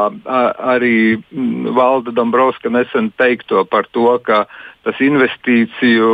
arī 0.74 0.94
mm, 1.18 1.74
Valda 1.76 2.14
Dombrovska 2.14 2.72
nesen 2.72 3.10
teikto 3.18 3.66
par 3.68 3.90
to, 3.92 4.06
ka 4.24 4.44
tas 4.84 5.00
investīciju 5.00 6.10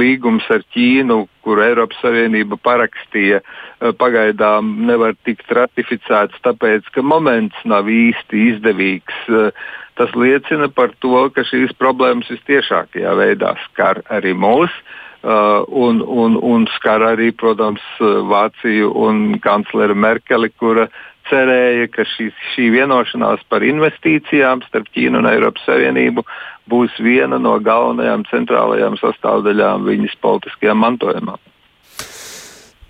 līgums 0.00 0.46
ar 0.52 0.64
Ķīnu, 0.74 1.20
kur 1.44 1.60
Eiropas 1.64 2.00
Savienība 2.04 2.58
parakstīja, 2.60 3.42
uh, 3.42 3.92
pagaidām 3.96 4.72
nevar 4.88 5.16
tikt 5.28 5.52
ratificēts, 5.56 6.40
tāpēc, 6.46 6.88
ka 6.94 7.04
moments 7.04 7.56
nav 7.68 7.88
īsti 7.92 8.48
izdevīgs. 8.54 9.22
Uh, 9.28 9.52
Tas 10.00 10.14
liecina 10.16 10.70
par 10.72 10.94
to, 11.04 11.26
ka 11.36 11.42
šīs 11.44 11.74
problēmas 11.76 12.30
visciešākajā 12.32 13.10
veidā 13.18 13.50
skar 13.66 14.00
arī 14.08 14.32
mūs. 14.32 14.72
Uh, 15.20 15.60
un, 15.68 15.98
un, 16.00 16.38
un 16.40 16.64
skar 16.78 17.02
arī, 17.04 17.26
protams, 17.36 17.82
Vāciju 18.00 18.94
un 18.96 19.34
kanclere 19.44 19.92
Merkeli, 19.92 20.48
kura 20.56 20.86
cerēja, 21.30 21.88
ka 21.94 22.04
šī, 22.04 22.30
šī 22.52 22.68
vienošanās 22.74 23.44
par 23.48 23.64
investīcijām 23.66 24.64
starp 24.66 24.90
Ķīnu 24.94 25.22
un 25.22 25.30
Eiropas 25.30 25.64
Savienību 25.68 26.26
būs 26.70 26.98
viena 27.02 27.38
no 27.40 27.56
galvenajām 27.62 28.26
centrālajām 28.30 28.98
sastāvdaļām 29.00 29.86
viņas 29.88 30.18
politiskajā 30.22 30.76
mantojumā. 30.76 31.38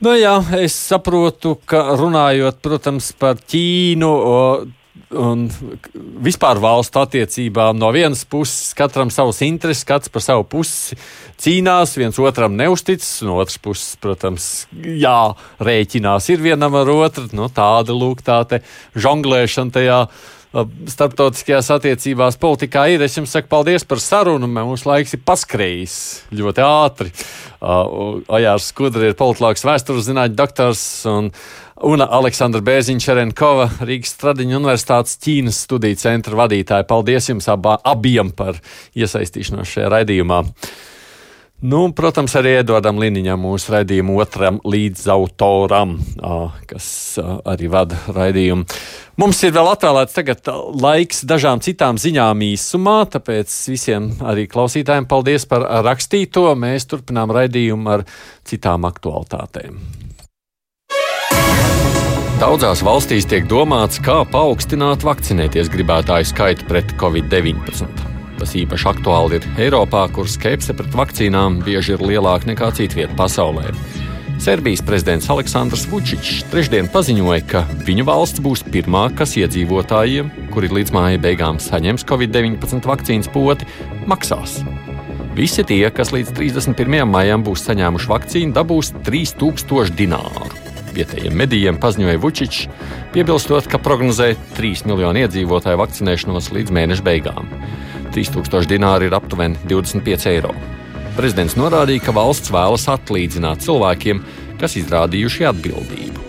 Nu 0.00 0.14
jā, 0.16 0.38
es 0.56 0.74
saprotu, 0.80 1.58
ka 1.68 1.90
runājot, 2.00 2.62
protams, 2.64 3.12
par 3.20 3.36
Ķīnu, 3.36 4.12
un 5.10 5.46
vispār 6.22 6.60
valstu 6.62 7.00
attiecībām. 7.02 7.78
No 7.80 7.90
vienas 7.94 8.22
puses, 8.28 8.72
katram 8.78 9.10
savs 9.12 9.42
intereses, 9.46 9.86
katrs 9.88 10.12
par 10.12 10.24
savu 10.24 10.46
pusi 10.46 10.98
cīnās, 11.40 11.96
viens 11.98 12.18
otram 12.22 12.56
neusticas, 12.58 13.20
no 13.26 13.38
otras 13.42 13.58
puses, 13.62 13.94
protams, 14.02 14.50
jā, 14.74 15.32
rēķinās 15.60 16.28
ir 16.34 16.44
vienam 16.44 16.76
ar 16.78 16.92
otru. 16.92 17.30
Nu, 17.36 17.48
tāda 17.52 17.96
lūk, 17.96 18.22
tā 18.26 18.44
žonglēšana 18.94 19.74
tajā 19.74 20.04
starptautiskajās 20.50 21.68
attiecībās, 21.76 22.38
politikā 22.40 22.88
ir. 22.90 23.04
Es 23.06 23.14
jums 23.14 23.30
saku 23.30 23.46
paldies 23.52 23.84
par 23.86 24.00
sarunu. 24.02 24.48
Mūsu 24.50 24.88
laiks 24.88 25.14
ir 25.14 25.22
paskrējis 25.22 25.96
ļoti 26.34 26.64
ātri. 26.66 27.12
Uh, 27.60 28.18
Ojārs 28.26 28.70
Skudra 28.72 29.06
ir 29.06 29.18
politologs, 29.18 29.62
vēstures 29.66 30.08
zinātņu 30.08 30.38
doktors 30.38 30.82
un 31.10 31.30
Un 31.80 32.02
Aleksandra 32.04 32.60
Bērziņš 32.60 33.04
Čerenkova, 33.08 33.64
Rīgas 33.88 34.10
Stradiņa 34.12 34.58
Universitātes 34.58 35.16
Ķīnas 35.24 35.62
studiju 35.64 35.96
centra 35.96 36.36
vadītāja. 36.42 36.84
Paldies 36.84 37.30
jums 37.30 37.46
abā, 37.48 37.78
abiem 37.88 38.34
par 38.36 38.58
iesaistīšanos 38.92 39.70
šajā 39.70 39.88
raidījumā. 39.94 40.42
Nu, 41.60 41.80
protams, 41.96 42.34
arī 42.36 42.54
Edvardam 42.58 43.00
Liniņam, 43.00 43.40
mūsu 43.44 43.72
raidījuma 43.72 44.18
otram 44.20 44.60
līdzautoram, 44.64 45.94
kas 46.68 46.90
arī 47.20 47.68
vada 47.72 47.96
raidījumu. 48.12 48.68
Mums 49.20 49.40
ir 49.44 49.56
vēl 49.56 49.72
atvēlēts 49.72 50.16
tagad 50.16 50.52
laiks 50.80 51.24
dažām 51.28 51.64
citām 51.64 52.00
ziņām 52.00 52.44
īsumā, 52.48 52.98
tāpēc 53.16 53.56
visiem 53.72 54.12
arī 54.20 54.44
klausītājiem 54.52 55.08
paldies 55.08 55.48
par 55.48 55.64
rakstīto. 55.88 56.44
Mēs 56.60 56.88
turpinām 56.92 57.32
raidījumu 57.36 57.96
ar 57.96 58.08
citām 58.48 58.88
aktualitātēm. 58.88 59.99
Daudzās 62.40 62.80
valstīs 62.80 63.26
tiek 63.28 63.44
domāts, 63.44 63.98
kā 64.00 64.22
paaugstināt 64.32 65.02
vakcinēties 65.04 65.68
gribētāju 65.74 66.24
skaitu 66.30 66.64
pret 66.70 66.94
covid-19. 66.96 67.90
Tas 68.38 68.54
īpaši 68.56 68.86
aktuāli 68.88 69.36
ir 69.36 69.48
Eiropā, 69.66 70.06
kur 70.08 70.24
skepse 70.24 70.72
pret 70.78 70.96
vakcīnām 70.96 71.58
bieži 71.66 71.98
ir 71.98 72.04
lielāka 72.08 72.48
nekā 72.48 72.70
citvietā 72.78 73.12
pasaulē. 73.18 73.74
Serbijas 74.40 74.80
prezidents 74.88 75.28
Aleksandrs 75.28 75.84
Vučičs 75.90 76.46
trešdien 76.48 76.88
paziņoja, 76.88 77.42
ka 77.50 77.62
viņa 77.84 78.08
valsts 78.08 78.40
būs 78.40 78.64
pirmā, 78.72 79.10
kas 79.20 79.36
iedzīvotājiem, 79.36 80.32
kuri 80.56 80.72
līdz 80.78 80.94
māja 80.96 81.20
beigām 81.20 81.60
saņems 81.60 82.08
Covid-19 82.08 82.88
vakcīnas 82.88 83.28
poti, 83.36 83.68
maksās. 84.08 84.62
Visi 85.36 85.68
tie, 85.68 85.84
kas 85.92 86.16
līdz 86.16 86.32
31. 86.40 87.04
maijam 87.04 87.44
būs 87.44 87.68
saņēmuši 87.68 88.12
vakcīnu, 88.16 88.56
dabūs 88.56 88.94
3000 89.04 89.92
dināru 90.00 90.69
vietējiem 90.96 91.36
medijiem 91.36 91.78
paziņoja 91.80 92.20
Vučičs, 92.22 92.66
piebilstot, 93.14 93.68
ka 93.70 93.80
prognozē 93.82 94.32
3 94.58 94.86
miljonu 94.90 95.24
iedzīvotāju 95.24 95.80
vakcinēšanos 95.80 96.50
līdz 96.56 96.74
mēneša 96.76 97.06
beigām. 97.06 97.50
3000 98.14 98.68
dināri 98.70 99.08
ir 99.10 99.16
aptuveni 99.16 99.58
25 99.70 100.30
eiro. 100.30 100.54
Prezidents 101.16 101.56
norādīja, 101.58 102.04
ka 102.06 102.14
valsts 102.16 102.52
vēlas 102.54 102.86
atlīdzināt 102.90 103.66
cilvēkiem, 103.66 104.22
kas 104.60 104.78
izrādījuši 104.80 105.46
atbildību. 105.50 106.24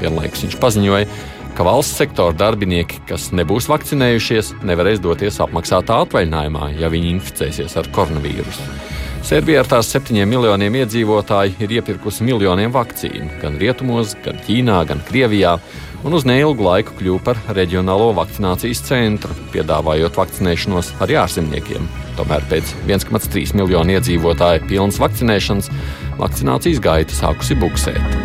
Vienlaikus 0.00 0.44
viņš 0.44 0.58
paziņoja, 0.60 1.08
ka 1.56 1.64
valsts 1.64 1.96
sektora 2.02 2.36
darbinieki, 2.36 3.00
kas 3.08 3.30
nebūs 3.36 3.70
vakcinējušies, 3.72 4.56
nevarēs 4.66 5.00
doties 5.04 5.40
apmaksātā 5.44 6.02
atvaļinājumā, 6.04 6.74
ja 6.80 6.92
viņi 6.92 7.14
inficēsies 7.16 7.78
ar 7.80 7.88
koronavīrusu. 7.96 8.95
Serbija 9.26 9.64
ar 9.64 9.66
tās 9.66 9.88
septiņiem 9.90 10.28
miljoniem 10.30 10.76
iedzīvotāju 10.84 11.56
ir 11.64 11.72
iepirkusi 11.80 12.22
miljoniem 12.22 12.70
vakcīnu 12.70 13.40
gan 13.40 13.56
rietumos, 13.58 14.12
gan 14.22 14.38
Ķīnā, 14.46 14.76
gan 14.86 15.00
Krievijā, 15.08 15.56
un 16.06 16.14
uz 16.14 16.22
neilgu 16.28 16.62
laiku 16.62 16.94
kļuva 17.00 17.24
par 17.26 17.40
reģionālo 17.56 18.12
vakcinācijas 18.20 18.84
centru, 18.86 19.34
piedāvājot 19.50 20.20
vakcinēšanos 20.20 20.92
arī 21.02 21.18
ārzemniekiem. 21.24 21.90
Tomēr 22.20 22.46
pēc 22.52 22.70
1,3 22.86 23.58
miljonu 23.58 23.96
iedzīvotāju 23.96 24.70
pilnas 24.70 25.02
vakcinēšanas 25.02 25.72
vakcinācijas 26.22 26.84
gaita 26.86 27.18
sākusi 27.18 27.58
buksēt. 27.58 28.18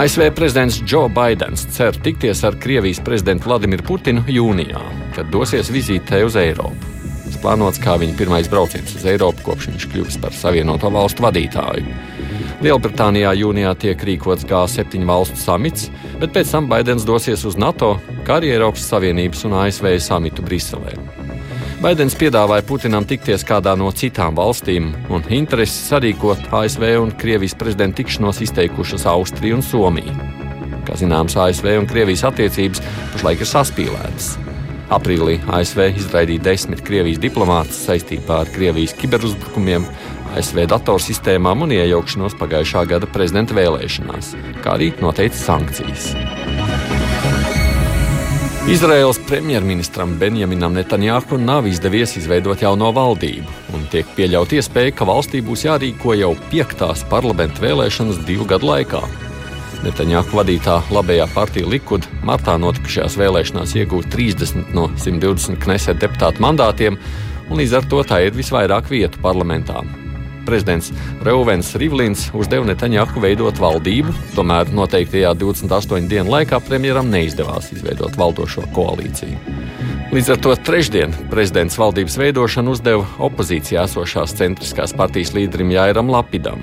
ASV 0.00 0.30
prezidents 0.32 0.80
Joe 0.80 1.12
Bidenis 1.12 1.68
cer 1.76 2.00
tikties 2.08 2.40
ar 2.48 2.56
Krievijas 2.56 3.04
prezidentu 3.04 3.52
Vladimiru 3.52 3.84
Putinu 3.92 4.24
jūnijā, 4.32 4.80
kad 5.12 5.28
dosies 5.28 5.68
vizītē 5.76 6.24
uz 6.24 6.40
Eiropu 6.40 6.95
plānots 7.42 7.80
kā 7.82 7.96
viņa 8.00 8.16
pirmais 8.18 8.48
brauciens 8.50 8.94
uz 8.96 9.04
Eiropu, 9.08 9.44
kopš 9.46 9.70
viņš 9.72 9.88
kļuvis 9.92 10.20
par 10.22 10.34
Savienoto 10.36 10.90
valstu 10.92 11.26
vadītāju. 11.26 11.84
Lielbritānijā 12.64 13.34
jūnijā 13.36 13.74
tiek 13.76 14.00
rīkots 14.08 14.46
G7 14.48 15.04
valstu 15.08 15.36
samits, 15.40 15.90
bet 16.20 16.32
pēc 16.32 16.54
tam 16.54 16.70
Baidens 16.70 17.04
dosies 17.04 17.44
uz 17.44 17.58
NATO, 17.60 17.98
kā 18.24 18.40
arī 18.40 18.54
Eiropas 18.54 18.86
Savienības 18.88 19.44
un 19.48 19.58
ASV 19.60 19.92
samitu 20.00 20.44
Briselē. 20.46 20.96
Baidens 21.76 22.16
piedāvāja 22.16 22.64
Putinam 22.64 23.04
tikties 23.04 23.44
kādā 23.44 23.74
no 23.76 23.90
citām 23.92 24.34
valstīm, 24.38 24.94
un 25.12 25.26
interesi 25.36 25.76
sarīkot 25.90 26.48
ASV 26.48 26.88
un 27.02 27.12
Krievijas 27.20 27.54
prezidenta 27.60 28.00
tikšanos 28.00 28.40
izteikušas 28.48 29.04
Austrija 29.12 29.58
un 29.58 29.62
Somija. 29.62 30.16
Kā 30.88 30.96
zināms, 30.96 31.36
ASV 31.36 31.74
un 31.76 31.88
Krievijas 31.90 32.24
attiecības 32.30 32.80
pašlaik 33.12 33.44
ir 33.44 33.52
saspīlētas. 33.52 34.55
Aprīlī 34.86 35.40
ASV 35.50 35.88
izraidīja 35.98 36.44
desmit 36.46 36.84
Krievijas 36.86 37.18
diplomātus 37.18 37.80
saistībā 37.88 38.44
ar 38.44 38.50
Krievijas 38.54 38.94
kiberuzbrukumiem, 39.00 39.86
ASV 40.38 40.62
datorsistēmām 40.70 41.66
un 41.66 41.74
iejaukšanos 41.74 42.36
pagājušā 42.38 42.84
gada 42.92 43.08
prezidenta 43.10 43.56
vēlēšanās, 43.58 44.34
kā 44.62 44.76
arī 44.76 44.92
noteica 45.02 45.38
sankcijas. 45.40 46.12
Izraels 48.70 49.18
premjerministram 49.26 50.16
Benjaminam 50.18 50.74
Netanjahu 50.74 51.38
nav 51.38 51.66
izdevies 51.66 52.16
izveidot 52.18 52.62
jauno 52.62 52.92
valdību, 52.94 53.60
un 53.74 53.86
tiek 53.90 54.06
pieļaut 54.14 54.54
iespēja, 54.58 54.94
ka 54.94 55.06
valstī 55.06 55.42
būs 55.42 55.66
jārīko 55.66 56.14
jau 56.18 56.34
piektās 56.50 57.06
parlamenta 57.10 57.62
vēlēšanas 57.62 58.22
divu 58.26 58.46
gadu 58.54 58.70
laikā. 58.70 59.06
Netaņāku 59.86 60.34
vadītā 60.34 60.80
labējā 60.90 61.28
partija 61.30 61.68
Likud 61.70 62.06
martā 62.26 62.56
notikušajās 62.58 63.14
vēlēšanās 63.20 63.74
iegūta 63.78 64.10
30 64.16 64.72
no 64.74 64.88
120 64.98 65.60
kneset 65.62 66.00
deputātu 66.02 66.42
mandātiem, 66.42 66.96
un 67.46 67.60
līdz 67.60 67.76
ar 67.78 67.86
to 67.92 68.00
tā 68.08 68.18
ir 68.26 68.34
visvairāk 68.34 68.90
vietu 68.90 69.22
parlamentā. 69.22 69.84
Prezidents 70.46 70.90
Reuvens 71.26 71.72
Rivlins 71.78 72.26
uzdeva 72.34 72.66
Netaņāku 72.66 73.22
veidot 73.22 73.60
valdību, 73.62 74.14
tomēr 74.34 74.74
noteiktajā 74.74 75.36
28 75.38 76.10
dienu 76.10 76.34
laikā 76.34 76.60
premjeram 76.66 77.10
neizdevās 77.12 77.70
izveidot 77.74 78.18
valdošo 78.18 78.66
koalīciju. 78.74 79.38
Līdz 80.14 80.34
ar 80.34 80.42
to 80.42 80.58
trešdien 80.66 81.14
prezidents 81.30 81.78
valdības 81.78 82.18
veidošanu 82.22 82.74
uzdeva 82.74 83.06
opozīcijā 83.30 83.86
esošās 83.86 84.34
centriskās 84.38 84.94
partijas 84.98 85.34
līderim 85.38 85.74
Jairam 85.74 86.10
Lapidam. 86.14 86.62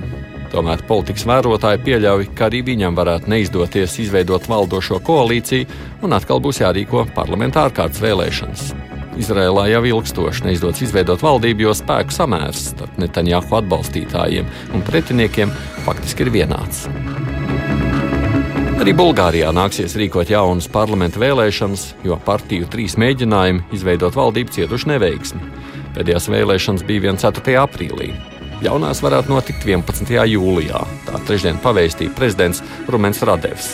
Tomēr 0.53 0.83
politikas 0.85 1.25
vērotāji 1.25 1.81
pieļauj, 1.81 2.27
ka 2.37 2.45
arī 2.45 2.61
viņam 2.67 2.93
varētu 2.97 3.31
neizdoties 3.33 3.95
izveidot 4.03 4.45
valdošo 4.45 4.99
koalīciju 5.01 5.65
un 6.05 6.13
atkal 6.13 6.41
būs 6.43 6.61
jārīko 6.61 7.07
parlamentāra 7.15 7.73
kārtas 7.73 8.03
vēlēšanas. 8.03 8.67
Izrēlā 9.17 9.67
jau 9.71 9.81
ilgstoši 9.89 10.45
neizdodas 10.47 10.81
izveidot 10.85 11.21
valdību, 11.25 11.67
jo 11.67 11.73
spēku 11.77 12.13
samērs 12.13 12.67
starp 12.71 12.99
Netanjahu 13.01 13.57
atbalstītājiem 13.59 14.49
un 14.73 14.85
pretiniekiem 14.85 15.53
faktiski 15.87 16.27
ir 16.27 16.33
vienāds. 16.33 16.85
Arī 18.83 18.93
Bulgārijā 18.97 19.49
nāksies 19.55 19.93
rīkot 19.97 20.33
jaunas 20.33 20.67
parlamenta 20.69 21.21
vēlēšanas, 21.21 21.85
jo 22.05 22.17
partiju 22.25 22.69
trīs 22.73 22.97
mēģinājumi 23.01 23.69
izveidot 23.77 24.17
valdību 24.17 24.53
cietuši 24.57 24.91
neveiksmi. 24.93 25.49
Pēdējās 25.97 26.29
vēlēšanas 26.33 26.85
bija 26.89 27.13
4. 27.13 27.57
aprīlī. 27.63 28.11
Jaunās 28.63 29.01
varētu 29.03 29.27
notikt 29.27 29.65
11. 29.67 30.07
jūlijā. 30.31 30.79
Tā 31.03 31.19
trešdien 31.27 31.57
pavēstīja 31.63 32.13
prezidents 32.15 32.61
Rumens 32.87 33.19
Radevs. 33.27 33.73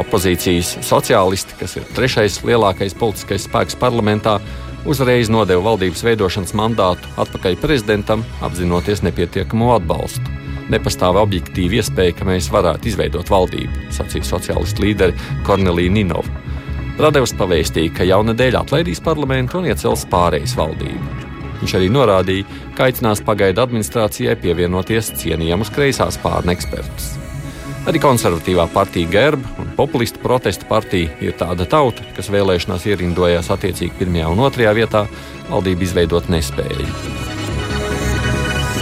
Opozīcijas 0.00 0.74
sociālisti, 0.84 1.56
kas 1.58 1.78
ir 1.78 1.86
trešais 1.96 2.36
lielākais 2.44 2.92
politiskais 2.98 3.46
spēks 3.48 3.78
parlamentā, 3.80 4.36
uzreiz 4.84 5.32
nodeva 5.32 5.64
valdības 5.70 6.04
veidošanas 6.04 6.52
mandātu 6.58 7.08
atpakaļ 7.22 7.56
prezidentam, 7.62 8.26
apzinoties 8.44 9.00
nepietiekamo 9.08 9.72
atbalstu. 9.78 10.36
Nepastāv 10.70 11.16
objektīva 11.22 11.80
iespēja, 11.80 12.18
ka 12.20 12.28
mēs 12.28 12.52
varētu 12.52 12.92
izveidot 12.92 13.32
valdību, 13.32 13.88
sacīja 13.96 14.28
sociālistu 14.34 14.84
līderi 14.84 15.16
Kornelija 15.48 15.96
Ninova. 15.96 16.44
Radevs 17.00 17.32
pavēstīja, 17.40 17.96
ka 17.96 18.06
jaunadēļ 18.12 18.60
atlaidīs 18.60 19.00
parlamentu 19.00 19.62
un 19.62 19.72
iecels 19.72 20.04
pārējais 20.12 20.58
valdību. 20.60 21.29
Viņš 21.60 21.76
arī 21.76 21.88
norādīja, 21.92 22.46
ka 22.76 22.88
aicinās 22.88 23.20
pagaidu 23.24 23.64
administrācijai 23.64 24.36
pievienoties 24.40 25.12
cienījamus 25.20 25.72
kreisās 25.74 26.16
pārne 26.20 26.56
ekspertus. 26.56 27.12
Arī 27.88 28.00
konservatīvā 28.00 28.66
partija 28.74 29.08
Gerba 29.08 29.54
un 29.60 29.70
populistu 29.76 30.20
protesta 30.20 30.66
partija 30.68 31.14
ir 31.24 31.36
tāda 31.40 31.64
tauta, 31.68 32.04
kas 32.16 32.28
vēlēšanās 32.32 32.84
ierindojās 32.90 33.48
attiecīgi 33.52 33.96
pirmajā 34.02 34.28
un 34.32 34.44
otrajā 34.44 34.74
vietā, 34.76 35.06
valdību 35.48 35.86
izveidot 35.88 36.28
nespēja. 36.32 36.88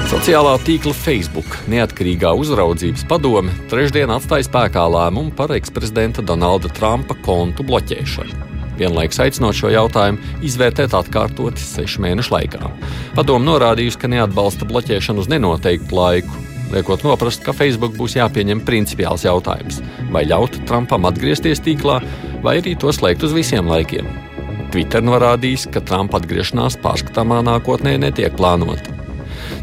Sociālā 0.08 0.54
tīkla 0.64 0.94
Facebook 0.96 1.58
neatkarīgā 1.70 2.32
uzraudzības 2.40 3.04
padome 3.10 3.54
trešdien 3.70 4.10
atstāja 4.10 4.48
spēkā 4.48 4.86
lēmumu 4.88 5.34
par 5.36 5.52
eksprezidenta 5.54 6.24
Donalda 6.24 6.72
Trumpa 6.74 7.18
kontu 7.26 7.66
bloķēšanu 7.68 8.57
vienlaikus 8.80 9.20
aicinot 9.24 9.56
šo 9.58 9.72
jautājumu 9.74 10.42
izvērtēt 10.46 10.94
atkārtoti 10.96 11.62
sešu 11.62 12.04
mēnešu 12.04 12.34
laikā. 12.34 12.70
Padomu 13.16 13.50
norādījusi, 13.50 14.00
ka 14.02 14.10
neatbalsta 14.12 14.68
bloķēšanu 14.68 15.24
uz 15.24 15.32
nenoteiktu 15.32 15.98
laiku. 15.98 16.44
Liekot 16.68 17.04
noprast, 17.06 17.40
ka 17.44 17.54
Facebook 17.56 17.94
būs 17.96 18.18
jāpieņem 18.18 18.60
principiāls 18.66 19.24
jautājums, 19.24 19.80
vai 20.12 20.26
ļaut 20.28 20.60
Trumpam 20.68 21.08
atgriezties 21.08 21.64
tīklā, 21.64 22.02
vai 22.44 22.58
arī 22.60 22.74
to 22.76 22.92
slēgt 22.92 23.24
uz 23.24 23.32
visiem 23.36 23.70
laikiem. 23.70 24.08
Twitter 24.68 25.00
norādījis, 25.00 25.64
ka 25.72 25.80
Trumpa 25.80 26.20
atgriešanās 26.20 26.76
pārskatāmā 26.82 27.40
nākotnē 27.46 27.96
netiek 28.02 28.36
plānota. 28.36 28.92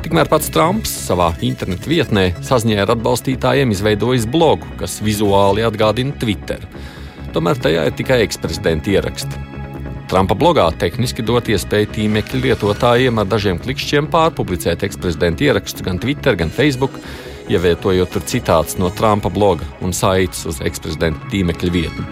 Tikmēr 0.01 0.29
pats 0.29 0.49
Trumps 0.53 0.91
savā 1.05 1.31
internetu 1.45 1.91
vietnē 1.91 2.27
saziņā 2.45 2.81
ar 2.83 2.95
atbalstītājiem 2.95 3.73
izveidojis 3.73 4.25
blogu, 4.29 4.67
kas 4.79 4.97
vizuāli 5.05 5.65
atgādina 5.65 6.13
Twitter. 6.21 6.65
Tomēr 7.35 7.59
tajā 7.59 7.81
ir 7.89 7.95
tikai 7.99 8.21
eksprezidenta 8.23 8.93
ieraksti. 8.93 9.41
Trumpa 10.07 10.37
blogā 10.39 10.69
tehniski 10.79 11.23
dot 11.25 11.49
iespēju 11.51 11.89
tīmekļa 11.97 12.39
lietotājiem 12.45 13.19
ar 13.19 13.27
dažiem 13.27 13.59
klikšķiem 13.59 14.07
pārpublicēt 14.13 14.85
eksprezidenta 14.87 15.43
ierakstus 15.43 15.83
gan 15.83 15.99
Twitter, 15.99 16.37
gan 16.39 16.53
Facebook, 16.53 16.95
ievietojot 17.51 18.13
tur 18.13 18.23
citāts 18.29 18.79
no 18.79 18.87
Trumpa 18.93 19.33
bloga 19.33 19.67
un 19.83 19.91
saites 19.91 20.45
uz 20.47 20.61
eksprezidenta 20.63 21.27
tīmekļa 21.33 21.73
vietni. 21.75 22.07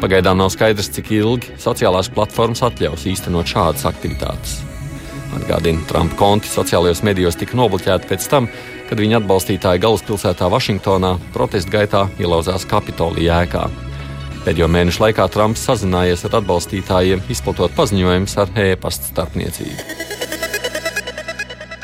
Pagaidām 0.00 0.40
nav 0.40 0.54
skaidrs, 0.56 0.88
cik 0.96 1.12
ilgi 1.18 1.52
sociālās 1.60 2.08
platformas 2.14 2.64
atļaus 2.64 3.04
īstenot 3.12 3.52
šādas 3.52 3.84
aktivitātes. 3.92 4.62
Atgādina, 5.36 5.84
Trumpa 5.90 6.16
konti 6.16 6.48
sociālajos 6.48 7.04
medijos 7.04 7.36
tika 7.36 7.60
nobloķēti 7.60 8.08
pēc 8.08 8.32
tam, 8.32 8.48
kad 8.88 9.04
viņa 9.04 9.20
atbalstītāji 9.20 9.84
galvaspilsētā 9.84 10.48
Vašingtonā 10.52 11.18
protesta 11.36 11.76
gaitā 11.76 12.06
ielauzās 12.22 12.64
Kapitolija 12.72 13.44
ēkā. 13.44 13.68
Pēdējo 14.42 14.66
mēnešu 14.74 15.04
laikā 15.04 15.28
Trumps 15.30 15.62
sazinājies 15.68 16.24
ar 16.26 16.32
atbalstītājiem, 16.40 17.20
izplatot 17.30 17.70
paziņojumus 17.76 18.32
ar 18.42 18.48
e-pasta 18.58 19.06
starpniecību. 19.12 19.84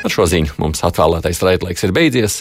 Ar 0.03 0.11
šo 0.11 0.25
ziņu 0.27 0.57
mums 0.59 0.83
atvēlētais 0.83 1.39
raidlaiks 1.45 1.87
ir 1.87 1.93
beidzies. 1.95 2.35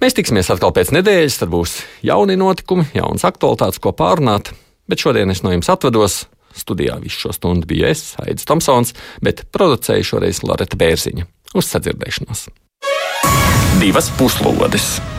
Mēs 0.00 0.16
tiksimies 0.16 0.48
atkal 0.54 0.72
pēc 0.72 0.94
nedēļas, 0.96 1.36
tad 1.42 1.52
būs 1.52 1.76
jauni 2.08 2.38
notikumi, 2.40 2.86
jaunas 2.96 3.26
aktualitātes, 3.28 3.82
ko 3.84 3.92
pārunāt. 3.92 4.54
Bet 4.88 5.04
šodien 5.04 5.28
es 5.34 5.44
no 5.44 5.52
jums 5.52 5.68
atvados. 5.76 6.22
Studijā 6.56 6.96
visu 7.02 7.26
šo 7.26 7.36
stundu 7.36 7.68
biju 7.68 7.84
es, 7.90 8.14
Aits 8.24 8.48
Tomsons, 8.48 8.96
bet 9.20 9.44
producēju 9.52 10.08
šoreiz 10.14 10.40
Loreta 10.40 10.80
Bērziņa. 10.80 11.28
Uz 11.52 11.68
sadzirdēšanos! 11.68 12.48
Divas 13.76 14.08
puslodes! 14.16 15.17